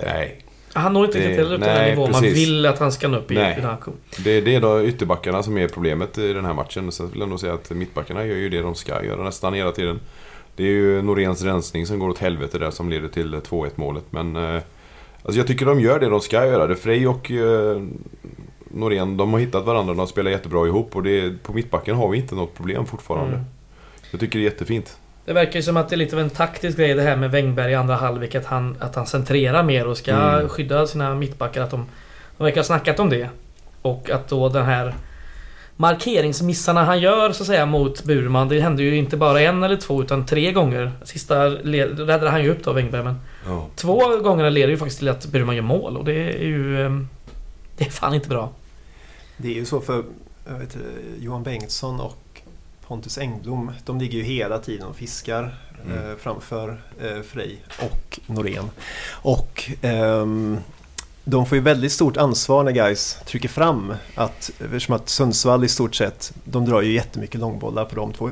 Nej. 0.06 0.44
Han 0.74 0.94
når 0.94 1.06
inte 1.06 1.18
riktigt 1.18 1.40
upp 1.40 1.50
till 1.50 1.60
den 1.60 1.60
nej, 1.60 1.90
nivå 1.90 2.08
man 2.08 2.22
vill 2.22 2.66
att 2.66 2.80
han 2.80 2.92
ska 2.92 3.08
nå 3.08 3.18
upp 3.18 3.32
i 3.32 3.36
Nej. 3.36 3.56
Pinaco. 3.56 3.92
Det, 4.24 4.42
det 4.42 4.56
är 4.56 4.62
då 4.62 4.84
ytterbackarna 4.84 5.44
som 5.44 5.58
är 5.58 5.68
problemet 5.68 6.18
i 6.18 6.34
den 6.34 6.46
här 6.46 6.54
matchen. 6.54 6.92
Så 6.92 7.04
jag 7.04 7.08
vill 7.08 7.22
ändå 7.22 7.38
säga 7.38 7.54
att 7.54 7.70
mittbackarna 7.70 8.26
gör 8.26 8.36
ju 8.36 8.50
det 8.50 8.62
de 8.62 8.76
ska 8.76 9.04
göra 9.04 9.24
nästan 9.24 9.54
hela 9.54 9.72
tiden. 9.72 10.00
Det 10.56 10.64
är 10.64 10.68
ju 10.68 11.02
Noréns 11.02 11.44
rensning 11.44 11.86
som 11.86 12.00
går 12.00 12.10
åt 12.10 12.20
helvete 12.20 12.60
där 12.60 12.72
som 12.72 12.90
leder 12.90 13.08
till 13.08 13.36
2-1 13.36 13.70
målet. 13.76 14.04
Men 14.10 14.36
eh, 14.36 14.62
alltså 15.24 15.40
jag 15.40 15.48
tycker 15.48 15.66
de 15.66 15.80
gör 15.80 16.00
det 16.00 16.10
de 16.10 16.22
ska 16.22 16.46
göra. 16.46 16.68
Det 16.68 16.76
Frej 16.76 17.08
och 17.08 17.32
eh, 17.32 17.82
Norén, 18.78 19.18
de 19.18 19.34
har 19.34 19.40
hittat 19.40 19.66
varandra 19.66 19.94
de 19.94 20.08
spelar 20.08 20.32
jättebra 20.32 20.68
ihop. 20.68 20.96
Och 20.96 21.04
det, 21.04 21.44
på 21.44 21.54
mittbacken 21.54 21.96
har 21.96 22.10
vi 22.10 22.18
inte 22.18 22.36
något 22.36 22.56
problem 22.56 22.86
fortfarande. 22.86 23.34
Mm. 23.34 23.46
Jag 24.12 24.20
tycker 24.20 24.40
det 24.40 24.46
är 24.46 24.50
jättefint. 24.50 24.98
Det 25.26 25.34
verkar 25.34 25.56
ju 25.56 25.64
som 25.64 25.78
att 25.78 25.90
det 25.90 25.96
är 25.96 25.98
lite 25.98 26.16
av 26.16 26.22
en 26.22 26.30
taktisk 26.30 26.78
grej 26.78 26.94
det 26.94 27.02
här 27.02 27.16
med 27.16 27.32
Wängberg 27.32 27.72
i 27.72 27.76
andra 27.76 27.96
halvlek. 27.96 28.36
Att 28.36 28.46
han, 28.46 28.76
att 28.80 28.96
han 28.96 29.06
centrerar 29.06 29.64
mer 29.64 29.88
och 29.88 29.98
ska 29.98 30.12
Mm. 30.14 30.50
skydda 30.50 30.88
sina 30.88 31.16
mittbackar. 31.16 31.62
Att 31.62 31.72
de, 31.72 31.86
de 32.38 32.44
verkar 32.44 32.58
ha 32.58 32.64
snackat 32.66 33.00
om 33.00 33.10
det. 33.10 33.30
Och 33.82 34.10
att 34.10 34.28
då 34.28 34.50
den 34.50 34.66
här 34.66 34.94
markeringsmissarna 35.76 36.84
han 36.84 37.00
gör 37.00 37.32
så 37.32 37.44
att 37.44 37.48
säga 37.48 37.66
mot 37.66 38.04
Burman. 38.04 38.50
Det 38.50 38.60
hände 38.60 38.84
ju 38.84 38.96
inte 38.98 39.18
bara 39.18 39.42
en 39.42 39.64
eller 39.64 39.76
två 39.76 40.02
utan 40.02 40.26
tre 40.26 40.52
gånger. 40.52 40.92
Sista 41.04 41.46
räddade 41.50 42.30
han 42.30 42.44
ju 42.44 42.50
upp 42.52 42.64
då 42.64 42.74
Wängberg 42.74 43.04
men 43.04 43.16
Ja. 43.46 43.66
två 43.76 44.18
gånger 44.18 44.50
leder 44.50 44.70
ju 44.70 44.78
faktiskt 44.78 45.00
till 45.00 45.10
att 45.10 45.26
Burman 45.26 45.56
gör 45.56 45.64
mål 45.64 45.98
och 45.98 46.06
det 46.06 46.14
är 46.34 46.46
ju... 46.48 46.86
ehm, 46.86 47.10
Det 47.78 47.86
är 47.86 47.90
fan 47.92 48.14
inte 48.14 48.30
bra. 48.30 48.50
Det 49.38 49.48
är 49.48 49.54
ju 49.54 49.66
så 49.66 49.82
för 49.82 50.04
vet, 50.46 50.78
Johan 51.20 51.44
Bengtsson 51.44 52.00
och 52.00 52.42
Pontus 52.88 53.18
Engblom. 53.18 53.72
De 53.86 54.00
ligger 54.00 54.18
ju 54.18 54.24
hela 54.24 54.60
tiden 54.60 54.88
och 54.88 54.96
fiskar 54.96 55.56
Mm. 55.86 56.10
eh, 56.10 56.16
framför 56.18 56.82
eh, 57.02 57.22
Frej 57.22 57.64
och 57.80 58.20
Norén. 58.26 58.70
Och 59.12 59.72
ehm, 59.82 60.58
de 61.24 61.46
får 61.46 61.56
ju 61.58 61.62
väldigt 61.64 61.92
stort 61.92 62.18
ansvar 62.18 62.64
när 62.64 62.72
guys 62.72 63.18
trycker 63.26 63.50
fram 63.50 63.94
att 64.16 64.52
eftersom 64.60 64.96
att 64.96 65.10
Sundsvall 65.10 65.64
i 65.64 65.68
stort 65.68 65.96
sett, 65.96 66.34
de 66.44 66.66
drar 66.66 66.82
ju 66.82 66.94
jättemycket 66.94 67.40
långbollar 67.42 67.86
på 67.86 67.96
de 67.96 68.14
två 68.14 68.30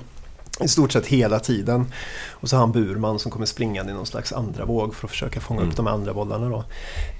i 0.61 0.67
stort 0.67 0.91
sett 0.91 1.05
hela 1.07 1.39
tiden. 1.39 1.91
Och 2.31 2.49
så 2.49 2.55
har 2.55 2.59
han 2.61 2.71
Burman 2.71 3.19
som 3.19 3.31
kommer 3.31 3.45
springande 3.45 3.91
i 3.91 3.95
någon 3.95 4.05
slags 4.05 4.33
andra 4.33 4.65
våg 4.65 4.95
för 4.95 5.07
att 5.07 5.11
försöka 5.11 5.39
fånga 5.39 5.59
Mm. 5.59 5.69
upp 5.71 5.77
de 5.77 5.87
andra 5.87 6.13
bollarna. 6.13 6.49
Då. 6.49 6.63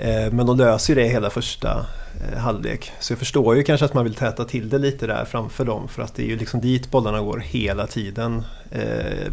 Eh, 0.04 0.32
men 0.32 0.46
de 0.46 0.58
löser 0.58 0.96
ju 0.96 1.02
det 1.02 1.08
hela 1.08 1.30
första 1.30 1.86
eh, 2.32 2.38
halvlek. 2.40 2.92
Så 3.00 3.12
jag 3.14 3.20
förstår 3.20 3.56
ju 3.56 3.64
kanske 3.64 3.86
att 3.86 3.94
man 3.94 4.04
vill 4.04 4.16
täta 4.16 4.46
till 4.46 4.70
det 4.70 4.78
lite 4.78 5.08
där 5.08 5.26
framför 5.26 5.66
dem 5.66 5.88
för 5.88 6.02
att 6.04 6.16
det 6.16 6.24
är 6.24 6.28
ju 6.28 6.38
liksom 6.38 6.62
dit 6.62 6.92
bollarna 6.92 7.22
går 7.22 7.38
hela 7.40 7.88
tiden. 7.88 8.44
Eh, 8.72 9.32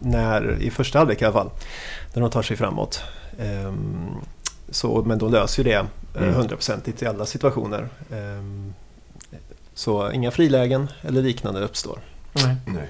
när, 0.00 0.58
I 0.60 0.70
första 0.70 0.98
halvlek 0.98 1.22
i 1.22 1.24
alla 1.24 1.32
fall, 1.34 1.50
när 2.14 2.20
de 2.22 2.30
tar 2.30 2.42
sig 2.42 2.56
framåt. 2.56 3.02
Ehm, 3.38 4.10
så, 4.70 5.02
men 5.06 5.18
de 5.18 5.32
löser 5.32 5.62
ju 5.64 5.70
det 5.70 5.76
eh, 5.76 6.22
Mm. 6.22 6.34
hundraprocentigt 6.34 7.02
i 7.02 7.06
alla 7.06 7.26
situationer. 7.26 7.88
Ehm, 8.12 8.74
så 9.74 10.10
inga 10.10 10.30
frilägen 10.30 10.88
eller 11.02 11.22
liknande 11.22 11.60
uppstår. 11.60 11.98
Nej. 12.32 12.56
Nej. 12.66 12.88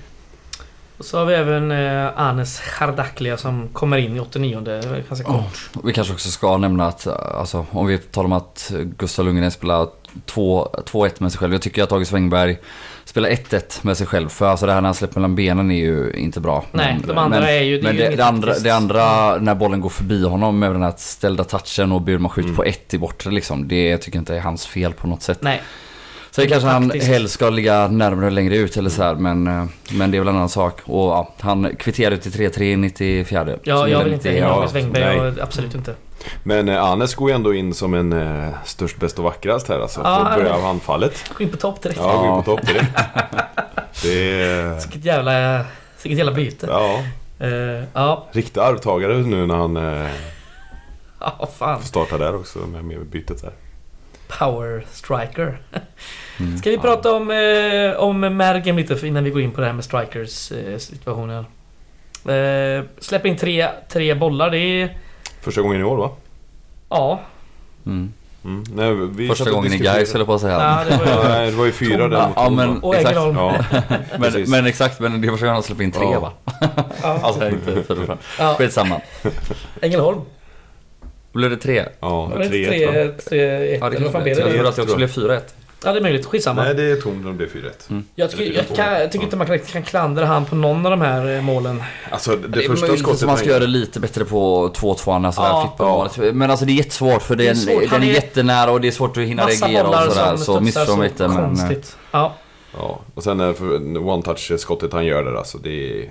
Och 0.98 1.04
så 1.04 1.18
har 1.18 1.24
vi 1.24 1.34
även 1.34 1.70
eh, 1.70 2.20
Anes 2.20 2.60
Chardaklia 2.60 3.36
som 3.36 3.68
kommer 3.68 3.96
in 3.96 4.16
i 4.16 4.20
89 4.20 4.60
Det 4.60 4.72
är 4.72 5.04
ganska 5.08 5.26
kort. 5.26 5.70
Vi 5.84 5.92
kanske 5.92 6.12
också 6.12 6.28
ska 6.30 6.56
nämna 6.56 6.86
att, 6.86 7.06
alltså, 7.06 7.66
om 7.70 7.86
vi 7.86 7.98
talar 7.98 8.26
om 8.26 8.32
att 8.32 8.72
Gustav 8.98 9.24
Lundgren 9.24 9.50
spelar 9.50 9.88
2 10.26 10.68
2-1 10.86 11.10
med 11.18 11.32
sig 11.32 11.38
själv. 11.38 11.52
Jag 11.52 11.62
tycker 11.62 11.82
att 11.82 11.92
August 11.92 12.12
Wengberg 12.12 12.58
spelar 13.04 13.28
1-1 13.28 13.78
med 13.82 13.96
sig 13.96 14.06
själv. 14.06 14.28
För 14.28 14.46
alltså 14.46 14.66
det 14.66 14.72
här 14.72 14.80
när 14.80 14.88
han 14.88 14.94
släpper 14.94 15.14
mellan 15.14 15.34
benen 15.34 15.70
är 15.70 15.76
ju 15.76 16.12
inte 16.12 16.40
bra. 16.40 16.64
Nej, 16.72 17.00
de 17.06 17.18
andra 17.18 17.40
men, 17.40 17.48
är 17.48 17.62
ju... 17.62 17.82
Men 17.82 17.96
är 17.96 18.02
ju 18.02 18.10
det, 18.10 18.16
det, 18.16 18.24
andra, 18.24 18.58
det 18.58 18.70
andra, 18.70 19.36
när 19.36 19.54
bollen 19.54 19.80
går 19.80 19.88
förbi 19.88 20.24
honom 20.24 20.58
med 20.58 20.70
den 20.72 20.82
här 20.82 20.94
ställda 20.96 21.44
touchen 21.44 21.92
och 21.92 22.00
Burman 22.02 22.30
skjuter 22.30 22.48
Mm. 22.48 22.56
på 22.56 22.64
ett 22.64 22.94
i 22.94 22.98
bortre 22.98 23.30
liksom. 23.30 23.68
Det 23.68 23.98
tycker 23.98 24.16
jag 24.16 24.20
inte 24.20 24.36
är 24.36 24.40
hans 24.40 24.66
fel 24.66 24.92
på 24.92 25.06
något 25.06 25.22
sätt. 25.22 25.38
Nej, 25.40 25.62
Så 26.34 26.40
det 26.40 26.46
kanske 26.46 26.68
han 26.68 26.88
Taktiskt. 26.88 27.06
helst 27.12 27.34
ska 27.34 27.50
ligga 27.50 27.88
närmare 27.88 28.30
längre 28.30 28.56
ut 28.56 28.76
eller 28.76 28.90
så 28.90 29.02
här, 29.02 29.14
men, 29.14 29.46
eh, 29.46 29.64
men 29.92 30.10
det 30.10 30.16
är 30.16 30.20
väl 30.20 30.28
en 30.28 30.36
annan 30.36 30.48
sak. 30.48 30.80
Och 30.84 31.04
ja, 31.08 31.32
han 31.40 31.76
kvitterade 31.76 32.18
till 32.18 32.32
3-3 32.32 32.62
i 32.72 32.76
94. 32.76 33.46
ja, 33.62 33.88
jag 33.88 34.04
vill 34.04 34.12
inte 34.12 34.28
hänga 34.30 34.40
ja, 34.40 34.68
nej. 34.92 35.16
jag- 35.16 35.40
Absolut 35.40 35.74
inte. 35.74 35.94
Men 36.42 36.68
eh, 36.68 36.84
Anes 36.84 37.14
går 37.14 37.28
ju 37.30 37.34
ändå 37.34 37.54
in 37.54 37.74
som 37.74 37.94
en 37.94 38.12
eh, 38.12 38.48
störst, 38.64 38.96
bäst 39.00 39.18
och 39.18 39.24
vackrast 39.24 39.68
här 39.68 39.80
alltså. 39.80 40.00
Ja, 40.04 40.30
Får 40.32 40.40
börja 40.42 40.54
av 40.54 40.64
anfallet. 40.64 41.30
Gå 41.38 41.44
in 41.44 41.50
på 41.50 41.56
topp 41.56 41.82
direkt. 41.82 42.00
Ja, 42.02 42.16
gå 42.16 42.36
in 42.38 42.42
på 42.44 42.56
topp 42.56 42.66
direkt. 42.66 42.90
Det 44.02 44.42
är... 44.42 44.80
Vilket 44.80 45.04
jävla... 45.04 45.64
Vilket 46.02 46.18
jävla 46.18 46.32
byte. 46.32 46.66
Ja, 46.70 47.00
Eh, 47.38 47.84
ja, 47.92 48.26
riktig 48.32 48.60
arvtagare 48.60 49.16
nu 49.16 49.46
när 49.46 49.54
han 49.54 49.76
eh, 49.76 50.10
ja, 51.20 51.48
fan. 51.58 51.78
får 51.80 51.86
starta 51.86 52.18
där 52.18 52.34
också 52.34 52.58
med, 52.58 52.84
med 52.84 53.06
bytet 53.06 53.42
där. 53.42 53.52
Power 54.38 54.86
striker. 54.92 55.58
Mm. 56.40 56.58
Ska 56.58 56.70
vi 56.70 56.78
prata 56.78 57.12
om, 57.12 57.30
eh, 57.30 57.96
om 58.02 58.20
Mergem 58.20 58.76
lite 58.76 58.96
för- 58.96 59.06
innan 59.06 59.24
vi 59.24 59.30
går 59.30 59.42
in 59.42 59.50
på 59.50 59.60
det 59.60 59.66
här 59.66 59.74
med 59.74 59.84
strikers 59.84 60.52
eh, 60.52 60.78
situationen. 60.78 61.46
Eh, 62.28 62.84
släpper 62.98 63.28
in 63.28 63.36
tre, 63.36 63.68
tre 63.88 64.14
bollar, 64.14 64.50
det 64.50 64.58
är... 64.58 64.98
Första 65.40 65.60
gången 65.62 65.80
i 65.80 65.84
år 65.84 65.96
va? 65.96 66.10
Ja. 66.88 67.20
Mm. 67.86 68.12
Mm. 68.44 68.64
Nej, 68.74 68.94
vi 68.94 69.28
Första 69.28 69.50
gången 69.50 69.72
i 69.72 69.78
Gais 69.78 70.12
höll 70.12 70.20
jag 70.20 70.26
på 70.26 70.34
att 70.34 70.40
säga. 70.40 70.52
ja 70.88 70.96
det 70.98 71.04
var 71.04 71.22
ju... 71.22 71.28
nej, 71.28 71.50
det 71.50 71.56
var 71.56 71.64
ju 71.64 71.72
fyra 71.72 72.08
där 72.08 72.28
Ja, 72.36 72.50
men-? 72.50 72.82
Och 72.82 72.94
exakt. 72.94 73.16
Ja, 73.16 73.64
Men, 74.18 74.44
men 74.50 74.66
exakt, 74.66 75.00
men 75.00 75.20
det 75.20 75.28
är 75.28 75.30
första 75.30 75.46
gången 75.46 75.54
han 75.54 75.62
släpper 75.62 75.84
in 75.84 75.92
tre 75.92 76.06
Ja. 76.12 76.20
va? 76.20 76.32
Ja. 77.02 77.18
Alltså 77.22 77.48
inte 77.48 77.82
fyra 77.88 78.00
och 78.00 78.06
fem. 78.06 78.18
Ja. 78.38 78.54
Skitsamma. 78.58 79.00
Ängelholm. 79.80 80.20
Blev 81.34 81.50
det 81.50 81.56
tre? 81.56 81.84
ja, 82.00 82.26
Var 82.26 82.38
det 82.38 82.48
tre, 82.48 82.66
tre, 82.68 82.86
va? 82.86 82.92
tre, 83.28 83.74
ett, 83.74 83.80
Ja, 83.80 83.90
det 83.90 83.96
eller 83.96 84.04
vad 84.04 84.12
fan 84.12 84.22
blev 84.22 84.38
Jag 84.38 84.46
det? 84.48 84.52
trodde 84.54 84.68
att 84.68 84.76
det 84.76 84.82
också 84.82 84.96
blev 84.96 85.08
4-1. 85.08 85.40
Ja, 85.84 85.92
det 85.92 85.98
är 85.98 86.02
möjligt. 86.02 86.26
Skitsamma. 86.26 86.62
Nej, 86.64 86.74
det 86.74 86.82
är 86.82 86.96
Torn 86.96 87.22
som 87.22 87.36
blev 87.36 87.48
4-1. 87.88 88.02
Jag 88.14 88.30
tycker, 88.30 88.44
jag, 88.52 88.76
kan, 88.76 88.92
jag 89.00 89.12
tycker 89.12 89.24
inte 89.24 89.36
man 89.36 89.46
kan, 89.46 89.58
kan 89.58 89.82
klandra 89.82 90.26
han 90.26 90.44
på 90.44 90.54
någon 90.56 90.86
av 90.86 90.90
de 90.90 91.00
här 91.00 91.36
eh, 91.36 91.42
målen. 91.42 91.82
Alltså 92.10 92.36
det, 92.36 92.48
Det 92.48 92.64
är 92.64 92.68
första 92.68 92.86
möjligt 92.86 93.00
skottet 93.00 93.22
att 93.22 93.28
man 93.28 93.36
ska 93.36 93.46
göra 93.46 93.54
gör- 93.58 93.66
det 93.66 93.72
lite 93.72 94.00
bättre 94.00 94.24
på 94.24 94.68
2-2 94.68 95.26
alltså 95.26 95.40
Ja. 95.42 95.72
Fippa-målet. 95.78 96.34
Men 96.34 96.50
alltså 96.50 96.66
det 96.66 96.72
är 96.72 96.74
jättesvårt 96.74 97.22
för 97.22 97.36
Det 97.36 97.44
är 97.44 97.46
den, 97.46 97.56
svårt. 97.56 97.90
den 97.90 98.02
är 98.02 98.06
är- 98.08 98.12
jättenära 98.12 98.70
och 98.70 98.80
det 98.80 98.88
är 98.88 98.92
svårt 98.92 99.16
att 99.16 99.22
hinna 99.22 99.44
Massa 99.44 99.66
reagera 99.66 99.84
bollar 99.84 100.06
och 100.06 100.12
sådär. 100.12 100.36
som 100.36 100.38
Så 100.38 100.60
studsar 100.60 100.84
så 100.84 100.96
mig 100.96 101.08
inte 101.08 101.28
men... 101.28 101.36
eh, 101.38 101.44
konstigt. 101.44 101.96
Ja. 102.10 102.34
Ja, 102.78 103.00
och 103.14 103.22
sen 103.22 103.40
är 103.40 103.52
för 103.52 103.64
one-touch-skottet 103.98 104.92
han 104.92 105.04
gör 105.06 105.24
där 105.24 105.34
alltså, 105.34 105.58
det 105.58 106.00
är... 106.02 106.10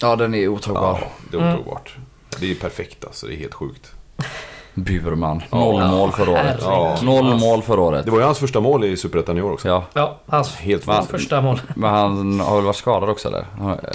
Ja 0.00 0.16
den 0.16 0.34
är 0.34 0.48
otagbar. 0.48 0.98
Ja, 1.00 1.08
det 1.30 1.36
är 1.36 1.40
Mm. 1.40 1.54
otagbart. 1.54 1.94
Det 2.40 2.50
är 2.50 2.54
perfekt 2.54 3.04
alltså, 3.04 3.26
det 3.26 3.34
är 3.34 3.36
helt 3.36 3.54
sjukt. 3.54 3.92
Burman. 4.74 5.42
Ja. 5.50 5.58
Noll 5.58 5.88
mål 5.90 6.12
förra 6.12 6.30
året. 6.30 6.56
Ja. 6.60 6.96
Noll 7.02 7.34
mål 7.36 7.62
förra 7.62 7.80
året. 7.80 8.04
Det 8.04 8.10
var 8.10 8.18
ju 8.18 8.24
hans 8.24 8.38
första 8.38 8.60
mål 8.60 8.84
i 8.84 8.96
Superettan 8.96 9.38
i 9.38 9.42
år 9.42 9.52
också. 9.52 9.68
Ja. 9.68 9.84
Ja, 9.94 10.18
hans 10.26 10.54
Helt 10.56 10.84
fantastiskt. 10.84 11.10
första 11.20 11.40
mål. 11.40 11.60
Men 11.76 11.90
han 11.90 12.40
har 12.40 12.56
väl 12.56 12.64
varit 12.64 12.76
skadad 12.76 13.08
också 13.08 13.28
eller? 13.28 13.46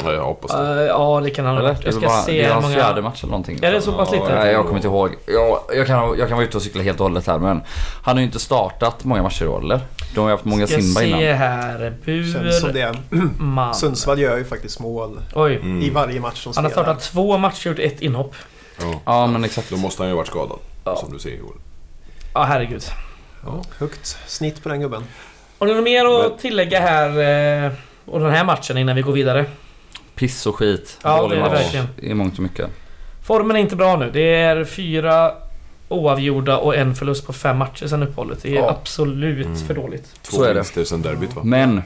Ja, 0.04 0.12
jag 0.14 0.24
hoppas 0.26 0.52
det. 0.52 0.58
Eh, 0.82 0.88
ja, 0.88 1.20
det 1.24 1.30
kan 1.30 1.46
han 1.46 1.56
ha 1.58 1.64
varit. 1.64 1.78
Det 1.78 1.84
är 1.84 1.88
Jag 1.88 1.94
ska 1.94 2.08
bara- 2.08 2.22
se 2.22 2.32
det 2.32 2.44
är 2.44 2.54
hans 2.54 2.64
många... 2.66 2.76
fjärde 2.76 3.02
match 3.02 3.24
eller 3.24 3.32
någonting. 3.32 3.60
Är 3.62 3.72
det 3.72 3.82
så 3.82 3.92
pass 3.94 4.10
Ja, 4.12 4.20
lite? 4.24 4.36
Nej, 4.36 4.52
jag 4.54 4.64
kommer 4.64 4.76
inte 4.76 4.88
ihåg. 4.88 5.10
Jag, 5.26 5.60
jag, 5.78 5.88
kan, 5.88 6.18
jag 6.20 6.28
kan 6.28 6.38
vara 6.38 6.48
ute 6.48 6.58
och 6.58 6.64
cykla 6.64 6.82
helt 6.84 7.00
och 7.00 7.06
hållet 7.06 7.28
här 7.28 7.40
men 7.40 7.62
han 8.04 8.16
har 8.16 8.20
ju 8.20 8.26
inte 8.26 8.40
startat 8.40 9.04
många 9.04 9.24
matcher 9.24 9.44
i 9.46 9.48
år 9.48 9.62
eller? 9.64 9.80
De 10.14 10.20
har 10.20 10.28
ju 10.28 10.34
haft 10.34 10.46
många 10.46 10.68
Ska 10.68 10.76
Simba 10.82 11.00
se 11.00 11.08
innan. 11.08 11.38
här. 11.38 11.94
Känns 12.06 12.60
som 12.62 12.74
det. 12.74 12.96
Burman. 13.10 13.76
Sundsvall 13.76 14.20
gör 14.20 14.38
ju 14.38 14.46
faktiskt 14.46 14.80
mål 14.80 15.20
Oj. 15.36 15.62
I 15.86 15.90
varje 15.90 16.20
match 16.20 16.44
de 16.44 16.52
Han 16.56 16.64
har 16.66 16.72
spelar. 16.72 16.84
startat 16.86 17.04
två 17.04 17.38
matcher 17.38 17.70
och 17.72 17.80
gjort 17.80 17.92
ett 17.94 18.02
inhopp. 18.02 18.36
Ja. 18.82 19.02
Ja 19.06 19.28
men 19.28 19.44
exakt. 19.44 19.70
Då 19.70 19.78
måste 19.78 20.02
han 20.02 20.10
ju 20.10 20.14
ha 20.14 20.18
varit 20.18 20.28
skadad. 20.28 20.60
Ja. 20.84 20.96
Som 20.96 21.14
du 21.14 21.20
säger 21.20 21.38
i 21.38 21.42
år. 21.42 21.56
Ja, 22.34 22.44
herregud. 22.44 22.84
Ja, 23.46 23.62
högt 23.78 24.18
snitt 24.28 24.64
på 24.64 24.70
den 24.70 24.80
gubben. 24.82 25.04
Har 25.60 25.68
du 25.68 25.74
något 25.76 25.84
mer 25.84 26.06
att 26.06 26.30
Men- 26.32 26.38
tillägga 26.40 26.80
här? 26.80 27.10
Eh, 27.66 27.72
och 28.06 28.20
den 28.20 28.32
här 28.32 28.44
matchen 28.46 28.78
innan 28.78 28.96
vi 28.96 29.02
går 29.02 29.14
vidare? 29.14 29.46
Piss 30.16 30.46
och 30.46 30.56
skit. 30.56 30.98
Ja, 31.04 31.28
det 31.28 31.36
är 31.36 31.44
det 31.44 31.50
verkligen. 31.50 31.88
I 31.98 32.14
mångt 32.14 32.34
och 32.34 32.40
mycket. 32.44 32.70
Formen 33.24 33.56
är 33.56 33.60
inte 33.60 33.76
bra 33.76 33.96
nu. 33.98 34.12
Det 34.12 34.36
är 34.36 34.66
fyra 34.66 35.32
oavgjorda 35.90 36.58
och 36.58 36.76
en 36.76 36.96
förlust 36.96 37.26
på 37.28 37.34
fem 37.34 37.58
matcher 37.58 37.88
sedan 37.88 38.04
uppehållet. 38.04 38.40
Det 38.42 38.50
är 38.52 38.56
Ja. 38.56 38.70
absolut 38.70 39.46
Mm. 39.46 39.58
för 39.68 39.74
dåligt. 39.74 40.20
Två 40.22 40.38
Så 40.38 40.54
vinster 40.54 40.84
sen 40.84 41.02
derbyt 41.02 41.36
va? 41.36 41.42
Men 41.46 41.82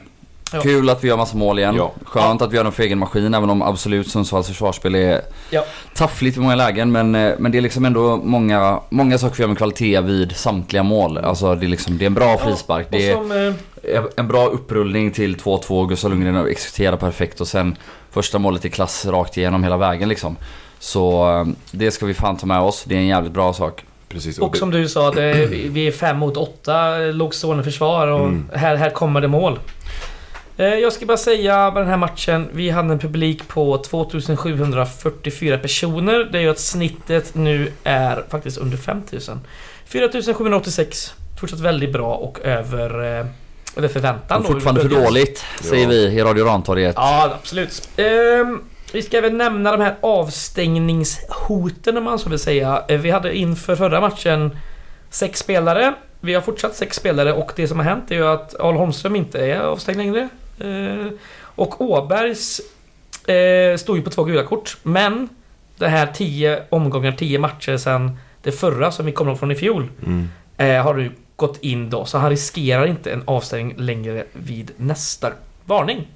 Ja. 0.52 0.60
kul 0.60 0.90
att 0.90 1.04
vi 1.04 1.08
gör 1.08 1.16
massa 1.16 1.36
mål 1.36 1.58
igen. 1.58 1.74
Ja. 1.76 1.92
Skönt 2.04 2.42
att 2.42 2.52
vi 2.52 2.56
gör 2.56 2.64
dem 2.64 2.72
för 2.72 2.82
egen 2.82 2.98
maskin 2.98 3.34
även 3.34 3.50
om 3.50 3.62
absolut 3.62 4.10
Sundsvalls 4.10 4.48
försvarsspel 4.48 4.94
är 4.94 5.20
Ja. 5.50 5.64
taffligt 5.94 6.36
i 6.36 6.40
många 6.40 6.54
lägen. 6.54 6.92
Men, 6.92 7.14
eh, 7.14 7.32
men 7.38 7.52
det 7.52 7.58
är 7.58 7.62
liksom 7.62 7.84
ändå 7.84 8.16
många, 8.16 8.80
många 8.90 9.18
saker 9.18 9.36
vi 9.36 9.42
gör 9.42 9.48
med 9.48 9.56
kvalitet 9.58 10.00
vid 10.00 10.36
samtliga 10.36 10.82
mål. 10.82 11.18
Alltså 11.18 11.54
det 11.54 11.66
är, 11.66 11.68
liksom, 11.68 11.98
det 11.98 12.04
är 12.04 12.06
en 12.06 12.14
bra 12.14 12.38
frispark. 12.38 12.86
Det 12.90 13.08
är 13.10 13.14
som, 13.14 13.32
eh, 13.94 14.02
en 14.16 14.28
bra 14.28 14.46
upprullning 14.46 15.10
till 15.10 15.34
2-2. 15.38 15.86
Gustav 15.86 16.10
Lundgren 16.10 16.46
exekuterar 16.46 16.96
perfekt 16.96 17.40
och 17.40 17.48
sen 17.48 17.76
första 18.10 18.38
målet 18.38 18.64
i 18.64 18.70
klass 18.70 19.06
rakt 19.06 19.36
igenom 19.36 19.64
hela 19.64 19.76
vägen 19.76 20.08
liksom. 20.08 20.36
Så 20.78 21.30
eh, 21.40 21.46
det 21.70 21.90
ska 21.90 22.06
vi 22.06 22.14
fan 22.14 22.36
ta 22.36 22.46
med 22.46 22.60
oss. 22.60 22.84
Det 22.86 22.94
är 22.94 22.98
en 22.98 23.06
jävligt 23.06 23.32
bra 23.32 23.52
sak. 23.52 23.84
Precis. 24.08 24.38
och 24.38 24.56
som 24.56 24.70
du 24.70 24.88
sa, 24.88 25.10
det, 25.10 25.46
vi 25.50 25.86
är 25.86 25.92
fem 25.92 26.18
mot 26.18 26.36
åtta 26.36 26.96
lågstående 26.98 27.64
försvar 27.64 28.08
och 28.08 28.20
Mm. 28.26 28.50
här, 28.54 28.76
här 28.76 28.90
kommer 28.90 29.20
det 29.20 29.28
mål. 29.28 29.58
Eh, 30.62 30.74
Jag 30.78 30.92
ska 30.92 31.06
bara 31.06 31.16
säga 31.16 31.70
med 31.70 31.82
den 31.82 31.88
här 31.90 31.96
matchen, 31.96 32.48
vi 32.52 32.70
hade 32.70 32.92
en 32.92 32.98
publik 32.98 33.48
på 33.48 33.78
2744 33.78 35.58
personer. 35.58 36.28
Det 36.32 36.42
gör 36.42 36.50
att 36.50 36.58
snittet 36.58 37.34
nu 37.34 37.72
är 37.84 38.24
faktiskt 38.30 38.58
under 38.58 38.76
5000. 38.76 39.40
4786. 39.86 41.14
Fortsatt 41.40 41.60
väldigt 41.60 41.92
bra 41.92 42.14
och 42.14 42.40
över, 42.44 43.18
eh, 43.20 43.26
över 43.76 43.88
förväntan. 43.88 44.38
Och 44.38 44.44
då, 44.44 44.52
fortfarande 44.52 44.80
för 44.80 44.88
dåligt, 44.88 45.44
säger 45.60 45.86
vi 45.88 45.96
i 45.96 46.22
Radio 46.22 46.44
Rantorget. 46.44 46.94
Ja, 46.96 47.30
absolut. 47.40 47.88
Ehm, 47.96 48.62
vi 48.92 49.02
ska 49.02 49.16
även 49.18 49.38
nämna 49.38 49.72
de 49.76 49.80
här 49.80 49.96
avstängningshoten 50.00 51.96
om 51.96 52.04
man 52.04 52.18
så 52.18 52.28
vill 52.30 52.38
säga. 52.38 52.84
Eh, 52.88 53.00
Vi 53.00 53.10
hade 53.10 53.36
inför 53.36 53.76
förra 53.76 54.00
matchen 54.00 54.56
sex 55.10 55.38
spelare. 55.38 55.94
Vi 56.20 56.34
har 56.34 56.40
fortsatt 56.42 56.76
sex 56.76 56.96
spelare 56.96 57.32
och 57.32 57.52
det 57.56 57.68
som 57.68 57.78
har 57.78 57.84
hänt 57.86 58.10
är 58.10 58.14
ju 58.14 58.26
att 58.28 58.60
Al 58.60 58.74
Holmström 58.74 59.16
inte 59.16 59.38
är 59.46 59.60
avstängd 59.60 59.98
längre. 59.98 60.28
Eh, 60.60 61.06
och 61.40 61.80
Åbergs 61.80 62.60
eh, 63.28 63.76
stod 63.76 63.96
ju 63.96 64.02
på 64.02 64.10
två 64.10 64.24
gula 64.24 64.42
kort. 64.42 64.76
Men 64.82 65.28
det 65.78 65.88
här 65.88 66.06
tio 66.06 66.62
omgångar, 66.70 67.12
tio 67.12 67.38
matcher 67.38 67.76
sedan 67.76 68.18
det 68.42 68.52
förra 68.52 68.92
som 68.92 69.06
vi 69.06 69.12
kommer 69.12 69.30
ihåg 69.30 69.38
från 69.38 69.50
i 69.50 69.54
fjol. 69.54 69.88
Mm. 70.06 70.28
Eh, 70.56 70.82
har 70.84 70.94
du 70.94 71.10
gått 71.36 71.58
in 71.62 71.90
då. 71.90 72.04
Så 72.04 72.18
han 72.18 72.30
riskerar 72.30 72.86
inte 72.86 73.12
en 73.12 73.22
avstängning 73.24 73.74
längre 73.78 74.24
vid 74.32 74.70
nästa 74.76 75.32
varning. 75.64 76.06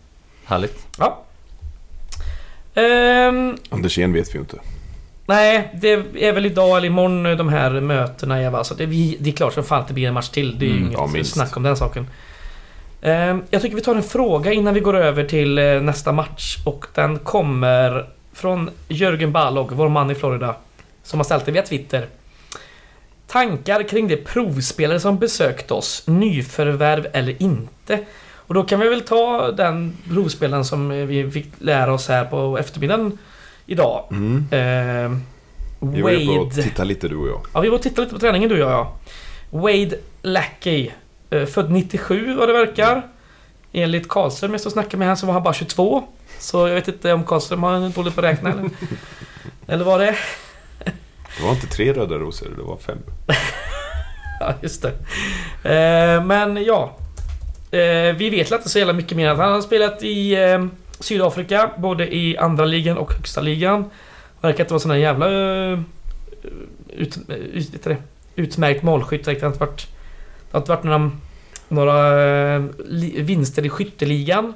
Härligt. 0.45 0.87
Ja. 0.99 1.23
Ehm, 2.75 3.57
Andersén 3.71 4.13
vet 4.13 4.29
vi 4.29 4.33
ju 4.35 4.41
inte. 4.41 4.59
nej, 5.27 5.71
det 5.83 5.93
är 6.25 6.33
väl 6.33 6.47
idag 6.47 6.77
eller 6.77 6.87
imorgon 6.87 7.23
de 7.37 7.49
här 7.49 7.71
mötena 7.81 8.39
är. 8.39 8.51
va? 8.51 8.65
Så 8.65 8.75
det, 8.75 8.87
vi- 8.87 9.17
det 9.21 9.31
är 9.31 9.35
klart 9.35 9.55
som 9.55 9.65
fan 9.65 9.81
att 9.81 9.89
det 9.89 9.95
blir 9.95 10.09
en 10.09 10.15
match 10.15 10.29
till. 10.29 10.59
Det 10.59 10.65
är 10.67 10.69
ju 10.71 10.77
Mm, 10.77 10.87
inget 10.93 11.15
ja, 11.17 11.25
snack 11.25 11.57
om 11.57 11.63
den 11.63 11.77
saken. 11.77 12.07
Ehm, 13.03 13.43
jag 13.51 13.63
tycker 13.63 13.77
vi 13.77 13.83
tar 13.83 13.95
en 13.95 14.03
fråga 14.03 14.53
innan 14.53 14.75
vi 14.75 14.81
går 14.81 14.97
över 14.97 15.25
till 15.25 15.59
eh, 15.59 15.81
nästa 15.81 16.13
match. 16.13 16.57
Och 16.65 16.87
den 16.95 17.19
kommer 17.19 18.09
från 18.33 18.71
Jörgen 18.89 19.33
Balog, 19.33 19.73
vår 19.73 19.89
man 19.89 20.11
i 20.11 20.15
Florida. 20.15 20.55
Som 21.03 21.19
har 21.21 21.25
ställt 21.25 21.45
det 21.45 21.53
via 21.53 21.63
Twitter. 21.63 22.07
Tankar 23.27 23.83
kring 23.83 24.09
de 24.09 24.17
provspelare 24.17 25.01
som 25.01 25.19
besökt 25.19 25.71
oss, 25.71 26.03
nyförvärv 26.07 27.07
eller 27.13 27.43
inte? 27.43 27.99
Och 28.35 28.55
då 28.55 28.63
kan 28.63 28.81
vi 28.81 28.89
väl 28.89 29.01
ta 29.01 29.51
den 29.53 29.97
provspelaren 30.11 30.65
som 30.65 30.91
eh, 30.91 30.97
vi 31.07 31.31
fick 31.31 31.47
lära 31.59 31.93
oss 31.95 32.09
här 32.09 32.25
på 32.25 32.59
eftermiddagen 32.59 33.19
idag. 33.67 34.05
Mm. 34.11 34.37
Eh, 34.51 35.19
Vi 35.81 36.03
var 36.03 36.11
på 36.27 36.43
att 36.43 36.49
Wade... 36.49 36.63
titta 36.63 36.85
lite 36.85 37.09
du 37.09 37.17
och 37.17 37.29
jag. 37.29 37.41
Ja, 37.55 37.61
vi 37.61 37.69
var 37.69 37.77
och 37.77 37.83
tittade 37.83 38.03
lite 38.03 38.15
på 38.15 38.21
träningen 38.21 38.49
du 38.49 38.55
och 38.55 38.71
jag. 38.71 38.71
ja. 38.71 38.93
Wade 39.51 39.97
Lackey. 40.23 40.91
Eh, 41.31 41.47
född 41.47 41.71
97 41.71 42.35
vad 42.35 42.49
det 42.49 42.53
verkar. 42.53 43.07
Enligt 43.73 44.09
Karlström, 44.09 44.53
jag 44.53 44.61
snackade 44.61 44.97
med 44.97 45.09
han 45.09 45.17
så 45.17 45.27
var 45.27 45.35
han 45.35 45.43
bara 45.43 45.55
22. 45.55 46.05
Så 46.39 46.69
jag 46.69 46.75
vet 46.75 46.89
inte 46.89 47.13
om 47.13 47.25
Karlström 47.25 47.63
har 47.63 47.81
dåligt 47.95 48.15
på 48.15 48.21
att 48.21 48.27
räkna 48.27 48.51
eller? 48.51 48.71
eller 49.67 49.85
vad 49.85 50.01
det 50.01 50.09
är. 50.09 50.19
Det 51.39 51.43
var 51.45 51.51
inte 51.51 51.67
tre 51.67 51.93
röda 51.93 52.15
rosor, 52.15 52.49
det 52.57 52.63
var 52.63 52.77
fem. 52.77 52.99
Ja, 54.41 54.55
just 54.63 54.83
det. 54.83 54.89
Eh, 55.75 56.25
men 56.25 56.65
ja. 56.65 56.97
Eh, 57.71 58.17
vi 58.17 58.31
vet 58.31 58.51
inte 58.51 58.69
så 58.69 58.79
jävla 58.79 58.93
mycket 58.93 59.17
mer. 59.17 59.35
Han 59.35 59.53
har 59.53 59.61
spelat 59.61 60.03
i 60.03 60.35
eh, 60.35 60.67
Sydafrika, 61.01 61.71
både 61.79 62.15
i 62.15 62.37
andra 62.37 62.65
ligan 62.65 62.99
och 62.99 63.13
högsta 63.13 63.41
ligan. 63.41 63.91
Verkar 64.41 64.65
inte 64.65 64.73
vara 64.73 64.81
sån 64.81 64.91
här 64.91 64.99
jävla... 64.99 65.29
Ut, 66.89 67.19
ut, 67.53 67.89
utmärkt 68.37 68.83
målskytt. 68.83 69.25
Det 69.25 69.43
har 69.43 69.49
inte 69.49 69.61
varit, 69.61 69.87
det 70.51 70.57
har 70.57 70.61
inte 70.61 70.71
varit 70.71 70.85
några, 70.85 71.11
några 71.69 72.55
eh, 72.55 72.63
vinster 73.17 73.67
i 73.67 73.69
skytteligan. 73.69 74.53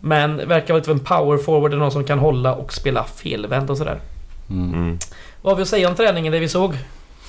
Men 0.00 0.36
verkar 0.36 0.74
vara 0.74 0.78
lite 0.78 0.90
av 0.90 0.96
en 0.96 1.04
power 1.04 1.38
forward, 1.38 1.74
någon 1.74 1.92
som 1.92 2.04
kan 2.04 2.18
hålla 2.18 2.54
och 2.54 2.72
spela 2.72 3.04
felvänd 3.04 3.70
och 3.70 3.78
sådär. 3.78 4.00
Mm. 4.50 4.74
Mm. 4.74 4.98
Vad 5.42 5.52
har 5.52 5.56
vi 5.56 5.62
att 5.62 5.68
säga 5.68 5.88
om 5.88 5.94
träningen, 5.94 6.32
det 6.32 6.38
vi 6.38 6.48
såg? 6.48 6.74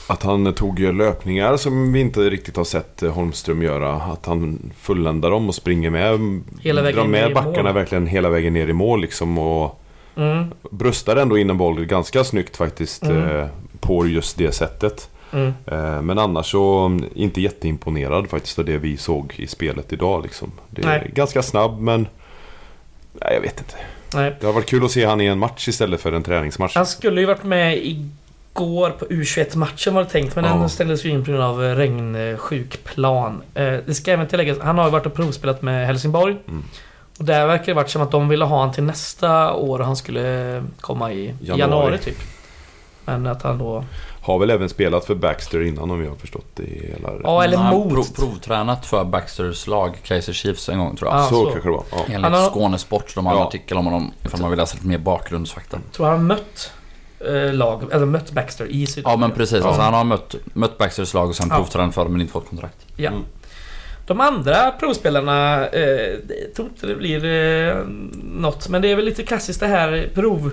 Att 0.08 0.24
han 0.24 0.54
tog 0.54 0.80
löpningar 0.80 1.58
som 1.58 1.94
vi 1.94 2.00
inte 2.00 2.20
riktigt 2.20 2.58
har 2.58 2.64
sett 2.64 3.04
eh, 3.04 3.12
Holmström 3.12 3.62
göra. 3.62 3.94
Att 3.94 4.26
han 4.26 4.72
fulländar 4.78 5.32
dem 5.32 5.48
och 5.48 5.56
springer 5.56 5.90
med. 5.90 6.42
Hela 6.62 6.82
vägen 6.82 6.98
drar 7.00 7.08
ner 7.08 7.20
i 7.20 7.26
med 7.26 7.34
backarna 7.34 7.64
mål. 7.64 7.74
verkligen 7.74 8.08
hela 8.08 8.30
vägen 8.30 8.54
ner 8.54 8.68
i 8.68 8.74
mål 8.74 9.02
liksom. 9.02 9.38
Och 9.38 9.82
Mm, 10.16 10.46
bröstar 10.72 11.16
ändå 11.16 11.38
in 11.38 11.50
en 11.50 11.58
boll 11.58 11.86
ganska 11.86 12.24
snyggt 12.24 12.58
faktiskt. 12.58 13.04
Mm. 13.04 13.38
Eh, 13.38 13.48
på 13.80 14.08
just 14.08 14.38
det 14.38 14.52
sättet. 14.52 15.10
Mm. 15.34 15.54
Eh, 15.66 16.02
men 16.02 16.20
annars 16.20 16.52
så 16.52 16.86
mm, 16.86 17.10
inte 17.16 17.42
jätteimponerad 17.42 18.30
faktiskt 18.30 18.60
av 18.60 18.66
det 18.66 18.78
vi 18.78 18.98
såg 18.98 19.34
i 19.38 19.48
spelet 19.48 19.94
idag 19.94 20.24
liksom. 20.24 20.52
Det 20.70 20.82
är 20.82 20.86
Nej. 20.86 21.12
ganska 21.16 21.42
snabb 21.44 21.80
men... 21.80 22.08
Nej, 23.14 23.34
jag 23.34 23.42
vet 23.42 23.60
inte. 23.60 23.76
Nej. 24.14 24.36
Det 24.40 24.46
har 24.46 24.54
varit 24.54 24.70
kul 24.70 24.86
att 24.86 24.92
se 24.92 25.06
han 25.06 25.22
i 25.22 25.26
en 25.26 25.40
match 25.40 25.68
istället 25.68 26.02
för 26.02 26.12
en 26.12 26.24
träningsmatch. 26.24 26.76
Han 26.76 26.86
skulle 26.86 27.22
ju 27.22 27.28
varit 27.28 27.44
med 27.44 27.78
igår 27.86 28.90
på 28.90 29.06
U21-matchen 29.06 29.94
var 29.94 30.04
det 30.04 30.10
tänkt, 30.10 30.36
men 30.36 30.46
Ja. 30.46 30.54
den 30.54 30.70
ställdes 30.70 31.06
ju 31.06 31.10
in 31.10 31.26
på 31.26 31.32
grund 31.32 31.44
av 31.44 31.64
eh, 31.66 31.76
regnsjuk 31.76 32.84
plan. 32.84 33.42
Eh, 33.54 33.64
Det 33.86 33.94
ska 33.94 34.12
även 34.12 34.28
tilläggas, 34.28 34.58
han 34.62 34.78
har 34.78 34.86
ju 34.86 34.92
varit 34.92 35.06
och 35.06 35.14
provspelat 35.14 35.62
med 35.62 35.88
Helsingborg. 35.88 36.38
Mm. 36.48 36.64
Och 37.20 37.26
där 37.26 37.48
verkar 37.48 37.66
det 37.66 37.74
varit 37.74 37.90
som 37.90 38.02
att 38.02 38.12
de 38.12 38.30
ville 38.30 38.46
ha 38.46 38.60
han 38.60 38.72
till 38.74 38.84
nästa 38.84 39.54
år 39.54 39.80
och 39.80 39.86
han 39.86 39.96
skulle 39.96 40.64
komma 40.82 41.12
i 41.14 41.26
januari, 41.42 41.60
Januari. 41.60 41.98
typ. 41.98 42.18
Men 43.06 43.28
att 43.28 43.42
han 43.44 43.58
då... 43.58 43.84
Har 44.24 44.40
väl 44.40 44.50
även 44.50 44.70
spelat 44.70 45.06
för 45.06 45.16
Baxter 45.16 45.62
innan 45.62 45.92
om 45.92 46.04
jag 46.04 46.10
har 46.10 46.16
förstått 46.16 46.46
det 46.56 46.64
hela 46.64 47.14
rätt. 47.14 47.22
Ja, 47.24 47.44
eller 47.44 47.58
Han 47.58 47.66
har 47.66 47.74
mot. 47.80 47.94
Prov, 47.94 48.06
provtränat 48.16 48.86
för 48.86 49.04
Baxters 49.04 49.68
lag, 49.68 49.98
Kaiser 50.04 50.34
Chiefs, 50.34 50.70
en 50.70 50.80
gång 50.80 50.96
tror 50.96 51.12
jag. 51.12 51.20
Ja, 51.20 51.24
så, 51.24 51.36
så. 51.46 51.52
kanske 51.52 51.70
det 51.70 51.74
var. 51.74 51.84
Ja. 51.92 51.98
Enligt 52.10 52.32
har- 52.32 52.50
Skånesport, 52.50 53.16
de 53.16 53.26
har 53.26 53.34
en 53.34 53.40
Ja. 53.40 53.48
artikel 53.48 53.78
om 53.78 53.86
honom 53.86 54.12
ifall 54.26 54.42
man 54.42 54.50
vill 54.50 54.60
läsa 54.60 54.76
lite 54.76 54.88
mer 54.88 54.98
bakgrundsfakta. 54.98 55.78
Tror 55.92 56.06
han 56.06 56.16
har 56.18 56.24
mött 56.24 56.72
eh, 57.20 57.54
lag, 57.54 57.84
eller 57.92 58.06
mött 58.06 58.32
Baxter 58.32 58.66
i 58.66 58.86
Sydafrika. 58.88 59.10
Ja 59.10 59.18
men 59.18 59.32
precis, 59.32 59.60
Ja. 59.62 59.68
alltså, 59.68 59.82
han 59.82 59.94
har 59.94 60.04
mött, 60.04 60.36
mött 60.54 60.78
Baxters 60.78 61.14
lag 61.14 61.30
och 61.30 61.36
sen 61.36 61.48
Ja. 61.50 61.56
provtränat 61.56 61.96
för 61.96 62.04
dem 62.04 62.12
men 62.12 62.22
inte 62.22 62.34
fått 62.34 62.50
kontrakt. 62.50 62.78
Ja. 62.96 63.10
Mm. 63.10 63.22
De 64.08 64.22
andra 64.22 64.72
provspelarna, 64.72 65.68
eh, 65.68 65.82
jag 66.46 66.54
tror 66.56 66.68
inte 66.68 66.88
det 66.88 66.96
blir 66.96 67.26
eh, 67.26 67.76
något. 68.24 68.70
Men 68.70 68.82
det 68.82 68.92
är 68.92 68.96
väl 68.96 69.06
lite 69.06 69.24
klassiskt 69.24 69.60
det 69.60 69.68
här 69.68 70.10
prov... 70.16 70.52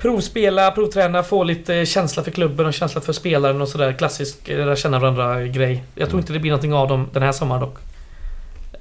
Provspela, 0.00 0.70
provträna, 0.70 1.22
få 1.22 1.44
lite 1.44 1.86
känsla 1.86 2.22
för 2.22 2.30
klubben 2.30 2.66
och 2.66 2.74
känsla 2.74 3.00
för 3.00 3.12
spelaren 3.12 3.60
och 3.60 3.68
sådär. 3.68 3.92
Klassisk 3.92 4.48
lära 4.48 4.76
känna 4.76 4.98
varandra 4.98 5.46
grej. 5.46 5.84
Jag 5.94 6.08
tror 6.08 6.18
Mm. 6.18 6.18
inte 6.18 6.32
det 6.32 6.38
blir 6.38 6.50
någonting 6.50 6.74
av 6.74 6.88
dem 6.88 7.08
den 7.12 7.22
här 7.22 7.32
sommaren 7.32 7.60
dock. 7.60 7.78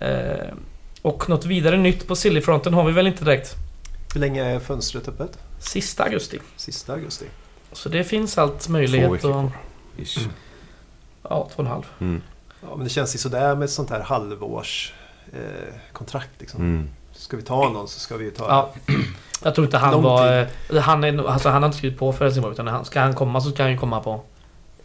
Eh, 0.01 0.53
och 1.01 1.29
något 1.29 1.45
vidare 1.45 1.77
nytt 1.77 2.07
på 2.07 2.15
Sillyfronten 2.15 2.73
har 2.73 2.83
vi 2.85 2.91
väl 2.91 3.07
inte 3.07 3.23
direkt. 3.25 3.55
Hur 4.13 4.19
länge 4.21 4.43
är 4.45 4.59
fönstret 4.59 5.07
öppet? 5.07 5.39
Sista 5.59 6.03
augusti. 6.03 6.39
Sista 6.55 6.93
augusti. 6.93 7.25
Så 7.71 7.89
det 7.89 8.03
finns 8.03 8.37
allt 8.37 8.59
Två 8.59 8.71
möjlighet 8.71 9.11
veckor 9.11 9.29
och... 9.29 9.51
kvar. 9.51 9.51
Ish. 10.03 10.17
Ja, 11.23 11.49
två 11.55 11.55
och 11.55 11.59
en 11.59 11.71
halv. 11.71 11.83
Mm. 11.99 12.21
Ja, 12.61 12.75
men 12.75 12.83
det 12.83 12.89
känns 12.89 13.15
ju 13.15 13.19
sådär 13.19 13.55
med 13.55 13.65
ett 13.65 13.71
sånt 13.71 13.89
här 13.89 13.99
halvårs 13.99 14.93
eh. 15.33 16.21
Liksom. 16.39 16.61
Mm. 16.61 16.89
Ska 17.13 17.37
vi 17.37 17.43
ta 17.43 17.69
någon 17.69 17.87
så 17.87 17.99
ska 17.99 18.17
vi 18.17 18.25
ju 18.25 18.31
ta... 18.31 18.47
Ja. 18.47 18.93
Jag 19.43 19.55
tror 19.55 19.65
inte 19.65 19.77
han 19.77 19.91
Lång 19.93 20.03
var... 20.03 20.47
eh, 20.73 20.79
Han, 20.81 21.19
alltså 21.27 21.49
han 21.49 21.61
har 21.63 21.67
inte 21.67 21.77
skrivit 21.77 21.99
på 21.99 22.13
för 22.13 22.25
Helsingborg 22.25 22.53
utan 22.53 22.67
han, 22.67 22.85
ska 22.85 22.99
han 23.01 23.15
komma 23.15 23.41
så 23.41 23.49
ska 23.51 23.63
han 23.63 23.71
ju 23.71 23.77
komma 23.77 23.99
på... 23.99 24.21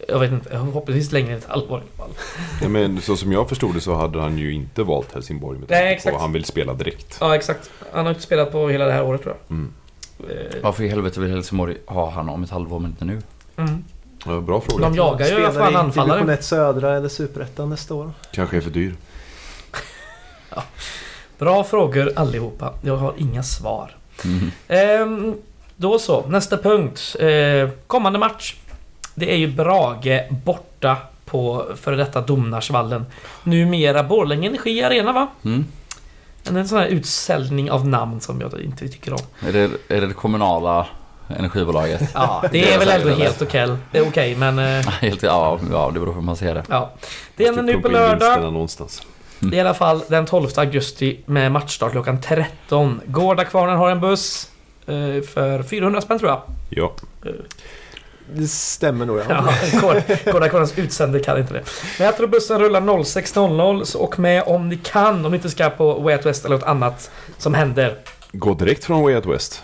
Jag 0.09 0.19
vet 0.19 0.33
inte, 0.33 0.51
förhoppningsvis 0.51 1.13
längre 1.13 1.33
än 1.33 1.39
ett 1.39 1.47
halvår 1.49 1.79
i 1.79 1.83
alla 1.83 2.07
fall. 2.09 2.17
Ja, 2.63 2.69
men 2.69 3.01
så 3.01 3.17
som 3.17 3.33
jag 3.33 3.49
förstod 3.49 3.75
det 3.75 3.81
så 3.81 3.95
hade 3.95 4.21
han 4.21 4.39
ju 4.39 4.53
inte 4.53 4.83
valt 4.83 5.15
Helsingborg 5.15 5.59
med 5.59 5.71
Nej, 5.71 5.89
på 5.89 5.93
exakt. 5.97 6.13
vad 6.13 6.23
han 6.23 6.33
vill 6.33 6.45
spela 6.45 6.75
direkt. 6.75 7.17
Ja, 7.21 7.35
exakt. 7.35 7.71
Han 7.93 8.05
har 8.05 8.11
inte 8.13 8.23
spelat 8.25 8.53
på 8.53 8.69
hela 8.69 8.85
det 8.85 8.93
här 8.93 9.03
året 9.05 9.23
tror 9.23 9.35
Mm. 9.51 9.73
jag. 10.19 10.31
Eh, 10.31 10.37
Varför 10.63 10.85
i 10.85 10.89
helvete 10.89 11.21
vill 11.21 11.31
Helsingborg 11.31 11.77
ha 11.87 12.11
han 12.11 12.29
om 12.29 12.43
ett 12.45 12.51
halvår 12.51 12.79
men 12.79 12.91
inte 12.91 13.05
nu? 13.05 13.23
Mm. 13.57 13.85
Ja, 14.27 14.41
bra 14.41 14.61
fråga. 14.61 14.85
De 14.85 14.95
jagar 14.95 15.27
ju 15.27 15.33
Spelar 15.33 15.53
fan 15.53 15.73
i 15.73 15.77
anfallare. 15.77 16.19
division 16.19 16.35
1 16.35 16.45
södra 16.45 16.97
eller 16.97 17.09
superettan 17.09 17.71
nästa 17.71 17.95
år. 17.95 18.11
Kanske 18.33 18.57
är 18.57 18.61
för 18.61 18.71
dyr. 18.71 18.95
Bra 21.39 21.65
frågor 21.65 22.13
allihopa. 22.17 22.73
Jag 22.83 22.97
har 22.97 23.15
inga 23.19 23.43
svar. 23.43 23.97
Mm. 24.25 24.51
Ehm, 24.69 25.35
då 25.77 25.99
så, 25.99 26.27
nästa 26.27 26.57
punkt. 26.57 27.17
Eh, 27.21 27.69
kommande 27.87 28.19
match. 28.19 28.55
Det 29.15 29.33
är 29.33 29.37
ju 29.37 29.47
Brage 29.47 30.23
borta 30.31 30.97
på 31.25 31.67
före 31.77 31.97
detta 31.97 32.21
Domnarsvallen. 32.21 33.07
Numera 33.43 34.03
Borlänge 34.03 34.49
Energi 34.49 34.83
Arena 34.83 35.13
va? 35.13 35.29
Mm. 35.45 35.67
En, 36.49 36.57
en 36.57 36.69
sån 36.69 36.79
här 36.79 36.87
utsäljning 36.87 37.71
av 37.71 37.89
namn 37.89 38.21
som 38.21 38.41
jag 38.41 38.61
inte 38.61 38.89
tycker 38.89 39.13
om. 39.13 39.19
Är, 39.49 39.53
det, 39.53 39.71
är 39.89 40.01
det 40.01 40.07
det 40.07 40.15
kommunala 40.15 40.87
energibolaget? 41.29 42.03
Ja, 42.15 42.45
det 42.53 42.73
är 42.73 42.79
väl 42.79 42.89
ändå 42.89 43.09
helt 43.09 43.43
okej. 43.43 43.77
Det 43.93 43.99
är 43.99 44.09
okej, 44.09 44.37
men... 44.37 44.59
Eh, 44.59 44.89
Helt, 45.01 45.23
ja, 45.23 45.59
ja, 45.71 45.91
det 45.95 46.01
beror 46.01 46.13
på 46.13 46.19
hur 46.19 46.27
man 46.27 46.37
ser 46.37 46.55
det. 46.55 46.65
ja. 46.69 46.93
Det 47.37 47.47
är 47.47 47.63
nu 47.63 47.81
på 47.81 47.89
lördag. 47.89 48.43
någonstans. 48.43 49.03
I 49.53 49.61
alla 49.61 49.75
fall 49.75 50.03
den 50.09 50.27
12 50.27 50.49
augusti 50.57 51.21
med 51.27 51.53
matchstart 51.53 51.93
klockan 51.93 52.21
13. 52.21 53.01
Gårdakvarnen 53.07 53.77
har 53.77 53.91
en 53.91 54.01
buss 54.01 54.51
eh, 54.87 55.23
för 55.35 55.63
400 55.63 56.01
spänn 56.01 56.19
tror 56.19 56.31
jag. 56.31 56.43
Ja. 56.71 56.93
Det 58.35 58.47
stämmer 58.49 59.07
nog 59.07 59.19
ja. 59.19 59.23
Ja, 59.29 59.49
Gård- 59.81 60.33
Gårdakvarnens 60.33 60.79
utsände 60.79 61.21
kan 61.21 61.39
inte 61.39 61.53
det. 61.55 61.63
Men 61.99 62.05
jag 62.07 62.17
tror 62.17 62.27
bussen 62.27 62.59
rullar 62.59 62.81
06.00 62.81 63.85
så 63.85 64.01
åk 64.01 64.19
med 64.19 64.43
om 64.47 64.69
ni 64.69 64.77
kan. 64.77 65.25
Om 65.25 65.31
ni 65.33 65.37
inte 65.37 65.51
ska 65.51 65.71
på 65.71 65.95
Way 66.01 66.17
Out 66.17 66.27
West 66.27 66.45
eller 66.45 66.57
något 66.57 66.65
annat 66.67 67.11
som 67.39 67.55
händer. 67.55 67.97
Gå 68.33 68.55
direkt 68.55 68.85
från 68.85 69.03
Way 69.03 69.15
Out 69.15 69.27
West. 69.27 69.63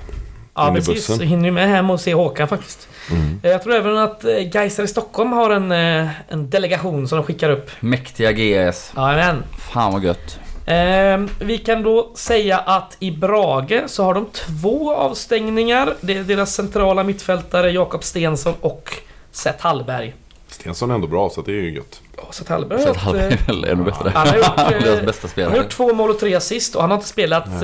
Ja 0.67 0.75
precis, 0.75 0.95
bussen. 0.95 1.17
så 1.17 1.23
hinner 1.23 1.43
ni 1.43 1.51
med 1.51 1.69
hem 1.69 1.91
och 1.91 2.01
se 2.01 2.15
Håkan 2.15 2.49
faktiskt. 2.49 2.89
Mm. 3.11 3.41
Eh, 3.43 3.51
Jag 3.51 3.63
tror 3.63 3.75
även 3.75 3.99
att 3.99 4.25
eh, 4.25 4.55
Geiser 4.55 4.83
i 4.83 4.89
Stockholm 4.89 5.33
har 5.33 5.51
en, 5.51 5.73
eh, 5.73 6.09
en 6.29 6.51
delegation 6.51 7.09
som 7.09 7.19
de 7.19 7.25
skickar 7.25 7.51
upp. 7.51 7.71
Mäktiga 7.81 8.33
GS. 8.33 8.93
Jajamän. 8.97 9.43
Fan 9.73 9.93
vad 9.93 10.05
gött. 10.05 10.39
Eh, 10.67 11.19
vi 11.41 11.59
kan 11.59 11.83
då 11.83 12.13
säga 12.15 12.59
att 12.59 12.97
i 13.01 13.11
Brage 13.11 13.83
så 13.87 14.05
har 14.05 14.15
de 14.15 14.27
två 14.33 14.95
avstängningar. 14.95 15.95
Det 16.01 16.17
är 16.17 16.23
deras 16.23 16.55
centrala 16.55 17.03
mittfältare 17.03 17.71
Jakob 17.71 18.05
Stensson 18.05 18.55
och 18.61 18.95
Seth 19.33 19.63
Hallberg. 19.65 20.15
Stensson 20.61 20.91
är 20.91 20.95
ändå 20.95 21.07
bra 21.07 21.31
så 21.31 21.43
det 21.43 21.53
är 21.53 21.63
ju 21.63 21.75
gött. 21.75 22.01
Seth 22.31 22.51
Hallberg 22.53 22.83
Så 22.83 22.89
gjort, 22.89 23.15
är 23.15 23.31
eh, 23.33 23.39
väl 23.47 23.65
ännu 23.65 23.85
bättre. 23.85 24.11
han 24.15 24.29
har 24.29 24.37
gjort, 24.37 24.59
eh, 24.59 24.69
Deras 24.69 24.83
bästa 24.83 25.03
han 25.03 25.07
har 25.23 25.29
spelare. 25.29 25.57
gjort 25.57 25.69
två 25.71 25.95
mål 25.95 26.11
och 26.11 26.19
tre 26.19 26.35
assist 26.35 26.75
och 26.75 26.81
han 26.81 26.91
har 26.91 26.97
inte 26.99 27.09
spelat 27.09 27.47
eh, 27.49 27.61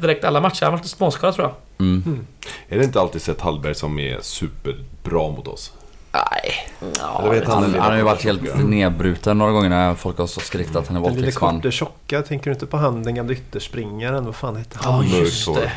direkt 0.00 0.24
alla 0.24 0.40
matcher. 0.40 0.64
Han 0.64 0.72
har 0.72 0.78
varit 0.78 0.86
småskadad 0.88 1.34
tror 1.34 1.46
jag. 1.48 1.86
Mm. 1.86 2.26
Är 2.68 2.78
det 2.78 2.84
inte 2.84 3.00
alltid 3.00 3.22
sett 3.22 3.40
Hallberg 3.40 3.74
som 3.74 3.98
är 3.98 4.18
superbra 4.20 5.30
mot 5.30 5.48
oss? 5.48 5.72
Nej. 6.12 6.68
Ja, 6.98 7.30
vet 7.30 7.48
Han, 7.48 7.62
den 7.62 7.80
han 7.80 7.90
har 7.90 7.96
ju 7.96 8.02
varit 8.02 8.24
helt 8.24 8.58
nedbruten 8.58 9.38
några 9.38 9.52
gånger 9.52 9.68
när 9.68 9.94
folk 9.94 10.18
har 10.18 10.26
så 10.26 10.40
skrikit 10.40 10.76
att 10.76 10.88
han 10.88 10.96
är 10.96 11.00
Den 11.00 11.10
lilla 11.10 11.16
våldtäktsman. 11.24 11.56
korte 11.56 11.70
tjocka, 11.70 12.22
tänker 12.22 12.44
du 12.50 12.54
inte 12.54 12.66
på 12.66 12.76
han 12.76 13.02
den 13.02 13.14
gamla 13.14 13.32
ytterspringaren? 13.32 14.24
Vad 14.24 14.34
fan 14.34 14.56
hette 14.56 14.78
han? 14.82 15.08
Ja, 15.08 15.16
just 15.16 15.48
det. 15.54 15.72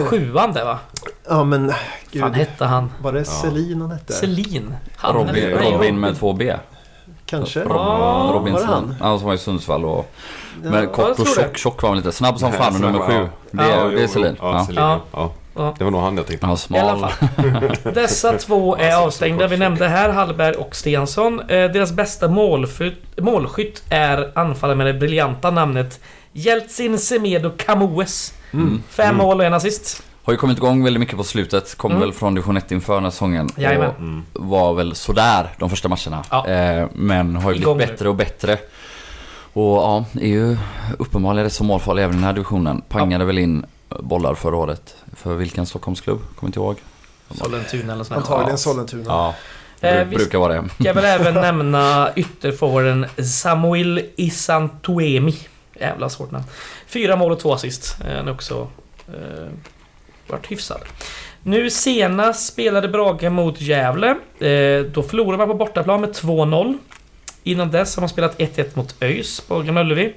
Sjuan 0.06 0.52
där 0.52 0.64
va? 0.64 0.78
Ja 1.28 1.44
men 1.44 1.68
Fan 1.70 1.78
gud. 2.10 2.34
hette 2.34 2.64
han? 2.64 2.90
Var 3.02 3.12
det 3.12 3.24
Selin 3.24 3.80
han 3.80 3.90
hette? 3.90 4.12
Selin? 4.12 4.74
Han 4.96 5.14
Robin, 5.14 5.50
Robin 5.50 6.00
med 6.00 6.18
två 6.18 6.32
B. 6.32 6.54
Kanske? 7.26 7.60
Robin, 7.60 7.76
Ja, 7.76 8.30
Robin 8.34 8.52
var 8.52 8.60
det 8.60 8.66
han? 8.66 8.96
Han 9.00 9.18
som 9.18 9.26
var 9.28 9.34
i 9.34 9.38
Sundsvall 9.38 9.84
och... 9.84 10.10
Ja. 10.64 10.70
Men 10.70 10.74
jag 10.82 10.92
kort 10.92 11.10
och 11.10 11.16
det. 11.24 11.24
tjock, 11.42 11.56
tjock 11.56 11.82
var 11.82 11.88
han 11.90 11.96
lite. 11.98 12.12
Snabb 12.12 12.38
som 12.38 12.52
fan 12.52 12.74
snabb, 12.74 12.92
nummer 12.92 13.06
sju. 13.06 13.12
ja. 13.12 13.28
Det, 13.50 13.68
Ja, 13.68 13.74
är- 13.74 13.90
det 13.90 14.02
är 14.02 14.06
Selin. 14.06 14.36
Ja, 14.40 15.30
Ja. 15.56 15.62
Ja. 15.62 15.64
Ja. 15.64 15.68
Ja. 15.68 15.74
Det 15.78 15.84
var 15.84 15.90
nog 15.90 16.00
han 16.00 16.16
jag 16.16 16.26
tänkte. 16.26 16.46
Var 16.46 16.58
I 16.70 16.78
alla 16.78 17.08
fall. 17.08 17.28
Dessa 17.94 18.32
två 18.38 18.76
är 18.76 18.96
avstängda. 18.96 19.46
Vi 19.46 19.56
nämnde 19.56 19.88
här 19.88 20.08
Hallberg 20.08 20.54
och 20.54 20.76
Stensson. 20.76 21.40
Eh, 21.40 21.46
deras 21.46 21.92
bästa 21.92 22.28
målskytt, 22.28 23.20
målskytt 23.20 23.82
är 23.90 24.32
anfallare 24.38 24.76
med 24.76 24.86
det 24.86 24.94
briljanta 24.94 25.50
namnet 25.50 26.00
Jeltsin, 26.32 26.98
Semedo, 26.98 27.50
Camoes. 27.56 28.34
Mm. 28.52 28.82
Fem 28.88 29.16
mål 29.16 29.40
och 29.40 29.46
en 29.46 29.54
assist. 29.54 30.02
Har 30.24 30.32
ju 30.32 30.36
kommit 30.36 30.58
igång 30.58 30.84
väldigt 30.84 31.00
mycket 31.00 31.16
på 31.16 31.24
slutet. 31.24 31.74
Kom 31.76 31.90
Mm. 31.90 32.00
väl 32.00 32.12
från 32.12 32.34
division 32.34 32.56
1 32.56 32.72
inför 32.72 32.94
den 32.94 33.04
här 33.04 33.10
säsongen. 33.10 33.48
Jajamän. 33.56 33.88
Och 33.90 33.98
Mm. 33.98 34.22
var 34.32 34.74
väl 34.74 34.94
sådär 34.94 35.48
de 35.58 35.70
första 35.70 35.88
matcherna. 35.88 36.24
Ja. 36.30 36.46
Eh, 36.48 36.86
men 36.94 37.36
har 37.36 37.52
ju 37.52 37.58
blivit 37.58 37.78
bättre 37.88 38.08
och 38.08 38.14
bättre. 38.14 38.58
Och 39.52 39.76
ja, 39.76 40.04
är 40.20 40.26
ju 40.28 40.56
uppenbarligen 40.98 41.44
rätt 41.44 41.52
så 41.52 41.64
målfarlig 41.64 42.02
även 42.02 42.14
i 42.14 42.18
den 42.18 42.24
här 42.24 42.32
divisionen. 42.32 42.80
Pangade 42.88 43.24
väl 43.24 43.38
in 43.38 43.64
bollar 44.00 44.34
förra 44.34 44.56
året. 44.56 44.96
För 45.16 45.34
vilken 45.34 45.66
Stockholmsklubb? 45.66 46.18
Kommer 46.36 46.48
inte 46.48 46.58
ihåg. 46.60 46.76
Sollentuna 47.34 47.92
eller 47.92 48.04
sånt. 48.04 48.16
Antagligen 48.18 48.50
Ja. 48.50 48.56
Sollentuna. 48.56 49.04
Ja, 49.06 49.34
Eh, 49.80 49.88
bru- 49.94 50.04
vi 50.04 50.16
brukar 50.16 50.38
vara 50.38 50.62
det. 50.62 50.68
ska 50.80 50.92
väl 50.92 51.04
även 51.20 51.34
nämna 51.34 52.10
ytterforwarden 52.16 53.06
Samuel 53.24 54.00
Isantuemi. 54.16 55.34
Jävla 55.80 56.08
svårt 56.08 56.30
namn. 56.30 56.44
Fyra 56.86 57.16
mål 57.16 57.32
och 57.32 57.40
två 57.40 57.52
assist. 57.54 57.96
Eh, 58.08 58.16
Han 58.16 58.28
är 58.28 58.32
också 58.32 58.68
eh, 59.08 59.48
varit 60.26 60.46
hyfsad. 60.52 60.80
Nu 61.42 61.70
senast 61.70 62.46
spelade 62.46 62.88
Brage 62.88 63.30
mot 63.30 63.60
Gävle. 63.60 64.08
Eh, 64.38 64.82
då 64.92 65.02
förlorade 65.02 65.38
man 65.38 65.48
på 65.48 65.54
bortaplan 65.54 66.00
med 66.00 66.10
2-0. 66.12 66.78
Innan 67.42 67.70
dess 67.70 67.96
har 67.96 68.00
man 68.00 68.08
spelat 68.08 68.38
1-1 68.38 68.64
mot 68.74 68.94
ÖIS 69.02 69.40
på 69.40 69.60
Gamla 69.62 69.80
Ullevi. 69.80 70.14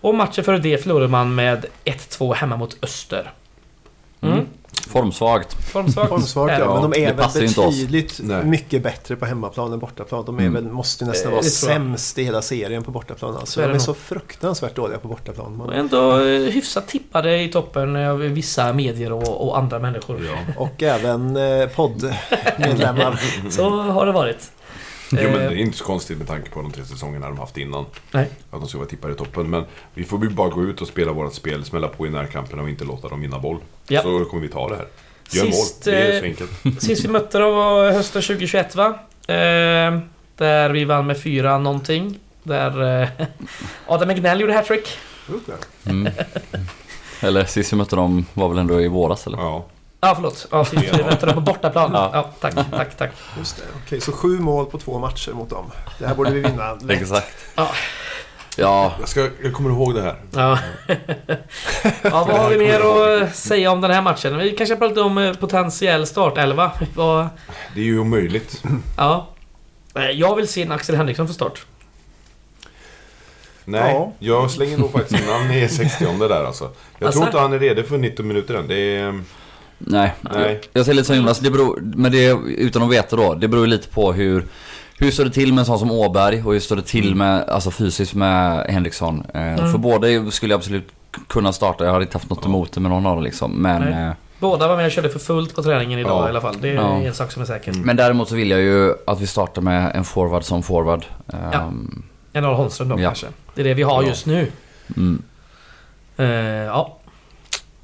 Och 0.00 0.14
matchen 0.14 0.44
före 0.44 0.58
det 0.58 0.78
förlorade 0.82 1.08
man 1.08 1.34
med 1.34 1.66
1-2 1.84 2.34
hemma 2.34 2.56
mot 2.56 2.76
Öster. 2.84 3.32
Mm. 4.20 4.34
Mm. 4.34 4.46
Formsvagt. 4.88 5.54
Formsvagt. 5.72 6.08
Formsvagt 6.08 6.54
ja, 6.58 6.80
men 6.80 6.90
de 6.90 7.00
är 7.02 7.14
väl 7.14 7.26
betydligt 7.26 8.20
mycket 8.44 8.82
bättre 8.82 9.16
på 9.16 9.26
hemmaplan 9.26 9.72
än 9.72 9.78
bortaplan. 9.78 10.24
De 10.24 10.36
är 10.38 10.40
Mm. 10.40 10.54
väl, 10.54 10.64
måste 10.72 11.04
nästan 11.04 11.28
Eh, 11.32 11.34
vara 11.34 11.42
sämst 11.42 12.18
i 12.18 12.24
hela 12.24 12.42
serien 12.42 12.82
på 12.82 12.90
bortaplan. 12.90 13.36
Alltså. 13.36 13.46
Så 13.52 13.60
är 13.60 13.64
de 13.64 13.68
det 13.68 13.72
är 13.72 13.78
nog. 13.78 13.82
så 13.82 13.94
fruktansvärt 13.94 14.74
dåliga 14.76 14.98
på 14.98 15.08
bortaplan. 15.08 15.46
Och 15.46 15.52
Man, 15.52 15.72
ändå 15.72 16.20
eh, 16.20 16.40
hyfsat 16.40 16.88
tippade 16.88 17.42
i 17.42 17.48
toppen 17.48 17.96
av 17.96 18.18
vissa 18.18 18.72
medier 18.72 19.12
och, 19.12 19.46
och 19.48 19.58
andra 19.58 19.78
människor. 19.78 20.20
Ja. 20.26 20.52
och 20.62 20.82
även 20.82 21.36
eh, 21.36 21.68
poddmedlemmar. 21.68 23.20
Så 23.50 23.70
har 23.70 24.06
det 24.06 24.12
varit. 24.12 24.50
Jo, 25.10 25.18
men 25.22 25.34
Eh, 25.34 25.50
det 25.50 25.54
är 25.54 25.56
inte 25.56 25.78
så 25.78 25.84
konstigt 25.84 26.18
med 26.18 26.26
tanke 26.26 26.50
på 26.50 26.62
de 26.62 26.72
tre 26.72 26.84
säsongerna 26.84 27.28
de 27.28 27.38
haft 27.38 27.56
innan. 27.56 27.86
Nej. 28.10 28.30
Att 28.50 28.60
de 28.60 28.68
ska 28.68 28.78
vara 28.78 28.88
tippade 28.88 29.12
i 29.12 29.16
toppen. 29.16 29.50
Men 29.50 29.64
vi 29.94 30.04
får 30.04 30.24
ju 30.24 30.30
bara 30.30 30.48
gå 30.48 30.64
ut 30.64 30.80
och 30.80 30.88
spela 30.88 31.12
vårt 31.12 31.34
spel, 31.34 31.64
smälla 31.64 31.88
på 31.88 32.06
i 32.06 32.10
närkamperna 32.10 32.62
och 32.62 32.68
inte 32.68 32.84
låta 32.84 33.08
dem 33.08 33.20
vinna 33.20 33.38
boll. 33.38 33.58
Ja. 33.88 34.02
Så 34.02 34.24
kommer 34.24 34.42
vi 34.42 34.48
ta 34.48 34.68
det 34.68 34.76
här. 34.76 34.86
Gör 35.30 35.44
Sist, 35.44 35.86
mål. 35.86 35.94
Det 35.94 36.00
är 36.00 36.14
eh, 36.14 36.18
så 36.20 36.24
enkelt. 36.24 36.82
Sist 36.82 37.04
vi 37.04 37.08
mötte 37.08 37.38
dem 37.38 37.54
var 37.54 37.90
hösten 37.90 38.22
2021 38.22 38.74
va? 38.76 38.98
Eh, 39.26 39.98
där 40.36 40.70
vi 40.70 40.84
vann 40.84 41.06
med 41.06 41.20
4 41.20 41.58
någonting. 41.58 42.18
Där 42.42 43.02
eh, 43.02 43.08
Adam 43.86 44.10
Egnell 44.10 44.40
gjorde 44.40 44.52
hattrick. 44.52 44.88
Mm. 45.86 46.12
Eller 47.20 47.44
sist 47.44 47.72
vi 47.72 47.76
mötte 47.76 47.96
dem 47.96 48.26
var 48.34 48.48
väl 48.48 48.58
ändå 48.58 48.80
i 48.80 48.88
våras 48.88 49.26
eller? 49.26 49.38
Ja. 49.38 49.64
Ja 50.06 50.14
förlåt. 50.14 50.46
Ja, 50.50 50.64
sist 50.64 50.82
vi 50.94 51.26
dem 51.26 51.34
på 51.34 51.40
bortaplan. 51.40 51.90
Ja. 51.94 52.10
Ja, 52.12 52.30
tack, 52.40 52.54
tack, 52.70 52.96
tack. 52.96 53.10
Just 53.38 53.56
det. 53.56 53.62
Okej, 53.84 54.00
så 54.00 54.12
sju 54.12 54.28
mål 54.40 54.66
på 54.66 54.78
två 54.78 54.98
matcher 54.98 55.32
mot 55.32 55.50
dem. 55.50 55.70
Det 55.98 56.06
här 56.06 56.14
borde 56.14 56.30
vi 56.30 56.40
vinna 56.40 56.74
lätt. 56.80 56.90
Exakt. 57.02 57.26
Ja. 57.54 57.68
Ja, 58.56 58.92
Jag, 59.00 59.08
ska, 59.08 59.28
jag 59.42 59.52
kommer 59.52 59.70
ihåg 59.70 59.94
det 59.94 60.02
här. 60.02 60.16
Ja. 60.30 60.58
ja, 62.02 62.24
vad 62.24 62.38
har 62.38 62.50
vi 62.50 62.58
mer 62.58 62.80
att 62.80 63.36
säga 63.36 63.70
om 63.70 63.80
den 63.80 63.90
här 63.90 64.02
matchen? 64.02 64.38
Vi 64.38 64.50
kanske 64.50 64.76
pratar 64.76 64.88
lite 64.88 65.00
om 65.00 65.18
eh, 65.18 65.34
potentiell 65.34 66.06
startelva. 66.06 66.70
Vad... 66.94 67.28
Det 67.74 67.80
är 67.80 67.84
ju 67.84 67.98
omöjligt. 67.98 68.62
Ja. 68.96 69.28
Eh, 69.94 70.02
Jag 70.10 70.36
vill 70.36 70.48
se 70.48 70.62
en 70.62 70.72
Axel 70.72 70.96
Henriksson 70.96 71.26
för 71.26 71.34
start. 71.34 71.66
Nej, 73.64 73.94
Ja. 73.94 74.12
jag 74.18 74.50
slänger 74.50 74.78
nog 74.78 74.92
faktiskt 74.92 75.20
in 75.22 75.28
han 75.28 75.50
i 75.52 75.68
60 75.68 76.28
där 76.28 76.44
alltså. 76.44 76.70
Jag 76.98 77.06
Alltså? 77.06 77.20
tror 77.20 77.28
inte 77.28 77.38
han 77.40 77.52
är 77.52 77.58
redo 77.58 77.82
för 77.82 77.98
19 77.98 78.28
minuter 78.28 78.54
än. 78.54 78.68
Det 78.68 78.76
är... 78.96 79.20
nej. 79.78 80.14
Nej. 80.20 80.60
Jag 80.72 80.84
säger 80.84 80.96
lite 80.96 81.06
som 81.06 81.16
Jonas, 81.16 81.38
det 81.38 81.50
beror, 81.50 81.80
men 81.82 82.12
det, 82.12 82.26
utan 82.46 82.82
att 82.82 82.90
veta 82.90 83.16
då, 83.16 83.34
det 83.34 83.48
beror 83.48 83.66
lite 83.66 83.88
på 83.88 84.12
hur 84.12 84.44
hur 84.98 85.10
står 85.10 85.24
det 85.24 85.30
till 85.30 85.52
med 85.52 85.58
en 85.62 85.66
sån 85.66 85.78
som 85.78 85.90
Åberg 85.90 86.42
och 86.42 86.52
hur 86.52 86.60
står 86.60 86.76
det 86.76 86.82
till 86.82 87.14
med, 87.14 87.48
alltså 87.48 87.70
fysiskt 87.70 88.14
med 88.14 88.66
Henriksson? 88.70 89.26
Eh, 89.34 89.40
Mm. 89.58 89.70
För 89.72 89.78
båda 89.78 90.30
skulle 90.30 90.52
jag 90.52 90.58
absolut 90.58 90.88
kunna 91.28 91.52
starta, 91.52 91.84
jag 91.84 91.92
hade 91.92 92.04
inte 92.04 92.18
haft 92.18 92.30
något 92.30 92.44
emot 92.46 92.72
det 92.72 92.80
med 92.80 92.90
någon 92.90 93.06
av 93.06 93.14
dem 93.16 93.24
liksom. 93.24 93.52
Men, 93.62 93.92
eh, 93.92 94.12
Båda 94.38 94.68
var 94.68 94.76
med 94.76 94.86
och 94.86 94.92
körde 94.92 95.08
för 95.08 95.18
fullt 95.18 95.54
på 95.54 95.62
träningen 95.62 95.98
idag 95.98 96.22
Ja. 96.22 96.26
i 96.26 96.30
alla 96.30 96.40
fall. 96.40 96.56
Det 96.60 96.68
är 96.68 96.74
Ja. 96.74 96.96
en 96.96 97.14
sak 97.14 97.32
som 97.32 97.42
är 97.42 97.46
säker. 97.46 97.72
men 97.72 97.96
däremot 97.96 98.28
så 98.28 98.34
vill 98.34 98.50
jag 98.50 98.60
ju 98.60 98.94
att 99.06 99.20
vi 99.20 99.26
startar 99.26 99.62
med 99.62 99.96
en 99.96 100.04
forward 100.04 100.44
som 100.44 100.62
forward. 100.62 101.04
Ja. 101.26 101.36
Ehm, 101.52 102.02
En 102.32 102.44
Arne 102.44 102.54
Holmström 102.56 102.88
då 102.88 103.00
Ja. 103.00 103.08
kanske. 103.08 103.26
Det 103.54 103.60
är 103.60 103.64
det 103.64 103.74
vi 103.74 103.82
har 103.82 104.02
Ja. 104.02 104.08
just 104.08 104.26
nu. 104.26 104.52
mm. 104.96 105.22
Eh, 106.16 106.26
ja. 106.64 106.98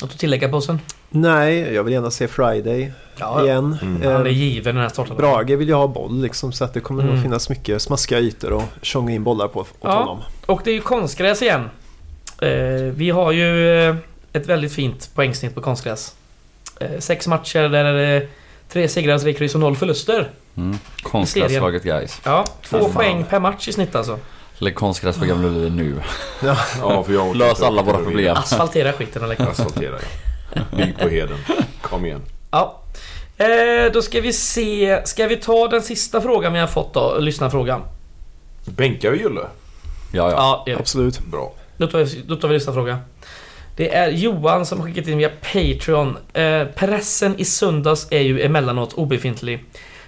Något 0.02 0.12
att 0.12 0.18
tillägga 0.18 0.48
på 0.48 0.60
sen? 0.60 0.80
Nej, 1.10 1.74
jag 1.74 1.84
vill 1.84 1.92
gärna 1.94 2.10
se 2.10 2.28
Friday 2.28 2.92
Ja, 3.16 3.44
igen. 3.44 3.78
Mm. 3.82 4.02
Han 4.12 4.20
är 4.22 4.26
Eh, 4.26 4.32
given 4.38 4.74
den 4.74 4.82
här 4.82 4.90
starten. 4.90 5.16
Brage 5.16 5.50
vill 5.50 5.68
ju 5.68 5.74
ha 5.74 5.86
boll 5.86 6.22
liksom, 6.22 6.52
så 6.52 6.64
att 6.64 6.74
det 6.74 6.80
kommer 6.80 7.02
Mm. 7.02 7.14
nog 7.14 7.22
finnas 7.24 7.48
mycket 7.48 7.82
smaskiga 7.82 8.18
ytor 8.20 8.52
och 8.52 8.62
tjonga 8.82 9.12
in 9.12 9.24
bollar 9.24 9.48
på 9.48 9.60
åt 9.60 9.68
Ja. 9.80 9.90
honom. 9.92 10.18
Och 10.46 10.60
det 10.64 10.70
är 10.70 10.74
ju 10.74 10.80
konstgräs 10.80 11.42
igen. 11.42 11.70
Eh, 12.42 12.48
vi 12.94 13.10
har 13.10 13.32
ju 13.32 13.78
eh, 13.88 13.96
ett 14.32 14.46
väldigt 14.46 14.72
fint 14.72 15.10
poängsnitt 15.14 15.54
på 15.54 15.60
konstgräs. 15.60 16.14
Eh, 16.80 16.98
sex 16.98 17.26
matcher 17.28 17.68
där 17.68 17.84
är 17.84 17.92
det 18.20 18.26
tre 18.68 18.88
segrar, 18.88 19.18
tre 19.18 19.32
kryss 19.32 19.54
och 19.54 19.60
noll 19.60 19.76
förluster. 19.76 20.30
Mm. 20.56 20.78
Konstgräslaget 21.02 21.82
guys. 21.82 22.20
Ja, 22.24 22.44
två 22.64 22.78
Fan. 22.78 22.92
poäng 22.92 23.24
per 23.24 23.40
match 23.40 23.68
i 23.68 23.72
snitt 23.72 23.94
alltså. 23.94 24.18
Lägg 24.62 24.74
konstgräs 24.74 25.18
på 25.18 25.24
Gamla 25.24 25.48
Ullevi 25.48 25.70
nu. 25.70 25.96
Ja, 26.80 27.04
för 27.04 27.12
jag 27.12 27.36
Lös 27.36 27.62
alla 27.62 27.82
våra 27.82 27.98
problem. 27.98 28.36
Asfaltera 28.36 28.92
skiten 28.92 29.24
eller 29.24 29.50
Asfaltera, 29.50 29.96
ja. 30.54 30.60
Bygg 30.76 30.98
på 30.98 31.08
heden. 31.08 31.38
Kom 31.80 32.06
igen. 32.06 32.20
Ja. 32.50 32.80
Eh, 33.36 33.92
då 33.92 34.02
ska 34.02 34.20
vi 34.20 34.32
se. 34.32 35.02
Ska 35.04 35.26
vi 35.26 35.36
ta 35.36 35.68
den 35.68 35.82
sista 35.82 36.20
frågan 36.20 36.52
vi 36.52 36.58
har 36.58 36.66
fått 36.66 36.94
då? 36.94 37.18
Lyssnarfrågan. 37.18 37.82
Bänkar 38.64 39.10
vi 39.10 39.18
Julle? 39.18 39.40
Ja, 40.12 40.30
ja. 40.30 40.64
Ja. 40.66 40.76
Absolut. 40.78 41.20
Bra. 41.20 41.52
Då 41.76 41.86
tar 41.86 41.98
vi, 41.98 42.22
då 42.26 42.36
tar 42.36 42.48
vi 42.48 42.54
lyssnarfråga. 42.54 42.98
Det 43.76 43.94
är 43.94 44.10
Johan 44.10 44.66
som 44.66 44.80
har 44.80 44.86
skickat 44.86 45.08
in 45.08 45.18
via 45.18 45.30
Patreon. 45.52 46.16
Eh, 46.32 46.64
pressen 46.64 47.38
i 47.38 47.44
söndags 47.44 48.06
är 48.10 48.20
ju 48.20 48.42
emellanåt 48.42 48.92
obefintlig. 48.92 49.64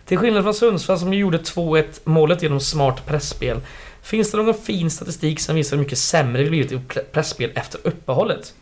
Till 0.07 0.19
skillnad 0.19 0.43
från 0.43 0.55
Sundsvall 0.55 0.99
som 0.99 1.15
gjorde 1.15 1.39
2-1 1.39 1.85
målet 2.05 2.43
genom 2.43 2.61
smart 2.61 3.07
pressspel 3.07 3.61
Finns 4.05 4.31
det 4.31 4.37
någon 4.37 4.55
fin 4.55 4.91
statistik 4.91 5.41
som 5.41 5.55
visar 5.57 5.77
hur 5.77 5.83
mycket 5.85 5.99
sämre 5.99 6.43
vi 6.43 6.49
blivit 6.51 6.73
i 6.73 6.77
pre- 6.77 7.05
pressspel 7.13 7.51
efter 7.55 7.81
uppehållet? 7.85 8.55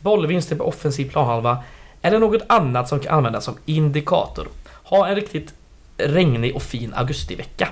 Bollvinster 0.00 0.56
på 0.56 0.64
offensiv 0.64 1.10
planhalva 1.10 1.64
eller 2.02 2.18
något 2.18 2.42
annat 2.46 2.88
som 2.88 3.00
kan 3.00 3.14
användas 3.14 3.44
som 3.44 3.54
indikator? 3.66 4.48
Ha 4.84 5.08
en 5.08 5.14
riktigt 5.14 5.54
regnig 5.96 6.56
och 6.56 6.62
fin 6.62 6.94
augustivecka. 6.94 7.68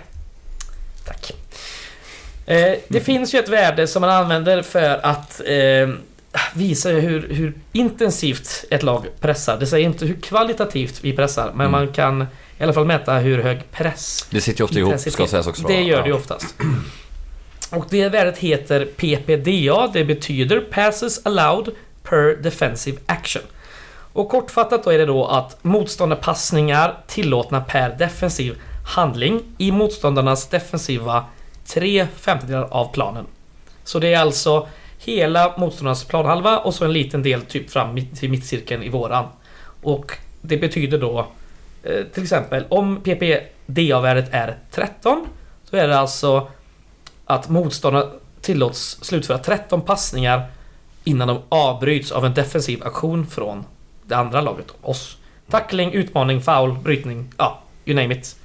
Tack. 1.06 1.32
Eh, 2.46 2.74
det 2.88 3.00
finns 3.00 3.34
ju 3.34 3.38
ett 3.38 3.48
värde 3.48 3.86
som 3.86 4.00
man 4.00 4.10
använder 4.10 4.62
för 4.62 5.06
att 5.06 5.40
eh, 5.46 5.88
visa 6.54 6.88
hur, 6.88 7.28
hur 7.34 7.54
intensivt 7.72 8.64
ett 8.70 8.82
lag 8.82 9.06
pressar. 9.20 9.56
Det 9.60 9.66
säger 9.66 9.86
inte 9.86 10.06
hur 10.06 10.20
kvalitativt 10.20 11.04
vi 11.04 11.12
pressar, 11.16 11.46
men 11.54 11.66
Mm. 11.66 11.70
man 11.72 11.92
kan 11.92 12.26
i 12.58 12.62
alla 12.64 12.72
fall 12.72 12.84
mäta 12.86 13.14
hur 13.14 13.42
hög 13.42 13.72
press 13.72 14.26
Det 14.30 14.40
sitter 14.40 14.60
ju 14.60 14.64
ofta 14.64 14.78
ihop 14.78 15.00
ska 15.00 15.26
sägas 15.26 15.46
också. 15.46 15.62
Det 15.66 15.82
gör 15.82 16.02
det 16.02 16.08
ju 16.08 16.14
Ja. 16.14 16.16
oftast. 16.18 16.54
Och 17.70 17.86
det 17.90 18.08
värdet 18.08 18.38
heter 18.38 18.84
PPDA. 18.84 19.90
Det 19.92 20.04
betyder 20.04 20.60
Passes 20.60 21.26
Allowed 21.26 21.68
Per 22.02 22.42
Defensive 22.42 22.98
Action. 23.06 23.42
Och 24.12 24.28
kortfattat 24.28 24.84
då 24.84 24.90
är 24.90 24.98
det 24.98 25.06
då 25.06 25.26
att 25.26 25.64
motståndarpassningar 25.64 26.96
tillåtna 27.06 27.60
per 27.60 27.96
defensiv 27.98 28.56
handling 28.94 29.42
i 29.58 29.72
motståndarnas 29.72 30.48
defensiva 30.48 31.24
tre 31.66 32.06
femtedelar 32.16 32.68
av 32.70 32.92
planen. 32.92 33.26
Så 33.84 33.98
det 33.98 34.14
är 34.14 34.20
alltså 34.20 34.68
hela 34.98 35.54
motståndarnas 35.58 36.04
planhalva 36.04 36.58
och 36.58 36.74
så 36.74 36.84
en 36.84 36.92
liten 36.92 37.22
del 37.22 37.42
typ 37.42 37.70
fram 37.70 38.06
till 38.14 38.30
mittcirkeln 38.30 38.82
i 38.82 38.88
våran. 38.88 39.26
Och 39.82 40.12
det 40.40 40.56
betyder 40.56 40.98
då 40.98 41.26
eh, 41.82 42.04
till 42.14 42.22
exempel 42.22 42.64
om 42.68 43.00
PPDA-värdet 43.02 44.28
är 44.30 44.56
13 44.70 45.26
så 45.64 45.76
är 45.76 45.88
det 45.88 45.98
alltså 45.98 46.48
att 47.28 47.48
motståndarna 47.48 48.06
tillåts 48.40 48.98
slutföra 49.02 49.38
13 49.38 49.80
passningar 49.80 50.46
innan 51.04 51.28
de 51.28 51.38
avbryts 51.48 52.12
av 52.12 52.24
en 52.24 52.34
defensiv 52.34 52.82
aktion 52.84 53.26
från 53.26 53.64
det 54.06 54.14
andra 54.14 54.40
laget, 54.40 54.66
oss. 54.82 55.16
Tackling, 55.50 55.92
utmaning, 55.92 56.42
foul, 56.42 56.72
brytning, 56.72 57.34
ja, 57.36 57.58
you 57.84 57.96
name 57.96 58.14
it. 58.14 58.36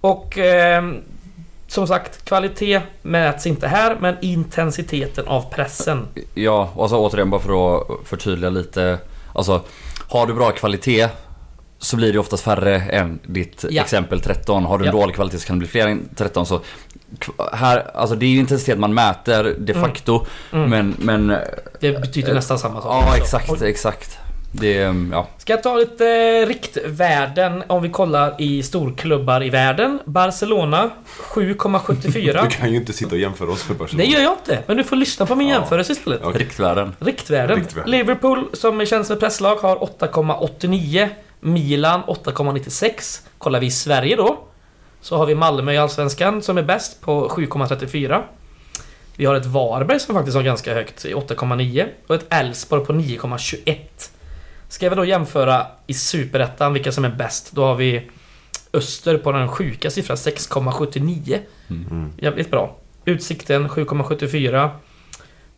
Och 0.00 0.38
eh, 0.38 0.92
som 1.66 1.86
sagt, 1.86 2.24
kvalitet 2.24 2.80
mäts 3.02 3.46
inte 3.46 3.68
här, 3.68 3.96
men 4.00 4.16
intensiteten 4.20 5.28
av 5.28 5.50
pressen. 5.50 6.08
Ja, 6.34 6.70
och 6.74 6.82
alltså 6.82 6.96
återigen 6.98 7.30
bara 7.30 7.40
för 7.40 7.76
att 7.76 7.86
förtydliga 8.04 8.50
lite. 8.50 8.98
Alltså, 9.34 9.60
har 10.08 10.26
du 10.26 10.34
bra 10.34 10.50
kvalitet 10.50 11.08
så 11.82 11.96
blir 11.96 12.12
det 12.12 12.18
oftast 12.18 12.42
färre 12.44 12.76
än 12.80 13.18
ditt 13.26 13.64
Ja. 13.70 13.82
exempel 13.82 14.20
13. 14.20 14.64
Har 14.64 14.78
du 14.78 14.84
en 14.84 14.94
Ja. 14.94 15.00
dålig 15.00 15.14
kvalitet 15.14 15.38
så 15.38 15.46
kan 15.46 15.56
det 15.56 15.58
bli 15.58 15.68
fler 15.68 15.86
än 15.86 16.08
13. 16.16 16.46
Så 16.46 16.60
här, 17.52 17.90
alltså 17.96 18.16
det 18.16 18.26
är 18.26 18.30
ju 18.30 18.38
intensitet 18.38 18.78
man 18.78 18.94
mäter 18.94 19.56
de 19.58 19.72
Mm. 19.72 19.84
facto. 19.84 20.26
Mm. 20.52 20.70
Men, 20.70 20.94
men 20.98 21.38
Det 21.80 22.00
betyder 22.00 22.34
nästan 22.34 22.58
samma 22.58 22.80
sak. 22.82 22.90
ja 22.92 22.98
också. 23.08 23.16
exakt, 23.36 23.62
exakt. 23.62 24.18
Det, 24.52 24.78
är, 24.78 25.08
ja. 25.12 25.28
Ska 25.38 25.52
jag 25.52 25.62
ta 25.62 25.76
lite 25.76 26.06
eh, 26.08 26.46
riktvärden 26.46 27.62
om 27.66 27.82
vi 27.82 27.88
kollar 27.88 28.34
i 28.38 28.62
storklubbar 28.62 29.44
i 29.44 29.50
världen. 29.50 29.98
Barcelona 30.04 30.90
7,74. 31.34 32.42
Du 32.50 32.50
kan 32.50 32.70
ju 32.70 32.76
inte 32.76 32.92
sitta 32.92 33.10
och 33.14 33.18
jämföra 33.20 33.50
oss 33.50 33.68
med 33.68 33.76
Det 33.76 33.78
Barcelona. 33.78 34.08
gör 34.08 34.20
jag 34.20 34.32
inte, 34.32 34.58
men 34.66 34.76
du 34.76 34.84
får 34.84 34.96
lyssna 34.96 35.26
på 35.26 35.34
min 35.34 35.48
Ja. 35.48 35.54
jämförelse 35.54 35.92
istället. 35.92 36.20
Okej. 36.24 36.40
Riktvärden. 36.40 36.96
Riktvärden. 37.00 37.56
Riktvärden. 37.56 37.90
Liverpool, 37.90 38.44
som 38.52 38.86
känns 38.86 39.06
som 39.06 39.14
ett 39.14 39.20
presslag, 39.20 39.56
har 39.56 39.76
8,89. 39.76 41.08
Milan 41.40 42.02
8,96. 42.02 43.20
Kollar 43.38 43.60
vi 43.60 43.66
i 43.66 43.70
Sverige 43.70 44.16
då, 44.16 44.44
så 45.00 45.16
har 45.16 45.26
vi 45.26 45.34
Malmö 45.34 45.72
i 45.72 45.78
Allsvenskan 45.78 46.42
som 46.42 46.58
är 46.58 46.62
bäst 46.62 47.00
på 47.00 47.28
7,34. 47.28 48.22
Vi 49.16 49.24
har 49.24 49.34
ett 49.34 49.46
Varberg 49.46 50.00
som 50.00 50.14
faktiskt 50.14 50.36
har 50.36 50.42
ganska 50.42 50.74
högt, 50.74 51.04
i 51.04 51.14
8,9. 51.14 51.88
Och 52.06 52.14
ett 52.14 52.26
Elfsborg 52.28 52.84
på 52.84 52.92
9,21. 52.92 53.76
Ska 54.68 54.90
vi 54.90 54.96
då 54.96 55.04
jämföra 55.04 55.66
i 55.86 55.94
Superettan 55.94 56.72
vilka 56.72 56.92
som 56.92 57.04
är 57.04 57.10
bäst, 57.10 57.52
då 57.52 57.64
har 57.64 57.74
vi 57.74 58.10
Öster 58.72 59.18
på 59.18 59.32
den 59.32 59.48
sjuka 59.48 59.90
siffran 59.90 60.16
6,79. 60.16 61.38
Mm. 61.70 62.12
Jävligt 62.18 62.50
bra. 62.50 62.76
Utsikten 63.04 63.68
7,74. 63.68 64.70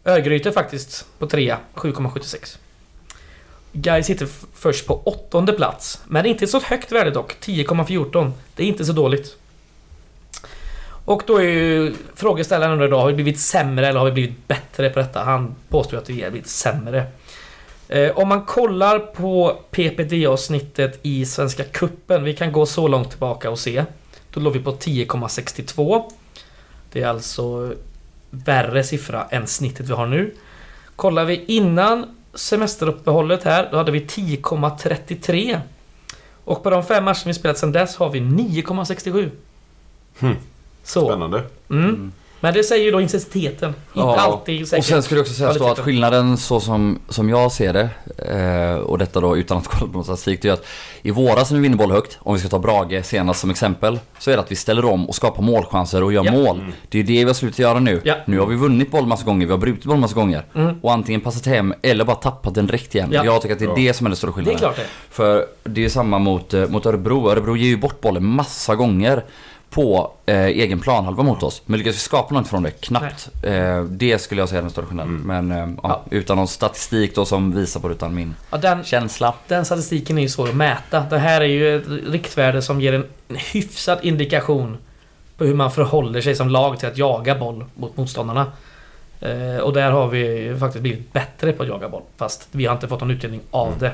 Örgryte 0.04 0.52
faktiskt 0.52 1.06
på 1.18 1.26
trea, 1.26 1.58
7,76. 1.74 2.58
Guy 3.72 4.02
sitter 4.02 4.28
först 4.54 4.86
på 4.86 5.02
åttonde 5.04 5.52
plats. 5.52 6.00
Men 6.06 6.26
inte 6.26 6.46
så 6.46 6.60
högt 6.60 6.92
värde 6.92 7.10
dock, 7.10 7.36
10,14. 7.40 8.32
Det 8.56 8.62
är 8.62 8.66
inte 8.66 8.84
så 8.84 8.92
dåligt. 8.92 9.36
Och 11.04 11.22
då 11.26 11.36
är 11.36 11.42
ju 11.42 11.94
frågeställaren 12.14 12.72
undrar 12.72 12.86
idag, 12.86 13.00
har 13.00 13.08
vi 13.08 13.14
blivit 13.14 13.40
sämre 13.40 13.88
eller 13.88 13.98
har 13.98 14.06
vi 14.06 14.12
blivit 14.12 14.48
bättre 14.48 14.90
på 14.90 14.98
detta? 14.98 15.22
Han 15.22 15.54
påstår 15.68 15.98
att 15.98 16.10
vi 16.10 16.22
har 16.22 16.30
blivit 16.30 16.48
sämre. 16.48 17.06
Eh, 17.88 18.18
om 18.18 18.28
man 18.28 18.44
kollar 18.44 18.98
på 18.98 19.58
PPD-avsnittet 19.70 20.98
i 21.02 21.26
Svenska 21.26 21.64
Kuppen, 21.64 22.24
vi 22.24 22.34
kan 22.34 22.52
gå 22.52 22.66
så 22.66 22.88
långt 22.88 23.10
tillbaka 23.10 23.50
och 23.50 23.58
se. 23.58 23.84
Då 24.30 24.40
låg 24.40 24.52
vi 24.52 24.60
på 24.60 24.72
10,62. 24.72 26.12
Det 26.92 27.02
är 27.02 27.06
alltså 27.06 27.74
värre 28.30 28.84
siffra 28.84 29.26
än 29.30 29.46
snittet 29.46 29.88
vi 29.88 29.92
har 29.92 30.06
nu. 30.06 30.34
Kollar 30.96 31.24
vi 31.24 31.44
innan 31.46 32.16
semesteruppehållet 32.34 33.42
här, 33.42 33.68
då 33.70 33.76
hade 33.76 33.92
vi 33.92 34.00
10,33. 34.00 35.60
Och 36.44 36.62
på 36.62 36.70
de 36.70 36.84
fem 36.84 37.04
matcher 37.04 37.26
vi 37.26 37.34
spelat 37.34 37.58
sedan 37.58 37.72
dess 37.72 37.96
har 37.96 38.10
vi 38.10 38.20
9,67. 38.20 39.30
Hmm. 40.18 40.36
Så. 40.84 41.06
Spännande. 41.06 41.42
Mm. 41.70 42.12
Men 42.44 42.54
det 42.54 42.64
säger 42.64 42.84
ju 42.84 42.90
då 42.90 43.00
intensiteten. 43.00 43.68
Inte 43.68 43.78
Ja, 43.94 44.20
alltid 44.20 44.68
säkert. 44.68 44.78
Och 44.78 44.84
sen 44.88 45.02
skulle 45.02 45.18
det 45.18 45.22
också 45.22 45.34
sägas 45.34 45.58
då 45.58 45.66
att 45.68 45.78
skillnaden 45.78 46.36
så 46.36 46.60
som, 46.60 46.98
som 47.08 47.28
jag 47.28 47.52
ser 47.52 47.72
det, 47.72 47.88
eh, 48.18 48.76
och 48.78 48.98
detta 48.98 49.20
då 49.20 49.36
utan 49.36 49.58
att 49.58 49.66
kolla 49.68 49.86
på 49.86 49.92
någon 49.92 50.04
statistik, 50.04 50.42
det 50.42 50.48
är 50.48 50.52
att 50.52 50.66
i 51.02 51.10
våras 51.10 51.50
när 51.50 51.58
vi 51.58 51.62
vinner 51.62 51.76
boll 51.76 51.90
högt, 51.92 52.18
om 52.20 52.34
vi 52.34 52.40
ska 52.40 52.48
ta 52.48 52.58
Brage 52.58 53.04
senast 53.04 53.40
som 53.40 53.50
exempel, 53.50 53.98
så 54.18 54.30
är 54.30 54.36
det 54.36 54.42
att 54.42 54.50
vi 54.50 54.56
ställer 54.56 54.84
om 54.84 55.08
och 55.08 55.14
skapar 55.14 55.42
målchanser 55.42 56.02
och 56.02 56.12
gör 56.12 56.24
Ja. 56.24 56.32
mål. 56.32 56.58
Mm. 56.60 56.72
Det 56.88 56.98
är 56.98 57.02
det 57.02 57.12
vi 57.12 57.24
har 57.24 57.34
slutat 57.34 57.58
göra 57.58 57.80
nu. 57.80 58.00
Ja. 58.04 58.14
Nu 58.26 58.38
har 58.38 58.46
vi 58.46 58.56
vunnit 58.56 58.90
boll 58.90 59.06
massa 59.06 59.24
gånger, 59.24 59.46
vi 59.46 59.52
har 59.52 59.58
brutit 59.58 59.84
boll 59.84 59.96
massa 59.98 60.14
gånger. 60.14 60.44
Mm. 60.54 60.74
Och 60.82 60.92
antingen 60.92 61.20
passat 61.20 61.46
hem 61.46 61.74
eller 61.82 62.04
bara 62.04 62.16
tappat 62.16 62.54
den 62.54 62.66
direkt 62.66 62.94
igen. 62.94 63.08
Ja. 63.12 63.24
Jag 63.24 63.42
tycker 63.42 63.52
att 63.54 63.58
det 63.58 63.64
är 63.64 63.68
Ja. 63.68 63.74
det 63.74 63.94
som 63.94 64.06
är 64.06 64.10
den 64.10 64.16
stora 64.16 64.30
Det 64.32 64.32
är 64.32 64.34
skillnaden. 64.36 64.58
klart 64.58 64.76
det. 64.76 64.86
För 65.10 65.46
det 65.64 65.84
är 65.84 65.88
samma 65.88 66.18
mot, 66.18 66.54
eh, 66.54 66.68
mot 66.68 66.86
Örebro. 66.86 67.30
Örebro 67.30 67.56
ger 67.56 67.68
ju 67.68 67.76
bort 67.76 68.00
bollen 68.00 68.24
massa 68.26 68.74
gånger 68.74 69.24
på 69.74 70.12
eh, 70.26 70.44
egen 70.46 70.80
planhalva 70.80 71.22
mot 71.22 71.42
oss. 71.42 71.62
Men 71.66 71.78
lyckas 71.78 71.94
vi 71.94 71.98
skapa 71.98 72.34
något 72.34 72.48
från 72.48 72.62
det? 72.62 72.70
Knappt. 72.70 73.28
Eh, 73.42 73.82
det 73.84 74.18
skulle 74.18 74.40
jag 74.42 74.48
säga 74.48 74.58
är 74.58 74.62
den 74.62 74.70
stora 74.70 74.86
skillnaden. 74.86 75.16
Mm. 75.24 75.46
Men 75.46 75.58
eh, 75.58 75.74
ja, 75.82 75.88
Ja. 76.10 76.16
utan 76.16 76.36
någon 76.36 76.48
statistik 76.48 77.14
då 77.14 77.24
som 77.24 77.52
visar 77.54 77.80
på 77.80 77.88
det 77.88 77.94
utan 77.94 78.14
min 78.14 78.34
Ja, 78.50 78.56
den, 78.58 78.84
känsla. 78.84 79.34
den 79.48 79.64
statistiken 79.64 80.18
är 80.18 80.22
ju 80.22 80.28
svår 80.28 80.48
att 80.48 80.54
mäta. 80.54 81.00
Det 81.10 81.18
här 81.18 81.40
är 81.40 81.44
ju 81.44 81.76
ett 81.76 81.84
riktvärde 82.12 82.62
som 82.62 82.80
ger 82.80 82.92
en, 82.92 83.04
en 83.28 83.36
hyfsad 83.36 83.98
indikation 84.02 84.76
på 85.36 85.44
hur 85.44 85.54
man 85.54 85.70
förhåller 85.70 86.20
sig 86.20 86.34
som 86.34 86.48
lag 86.48 86.78
till 86.78 86.88
att 86.88 86.98
jaga 86.98 87.34
boll 87.34 87.64
mot 87.74 87.96
motståndarna. 87.96 88.46
Eh, 89.20 89.56
och 89.62 89.72
där 89.72 89.90
har 89.90 90.08
vi 90.08 90.56
faktiskt 90.60 90.82
blivit 90.82 91.12
bättre 91.12 91.52
på 91.52 91.62
att 91.62 91.68
jaga 91.68 91.88
boll. 91.88 92.02
Fast 92.16 92.48
vi 92.50 92.66
har 92.66 92.74
inte 92.74 92.88
fått 92.88 93.00
någon 93.00 93.10
utdelning 93.10 93.40
av 93.50 93.66
Mm. 93.66 93.78
det. 93.78 93.92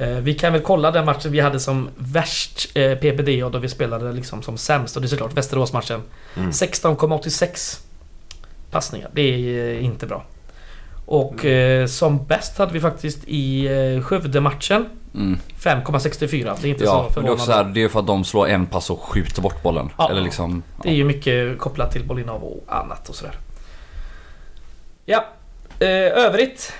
Eh, 0.00 0.08
vi 0.08 0.34
kan 0.34 0.52
väl 0.52 0.62
kolla 0.62 0.90
den 0.90 1.04
matchen 1.04 1.32
vi 1.32 1.40
hade 1.40 1.60
som 1.60 1.88
värst 1.96 2.70
eh, 2.74 2.94
PPD 2.94 3.42
och 3.44 3.50
då 3.50 3.58
vi 3.58 3.68
spelade 3.68 4.12
liksom 4.12 4.42
som 4.42 4.58
sämst. 4.58 4.96
Och 4.96 5.02
det 5.02 5.06
är 5.06 5.08
såklart 5.08 5.34
Västeråsmatchen. 5.34 6.02
Mm. 6.36 6.50
16,86 6.50 7.80
passningar. 8.70 9.10
Det 9.12 9.20
är 9.22 9.74
eh, 9.74 9.84
inte 9.84 10.06
bra. 10.06 10.24
Och 11.06 11.44
eh, 11.44 11.86
som 11.86 12.26
bäst 12.26 12.58
hade 12.58 12.72
vi 12.72 12.80
faktiskt 12.80 13.18
i 13.26 13.68
Skövde-matchen 14.04 14.86
Mm. 15.14 15.38
5,64. 15.60 16.56
Det 16.60 16.68
är 16.68 16.70
inte 16.70 16.84
Ja, 16.84 17.10
så 17.14 17.20
men 17.20 17.24
det 17.24 17.30
är 17.30 17.32
också 17.32 17.44
så 17.44 17.52
förvånande. 17.52 17.54
här, 17.54 17.74
det 17.74 17.82
är 17.82 17.88
för 17.88 18.00
att 18.00 18.06
de 18.06 18.24
slår 18.24 18.48
en 18.48 18.66
pass 18.66 18.90
och 18.90 19.00
skjuter 19.02 19.42
bort 19.42 19.62
bollen. 19.62 19.90
Ja. 19.98 20.10
Eller 20.10 20.20
liksom... 20.20 20.62
Det 20.82 20.88
är 20.88 20.94
ju 20.94 21.04
mycket 21.04 21.58
kopplat 21.58 21.92
till 21.92 22.04
bollinnehav 22.06 22.42
och 22.44 22.64
annat 22.68 23.08
och 23.08 23.14
sådär. 23.14 23.34
Ja, 25.04 25.24
övrigt. 25.80 26.72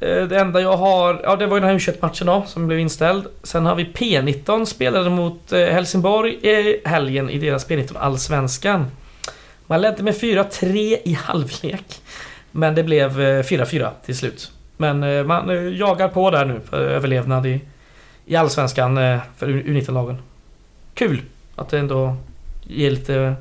Eh, 0.00 0.22
det 0.22 0.40
enda 0.40 0.60
jag 0.60 0.76
har, 0.76 1.20
ja 1.24 1.36
det 1.36 1.46
var 1.46 1.56
ju 1.56 1.60
den 1.60 1.70
här 1.70 1.78
U21-matchen 1.78 2.26
då 2.26 2.42
som 2.46 2.66
blev 2.66 2.78
inställd. 2.78 3.26
Sen 3.42 3.66
har 3.66 3.74
vi 3.74 3.84
P19 3.84 4.64
spelade 4.64 5.10
mot 5.10 5.52
eh, 5.52 5.60
Helsingborg 5.60 6.32
i 6.42 6.80
helgen 6.84 7.30
i 7.30 7.38
deras 7.38 7.68
P19 7.68 7.96
Allsvenskan. 7.98 8.90
Man 9.66 9.80
ledde 9.80 10.02
med 10.02 10.14
4-3 10.14 10.96
i 11.04 11.18
halvlek. 11.22 12.02
Men 12.50 12.74
det 12.74 12.82
blev 12.82 13.20
eh, 13.20 13.42
4-4 13.42 13.90
till 14.04 14.16
slut. 14.16 14.50
Men 14.76 15.26
man 15.26 15.76
jagar 15.76 16.08
på 16.08 16.30
där 16.30 16.44
nu 16.44 16.60
för 16.70 16.80
överlevnad 16.80 17.46
i, 17.46 17.60
i 18.26 18.36
Allsvenskan 18.36 18.96
för 19.36 19.46
U19-lagen. 19.46 20.22
Kul 20.94 21.22
att 21.56 21.68
det 21.68 21.78
ändå 21.78 22.16
ger 22.66 22.90
lite, 22.90 23.34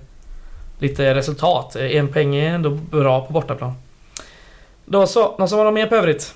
lite 0.80 1.16
resultat. 1.16 1.76
En 1.76 2.08
poäng 2.08 2.36
är 2.36 2.56
ändå 2.56 2.70
bra 2.70 3.26
på 3.26 3.34
bortaplan. 3.34 3.74
Då 4.86 5.08
så, 5.08 5.38
någon 5.38 5.50
som 5.50 5.58
har 5.58 5.66
något 5.66 5.74
mer 5.74 5.88
på 5.88 5.96
övrigt? 5.96 6.36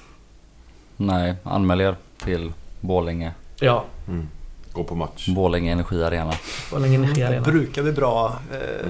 Nej, 1.02 1.36
anmäl 1.43 1.82
er 1.82 1.95
till 2.24 2.54
Borlänge. 2.82 3.32
Ja, 3.60 3.86
Mm. 4.08 4.28
Gå 4.74 4.84
på 4.84 4.95
match. 4.95 5.28
Borlänge 5.28 5.72
Energiarena. 5.72 6.34
vad 6.72 6.82
länge 6.82 6.97
ni 6.97 7.14
Det 7.14 7.24
arena. 7.24 7.41
brukar 7.41 7.84
bli 7.84 7.91
bra, 7.91 8.39
eh, 8.52 8.88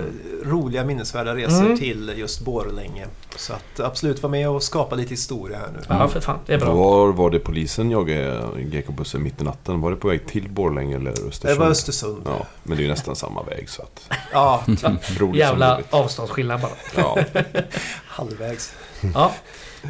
roliga 0.50 0.84
minnesvärda 0.86 1.36
resor 1.36 1.66
Mm. 1.66 1.78
till 1.78 2.14
just 2.18 2.42
Borlänge. 2.42 3.06
Så 3.36 3.54
att 3.54 3.80
absolut 3.80 4.24
vara 4.24 4.32
med 4.32 4.50
och 4.50 4.64
skapa 4.64 4.96
lite 4.96 5.10
historia 5.10 5.58
här 5.58 5.68
nu. 5.74 5.80
Ja, 5.88 6.08
för 6.08 6.20
fan. 6.20 6.40
Det 6.46 6.54
är 6.54 6.60
bra. 6.60 6.74
Var 6.74 7.08
var 7.12 7.30
det 7.30 7.40
polisen 7.40 7.92
jagade 7.92 8.42
GK-bussen 8.58 9.24
mitt 9.24 9.42
i 9.42 9.44
natten? 9.44 9.82
Var 9.82 9.92
det 9.92 9.98
på 9.98 10.08
väg 10.08 10.28
till 10.28 10.50
Borlänge 10.50 10.96
eller 10.96 11.12
Östersund? 11.12 11.56
Det 11.56 11.60
var 11.60 11.68
Östersund. 11.68 12.22
Ja, 12.26 12.46
men 12.64 12.78
det 12.78 12.82
är 12.84 12.86
ju 12.86 12.90
nästan 12.92 13.16
samma 13.16 13.44
väg 13.44 13.70
så 13.70 13.82
att... 13.82 14.10
Ja, 14.34 14.64
Jävla 15.34 15.80
avståndsskillnad 15.90 16.62
bara. 16.62 16.72
Ja. 16.96 17.18
halvvägs. 18.08 18.74
Ja. 19.16 19.32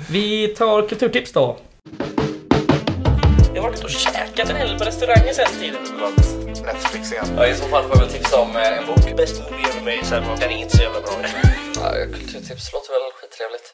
Vi 0.10 0.48
tar 0.48 0.88
kulturtips 0.88 1.32
då. 1.34 1.58
Varit 3.82 3.96
och 3.96 4.02
käkat 4.02 4.50
en 4.50 4.56
hel 4.56 4.68
del 4.68 4.80
på 4.80 4.86
restauranger 4.86 5.34
sen 5.34 5.60
tiden. 5.60 5.82
Netflix 6.66 7.12
igen. 7.12 7.26
Ja, 7.38 7.48
i 7.48 7.56
så 7.56 7.66
fall 7.66 7.84
får 7.84 7.92
jag 7.92 8.00
väl 8.00 8.10
tipsa 8.10 8.40
om 8.40 8.56
eh, 8.56 8.78
en 8.78 8.86
bok. 8.86 9.18
Bäst 9.18 9.42
movie 9.42 9.66
ever 9.70 9.80
made, 9.80 10.06
sen 10.06 10.28
var 10.28 10.38
den 10.38 10.52
inte 10.52 10.78
så 10.78 10.84
jävla 10.84 11.02
bra. 11.02 11.12
Ja, 11.76 11.92
kulturtips 12.14 12.74
låter 12.74 12.90
väl 12.94 13.12
skittrevligt. 13.20 13.74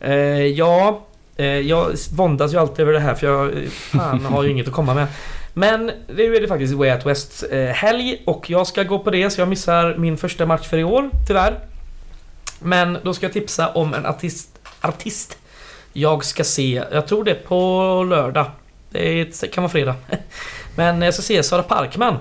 Eh, 0.00 0.46
ja, 0.46 1.06
eh, 1.36 1.46
jag 1.46 1.92
våndas 2.16 2.52
ju 2.52 2.58
alltid 2.58 2.80
över 2.80 2.92
det 2.92 3.00
här 3.00 3.14
för 3.14 3.26
jag 3.26 3.56
eh, 3.56 3.68
fan, 3.70 4.24
har 4.24 4.42
ju 4.42 4.50
inget 4.50 4.68
att 4.68 4.74
komma 4.74 4.94
med. 4.94 5.06
Men 5.54 5.90
nu 6.08 6.36
är 6.36 6.40
det 6.40 6.48
faktiskt 6.48 6.74
Way 6.74 6.92
Out 6.92 7.06
West 7.06 7.44
eh, 7.50 7.64
helg 7.64 8.22
och 8.26 8.50
jag 8.50 8.66
ska 8.66 8.82
gå 8.82 8.98
på 8.98 9.10
det 9.10 9.30
så 9.30 9.40
jag 9.40 9.48
missar 9.48 9.94
min 9.96 10.16
första 10.16 10.46
match 10.46 10.66
för 10.66 10.78
i 10.78 10.84
år, 10.84 11.10
tyvärr. 11.26 11.58
Men 12.58 12.98
då 13.02 13.14
ska 13.14 13.26
jag 13.26 13.32
tipsa 13.32 13.68
om 13.68 13.94
en 13.94 14.06
artist, 14.06 14.48
artist 14.80 15.38
jag 15.92 16.24
ska 16.24 16.44
se, 16.44 16.82
jag 16.92 17.06
tror 17.06 17.24
det 17.24 17.30
är 17.30 17.34
på 17.34 18.02
lördag. 18.10 18.46
Det 18.94 19.40
det 19.40 19.48
kan 19.48 19.62
vara 19.62 19.70
fredag. 19.70 19.94
Men 20.76 21.02
jag 21.02 21.14
ska 21.14 21.22
se 21.22 21.42
Sara 21.42 21.62
Parkman. 21.62 22.16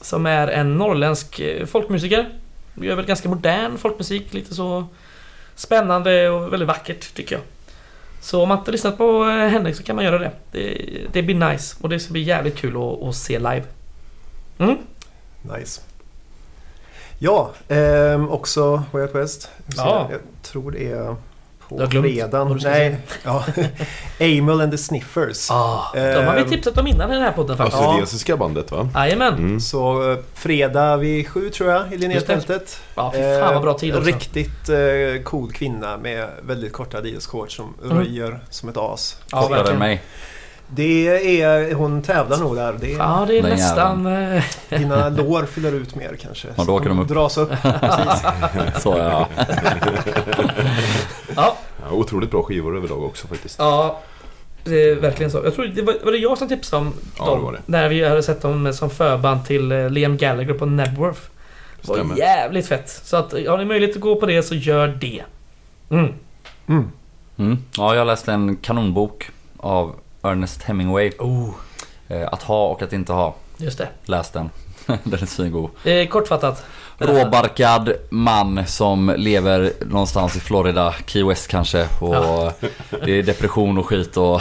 Som 0.00 0.26
är 0.26 0.48
en 0.48 0.78
norrländsk 0.78 1.40
eh, 1.40 1.66
folkmusiker. 1.66 2.28
Gör 2.74 2.96
väl 2.96 3.04
ganska 3.04 3.28
modern 3.28 3.78
folkmusik, 3.78 4.34
lite 4.34 4.54
så 4.54 4.86
spännande 5.54 6.30
och 6.30 6.52
väldigt 6.52 6.68
vackert 6.68 7.14
tycker 7.14 7.34
jag. 7.34 7.42
Så 8.20 8.42
om 8.42 8.48
man 8.48 8.58
inte 8.58 8.70
lyssnat 8.70 8.98
på 8.98 9.24
eh, 9.24 9.48
henne 9.48 9.74
så 9.74 9.82
kan 9.82 9.96
man 9.96 10.04
göra 10.04 10.18
det. 10.18 10.30
Det, 10.52 11.00
det 11.12 11.22
blir 11.22 11.34
nice 11.34 11.76
och 11.80 11.88
det 11.88 12.00
ska 12.00 12.12
bli 12.12 12.22
jävligt 12.22 12.56
kul 12.56 12.76
att, 12.76 13.02
att 13.02 13.16
se 13.16 13.38
live. 13.38 13.64
Mm. 14.58 14.76
Nice. 15.56 15.80
Ja, 17.18 17.50
ehm, 17.68 18.28
också 18.28 18.82
Way 18.92 19.02
Out 19.02 19.14
West. 19.14 19.50
Ja. 19.76 20.08
Jag 20.10 20.20
tror 20.42 20.70
det 20.70 20.92
är 20.92 21.16
på 21.72 21.78
Du 21.78 21.82
har 21.84 21.90
glömt 21.90 22.06
fredagen. 22.06 22.60
Nej, 22.64 22.96
ja. 23.24 23.44
Amel 24.20 24.60
and 24.60 24.72
the 24.72 24.78
Sniffers. 24.78 25.50
Ah, 25.50 25.80
de 25.94 26.00
har 26.24 26.34
vi 26.34 26.40
Ehm, 26.42 26.48
tipsat 26.48 26.78
om 26.78 26.86
innan 26.86 27.10
i 27.10 27.14
den 27.14 27.22
här 27.22 27.32
podden 27.32 27.56
faktiskt. 27.56 27.76
Australiensiska 27.78 28.36
bandet 28.36 28.70
va? 28.72 28.88
Jajamän. 28.94 29.34
Mm. 29.34 29.60
Så 29.60 30.10
eh, 30.12 30.18
fredag 30.34 30.96
vid 30.96 31.28
sju 31.28 31.50
tror 31.50 31.70
jag 31.70 31.92
i. 31.92 31.96
Linnéfältet. 31.96 32.80
Ja, 32.94 33.12
fy 33.16 33.22
fan 33.40 33.54
vad 33.54 33.62
bra 33.62 33.74
tid 33.74 33.94
också. 33.96 34.06
Riktigt 34.08 34.68
eh, 34.68 35.22
cool 35.24 35.52
kvinna 35.52 35.96
med 35.96 36.26
väldigt 36.42 36.72
korta 36.72 36.98
Adidas-shorts 36.98 37.56
som 37.56 37.74
Mm. 37.84 37.98
röjer 37.98 38.40
som 38.50 38.68
ett 38.68 38.76
as. 38.76 39.16
Ja, 39.30 39.40
Kortare 39.40 39.54
än 39.58 39.64
verkligen. 39.64 39.78
mig. 39.78 40.02
Det 40.74 41.40
är, 41.42 41.74
hon 41.74 42.02
tävlar 42.02 42.36
nog 42.38 42.56
där. 42.56 42.74
Det 42.80 42.92
är, 42.92 42.98
Ja, 42.98 43.24
det 43.28 43.38
är 43.38 43.42
nästan... 43.42 44.06
eh, 44.06 44.42
Dina 44.68 45.08
lår 45.08 45.46
fyller 45.46 45.72
ut 45.72 45.94
mer 45.94 46.16
kanske. 46.22 46.48
Ja, 46.56 46.64
då 46.64 46.74
åker 46.76 46.88
de 46.88 46.98
upp. 46.98 47.08
Dras 47.08 47.38
upp. 47.38 47.50
Precis. 47.62 48.22
Så 48.82 48.94
ja. 48.98 49.28
Otroligt 51.92 52.30
bra 52.30 52.42
skivor 52.42 52.76
överlag 52.76 53.04
också 53.04 53.26
faktiskt. 53.26 53.58
ja. 53.58 54.00
Det 54.64 54.82
är 54.90 54.94
verkligen 54.94 55.30
så. 55.32 55.40
Jag 55.44 55.54
tror 55.54 55.64
det 55.66 55.82
var, 55.82 55.94
var 56.04 56.12
det 56.12 56.18
jag 56.18 56.38
som 56.38 56.48
tipsade 56.48 56.82
om 56.86 56.92
Ja, 57.18 57.26
dem. 57.26 57.38
det 57.38 57.44
var 57.44 57.52
det. 57.52 57.58
När 57.66 57.88
vi 57.88 58.04
hade 58.08 58.22
sett 58.22 58.42
dem 58.42 58.72
som 58.74 58.90
förband 58.90 59.44
till 59.46 59.72
eh, 59.72 59.90
Liam 59.90 60.16
Gallagher 60.16 60.54
på 60.54 60.66
Nebworth. 60.66 61.20
Det 61.82 61.88
var 61.88 61.94
Stämmer. 61.96 62.16
jävligt 62.16 62.66
fett. 62.66 62.88
Så 63.04 63.16
att 63.16 63.32
har 63.32 63.58
ni 63.58 63.64
möjlighet 63.64 63.96
att 63.96 64.02
gå 64.02 64.16
på 64.16 64.26
det 64.26 64.42
så 64.42 64.54
gör 64.54 64.88
det. 64.88 65.22
Mm. 65.90 66.12
Mm. 66.66 66.88
Mm. 67.38 67.58
Ja, 67.76 67.94
jag 67.94 68.06
läste 68.06 68.32
en 68.32 68.56
kanonbok 68.56 69.30
av 69.56 69.94
Ernest 70.22 70.62
Hemingway. 70.62 71.10
Oh, 71.18 71.50
Eh, 72.08 72.28
Att 72.32 72.42
ha 72.42 72.66
och 72.68 72.82
att 72.82 72.92
inte 72.92 73.12
ha. 73.12 73.34
just 73.56 73.78
det. 73.78 73.88
Läs 74.04 74.30
den. 74.30 74.50
den 74.86 75.22
är 75.22 75.26
svingod. 75.26 75.70
Eh, 75.84 76.08
kortfattat. 76.08 76.64
Råbarkad 77.02 77.92
man 78.10 78.66
som 78.66 79.14
lever 79.16 79.72
någonstans 79.80 80.36
i 80.36 80.40
Florida, 80.40 80.94
Key 81.06 81.24
West 81.24 81.48
kanske. 81.48 81.88
Och 82.00 82.14
Ja. 82.14 82.52
Det 83.04 83.18
är 83.18 83.22
depression 83.22 83.78
och 83.78 83.86
skit 83.86 84.16
och 84.16 84.40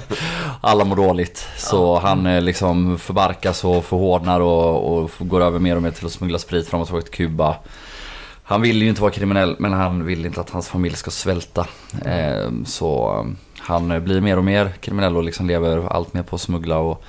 alla 0.60 0.84
mår 0.84 0.96
dåligt. 0.96 1.48
Så 1.56 1.98
han 1.98 2.26
eh, 2.26 2.40
liksom 2.40 2.98
förbarkas 2.98 3.64
och 3.64 3.84
förhårdnar 3.84 4.40
och, 4.40 4.98
och 4.98 5.10
går 5.18 5.40
över 5.40 5.58
mer 5.58 5.76
och 5.76 5.82
mer 5.82 5.90
till 5.90 6.06
att 6.06 6.12
smuggla 6.12 6.38
sprit 6.38 6.68
fram 6.68 6.80
och 6.80 6.86
tillbaka 6.86 7.06
till 7.06 7.14
Kuba. 7.14 7.56
Han 8.42 8.62
vill 8.62 8.82
ju 8.82 8.88
inte 8.88 9.02
vara 9.02 9.12
kriminell 9.12 9.56
men 9.58 9.72
han 9.72 10.04
vill 10.04 10.26
inte 10.26 10.40
att 10.40 10.50
hans 10.50 10.68
familj 10.68 10.96
ska 10.96 11.10
svälta. 11.10 11.66
Eh, 12.04 12.50
så 12.64 13.18
eh, 13.18 13.32
han 13.58 14.04
blir 14.04 14.20
mer 14.20 14.36
och 14.36 14.44
mer 14.44 14.72
kriminell 14.80 15.16
och 15.16 15.24
liksom 15.24 15.46
lever 15.46 15.86
allt 15.90 16.14
mer 16.14 16.22
på 16.22 16.36
att 16.36 16.42
smuggla 16.42 16.78
och 16.78 17.04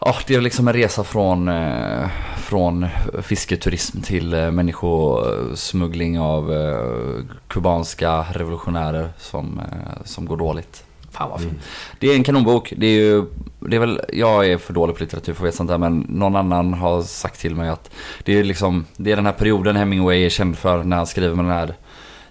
Ja, 0.00 0.14
det 0.26 0.34
är 0.34 0.40
liksom 0.40 0.68
en 0.68 0.74
resa 0.74 1.04
från, 1.04 1.48
eh, 1.48 2.08
från 2.38 2.86
fisketurism 3.22 4.00
till 4.00 4.34
eh, 4.34 4.50
människosmuggling 4.50 6.20
av 6.20 6.52
eh, 6.52 7.24
kubanska 7.48 8.26
revolutionärer 8.32 9.08
som, 9.18 9.60
som 10.04 10.26
går 10.26 10.36
dåligt. 10.36 10.82
Fan 11.10 11.30
vad 11.30 11.40
fint. 11.40 11.52
Mm. 11.52 11.62
Det 11.98 12.08
är 12.10 12.14
en 12.14 12.24
kanonbok. 12.24 12.72
Det 12.76 12.86
är 12.86 13.00
ju, 13.00 13.24
det 13.60 13.76
är 13.76 13.80
väl, 13.80 14.00
jag 14.12 14.48
är 14.50 14.58
för 14.58 14.72
dålig 14.72 14.96
på 14.96 15.02
litteratur 15.02 15.34
för 15.34 15.42
att 15.42 15.46
veta 15.46 15.56
sånt 15.56 15.70
där 15.70 15.78
men 15.78 15.98
någon 16.08 16.36
annan 16.36 16.74
har 16.74 17.02
sagt 17.02 17.40
till 17.40 17.54
mig 17.54 17.68
att 17.68 17.90
det 18.24 18.38
är 18.38 18.44
liksom, 18.44 18.84
det 18.96 19.12
är 19.12 19.16
den 19.16 19.26
här 19.26 19.32
perioden 19.32 19.76
Hemingway 19.76 20.24
är 20.24 20.28
känd 20.28 20.58
för 20.58 20.84
när 20.84 20.96
han 20.96 21.06
skriver 21.06 21.34
med 21.34 21.44
den 21.44 21.52
här 21.52 21.74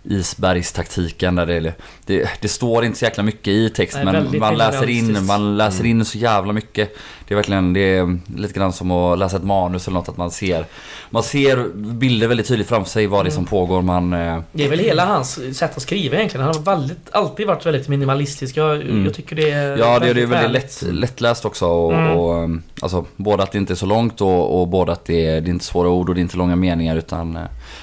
isbergstaktiken 0.04 1.36
där 1.36 1.46
det, 1.46 1.74
det, 2.06 2.30
det 2.42 2.48
står 2.48 2.86
inte 2.86 3.00
så 3.00 3.06
jäkla 3.06 3.24
mycket 3.24 3.48
i 3.48 3.70
text 3.70 3.98
Nej, 4.04 4.14
men 4.14 4.40
man 4.40 4.58
läser 4.58 4.90
in, 4.90 5.26
man 5.26 5.58
läser 5.58 5.80
Mm. 5.80 6.00
in 6.00 6.06
så 6.06 6.18
jävla 6.18 6.54
mycket. 6.54 6.98
Det 7.28 7.34
är 7.34 7.36
verkligen, 7.36 7.74
det 7.74 7.80
är 7.98 8.18
lite 8.38 8.54
grann 8.60 8.74
som 8.74 8.92
att 8.92 9.20
läsa 9.20 9.38
ett 9.38 9.44
manus 9.44 9.88
eller 9.88 10.00
något 10.00 10.10
att 10.10 10.18
man 10.18 10.32
ser 10.32 10.66
Man 11.10 11.24
ser 11.24 11.70
bilder 11.76 12.28
väldigt 12.28 12.48
tydligt 12.48 12.68
framför 12.68 12.92
sig 12.92 13.08
vad 13.08 13.26
det 13.26 13.30
är 13.30 13.32
som 13.32 13.40
Mm. 13.40 13.50
pågår 13.50 13.82
man 13.82 14.14
eh, 14.14 14.40
Det 14.52 14.66
är 14.66 14.70
väl 14.70 14.80
hela 14.80 15.06
hans 15.06 15.58
sätt 15.58 15.78
att 15.78 15.82
skriva 15.82 16.16
egentligen. 16.18 16.46
Han 16.46 16.56
har 16.56 16.62
väldigt, 16.62 17.10
alltid 17.12 17.48
varit 17.48 17.66
väldigt 17.66 17.88
minimalistisk. 17.88 18.58
Jag, 18.58 18.76
Mm. 18.82 19.06
jag 19.06 19.14
tycker 19.14 19.36
det 19.36 19.52
är 19.52 19.78
Ja 19.78 20.00
det, 20.00 20.14
det 20.14 20.22
är 20.22 20.26
väldigt 20.26 20.52
lätt, 20.82 20.94
lättläst 20.94 21.46
också 21.46 21.66
och, 21.68 21.94
Mm. 21.94 22.12
och 22.18 22.44
um, 22.44 22.64
alltså 22.82 23.06
både 23.16 23.44
att 23.44 23.52
det 23.52 23.58
inte 23.58 23.74
är 23.74 23.76
så 23.76 23.86
långt 23.86 24.22
och, 24.22 24.62
och 24.62 24.68
både 24.68 24.92
att 24.92 25.06
det 25.06 25.26
är, 25.26 25.42
det 25.42 25.50
är 25.50 25.52
inte 25.52 25.66
svåra 25.66 25.90
ord 25.90 26.10
och 26.10 26.16
det 26.16 26.20
är 26.20 26.22
inte 26.22 26.38
långa 26.38 26.56
meningar 26.56 26.96
utan 26.96 27.36
eh, 27.36 27.42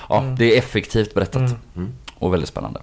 Ja 0.09 0.20
Mm. 0.22 0.36
det 0.36 0.55
är 0.55 0.59
effektivt 0.59 1.14
berättat 1.14 1.36
Mm. 1.43 1.53
Mm. 1.76 1.93
och 2.18 2.32
väldigt 2.32 2.49
spännande. 2.49 2.80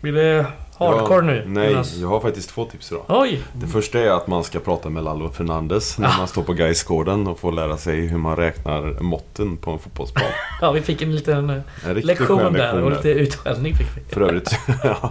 Blir 0.00 0.12
det 0.12 0.46
hardcore 0.86 1.16
Ja, 1.16 1.22
nu? 1.32 1.44
Nej, 1.46 1.70
Jonas? 1.70 1.96
jag 1.96 2.08
har 2.08 2.20
faktiskt 2.20 2.50
två 2.50 2.64
tips 2.64 2.92
idag. 2.92 3.02
Oj! 3.08 3.40
Det 3.52 3.66
första 3.66 3.98
är 4.00 4.10
att 4.10 4.26
man 4.26 4.44
ska 4.44 4.58
prata 4.60 4.88
med 4.88 5.04
Lalo 5.04 5.28
Fernandes 5.28 5.98
när 5.98 6.08
Ah. 6.08 6.14
man 6.18 6.28
står 6.28 6.42
på 6.42 6.52
Gaisgården 6.52 7.26
och 7.26 7.38
får 7.38 7.52
lära 7.52 7.76
sig 7.76 8.00
hur 8.06 8.18
man 8.18 8.36
räknar 8.36 9.00
måtten 9.02 9.56
på 9.56 9.70
en 9.70 9.78
fotbollsplan. 9.78 10.24
Ja, 10.60 10.72
vi 10.72 10.80
fick 10.80 11.02
en 11.02 11.14
liten 11.14 11.50
eh, 11.50 11.56
En 11.86 11.94
lektion 12.00 12.38
där 12.38 12.44
och 12.46 12.52
lektion 12.52 12.90
lite 12.92 13.08
utskällning 13.08 13.74
fick 13.74 13.86
vi. 13.96 14.14
För 14.14 14.20
övrigt, 14.20 14.50
ja. 14.84 15.10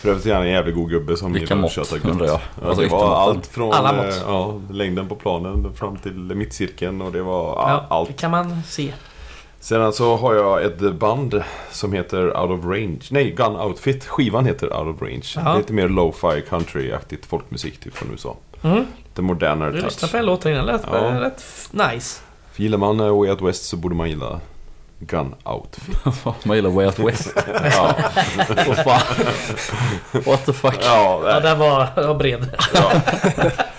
För 0.00 0.08
övrigt 0.08 0.26
är 0.26 0.34
han 0.34 0.42
en 0.42 0.48
jävligt 0.50 0.74
god 0.74 0.90
gubbe 0.90 1.16
som 1.16 1.32
Vilka 1.32 1.44
gillar 1.54 1.56
att 1.56 1.76
mått, 1.76 1.88
köta 1.88 2.08
jag? 2.24 2.28
Ja, 2.28 2.40
Alltså, 2.66 2.82
det 2.82 2.88
var 2.88 3.16
allt 3.16 3.46
från 3.46 3.72
Alla 3.72 3.92
mått. 3.92 4.06
eh, 4.06 4.22
ja, 4.26 4.60
längden 4.70 5.08
på 5.08 5.14
planen 5.14 5.74
fram 5.74 5.96
till 5.96 6.12
mittcirkeln 6.14 7.02
och 7.02 7.12
det 7.12 7.22
var 7.22 7.44
Ja, 7.56 7.86
allt. 7.88 8.08
det 8.08 8.14
kan 8.14 8.30
man 8.30 8.62
se. 8.66 8.92
Sen 9.60 9.92
så 9.92 10.16
har 10.16 10.34
jag 10.34 10.64
ett 10.64 10.78
band 10.94 11.42
som 11.70 11.92
heter 11.92 12.36
Out 12.40 12.58
of 12.58 12.64
Range. 12.64 12.98
Nej, 13.10 13.30
Gun 13.30 13.56
Outfit. 13.56 14.06
Skivan 14.06 14.46
heter 14.46 14.66
Out 14.78 14.94
of 14.96 15.02
Range. 15.02 15.22
Ja. 15.36 15.56
Lite 15.56 15.72
mer 15.72 15.88
lo-fi 15.88 16.42
country-aktigt 16.50 17.26
folkmusik 17.28 17.80
typ 17.80 17.96
från 17.96 18.10
USA. 18.12 18.36
Mm. 18.62 18.86
Lite 19.08 19.22
modernare 19.22 19.70
Du 19.70 19.80
touch. 19.80 19.84
lyssnade 19.84 20.10
på 20.12 20.18
en 20.18 20.26
låt 20.26 20.46
innan. 20.46 20.66
Lät 20.66 20.82
Ja. 20.92 21.20
rätt 21.20 21.36
f- 21.38 21.68
nice. 21.72 22.20
För 22.52 22.62
gillar 22.62 22.78
man 22.78 23.00
eh, 23.00 23.18
Way 23.18 23.30
Out 23.30 23.42
West 23.42 23.64
så 23.64 23.76
borde 23.76 23.94
man 23.94 24.08
gilla 24.10 24.40
Gun 25.00 25.34
Outfit. 25.44 25.96
Man 26.44 26.56
gillar 26.56 26.70
Way 26.70 26.86
Out 26.86 26.98
West. 26.98 27.32
ja, 27.76 27.94
Vad 28.66 28.76
fan. 28.76 29.00
What 30.26 30.46
the 30.46 30.52
fuck. 30.52 30.74
ja, 30.82 31.22
Ja, 31.24 31.40
den 31.40 31.58
var, 31.58 31.88
var 31.96 32.14
bred. 32.14 32.46
ja. 32.74 32.92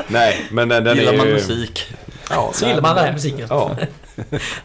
nej, 0.08 0.48
men 0.52 0.70
den, 0.70 0.84
den 0.84 0.98
gillar 0.98 1.14
är 1.14 1.18
man 1.18 1.28
ju... 1.28 1.34
musik? 1.34 1.88
Ja, 2.30 2.50
Så 2.54 2.66
gillar 2.68 2.82
man 2.82 2.96
den 2.96 3.06
här 3.06 3.14
musiken. 3.14 3.48
Ja, 3.50 3.72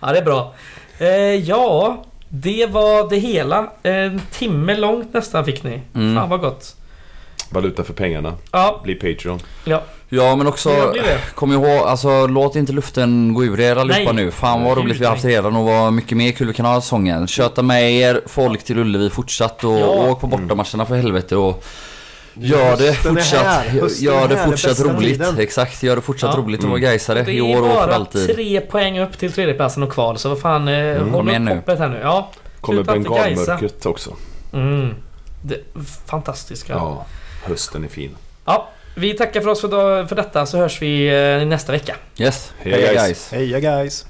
Ja, 0.00 0.12
det 0.12 0.18
är 0.18 0.24
bra. 0.24 0.54
Eh, 0.98 1.08
ja, 1.34 2.04
det 2.28 2.66
var 2.66 3.10
det 3.10 3.16
hela. 3.16 3.70
En 3.82 4.22
timme 4.30 4.76
långt 4.76 5.14
nästan 5.14 5.44
fick 5.44 5.62
ni. 5.64 5.80
Mm. 5.94 6.16
Fan 6.16 6.28
vad 6.28 6.40
gott. 6.40 6.76
valuta 7.50 7.84
för 7.84 7.92
pengarna. 7.92 8.34
Ja, 8.52 8.80
Bli 8.84 8.94
Patreon. 8.94 9.40
ja. 9.64 9.82
Ja 10.08 10.36
men 10.36 10.46
också, 10.46 10.94
kom 11.34 11.52
ihåg, 11.52 11.66
alltså 11.86 12.26
låt 12.26 12.56
inte 12.56 12.72
luften 12.72 13.34
gå 13.34 13.44
ur 13.44 13.60
er 13.60 13.76
allihopa 13.76 14.12
nu. 14.12 14.30
Fan 14.30 14.64
vad 14.64 14.78
roligt 14.78 15.00
vi 15.00 15.04
har 15.04 15.12
haft 15.12 15.24
redan 15.24 15.56
och 15.56 15.64
vad 15.64 15.92
mycket 15.92 16.16
mer 16.16 16.32
kul 16.32 16.46
vi 16.46 16.52
kan 16.54 16.66
ha 16.66 16.80
säsongen. 16.80 17.26
Köta 17.26 17.62
med 17.62 17.92
er 17.92 18.20
folk 18.26 18.64
till 18.64 18.78
Ullevi 18.78 19.10
fortsatt 19.10 19.64
och 19.64 19.78
Ja. 19.78 19.86
åk 19.86 20.20
på 20.20 20.26
bortamatcherna 20.26 20.86
för 20.86 20.96
helvete 20.96 21.36
och 21.36 21.64
Gör 22.36 22.76
det 22.76 22.88
är 22.88 22.92
fortsatt, 22.92 24.00
gör 24.02 24.24
är 24.24 24.28
det 24.28 24.36
fortsatt 24.36 24.80
roligt. 24.80 25.18
tiden. 25.18 25.38
Exakt, 25.38 25.82
gör 25.82 25.96
det 25.96 26.02
fortsatt 26.02 26.34
Ja. 26.36 26.40
roligt 26.42 26.60
att 26.60 26.64
vara 26.64 26.78
Mm. 26.78 26.90
Gaisare 26.90 27.22
Det 27.22 27.32
i 27.32 27.38
är 27.38 27.42
år 27.56 27.62
och 27.62 27.68
för 27.68 27.74
bara 27.74 27.94
alltid. 27.94 28.34
tre 28.34 28.60
poäng 28.60 29.00
upp 29.00 29.18
till 29.18 29.32
tredjeplatsen 29.32 29.82
och 29.82 29.92
kval. 29.92 30.18
Så 30.18 30.28
vad 30.28 30.40
fan, 30.40 30.68
eh, 30.68 30.98
Kom 30.98 31.10
håll 31.14 31.28
igen 31.28 31.48
upp 31.48 31.54
hoppet 31.56 31.78
här 31.78 31.88
nu. 31.88 32.00
Ja. 32.02 32.30
Kommer 32.60 32.82
bengalmörkret 32.82 33.86
också. 33.86 34.14
Mm. 34.52 34.94
Det, 35.42 35.60
fantastiska. 36.06 36.72
Ja. 36.72 36.78
Ja, 36.78 37.06
hösten 37.48 37.84
är 37.84 37.88
fin. 37.88 38.10
Vi 38.96 39.14
tackar 39.14 39.40
för 39.40 39.48
oss 39.48 39.60
för, 39.60 39.68
dag- 39.68 40.08
för 40.08 40.16
detta 40.16 40.46
så 40.46 40.58
hörs 40.58 40.82
vi 40.82 41.06
eh, 41.40 41.46
nästa 41.46 41.72
vecka. 41.72 41.96
Yes, 42.18 42.52
Hej, 42.58 42.72
heja 42.72 42.86
guys. 42.92 43.02
guys. 43.02 43.30
Heja 43.32 43.60
guys! 43.60 44.06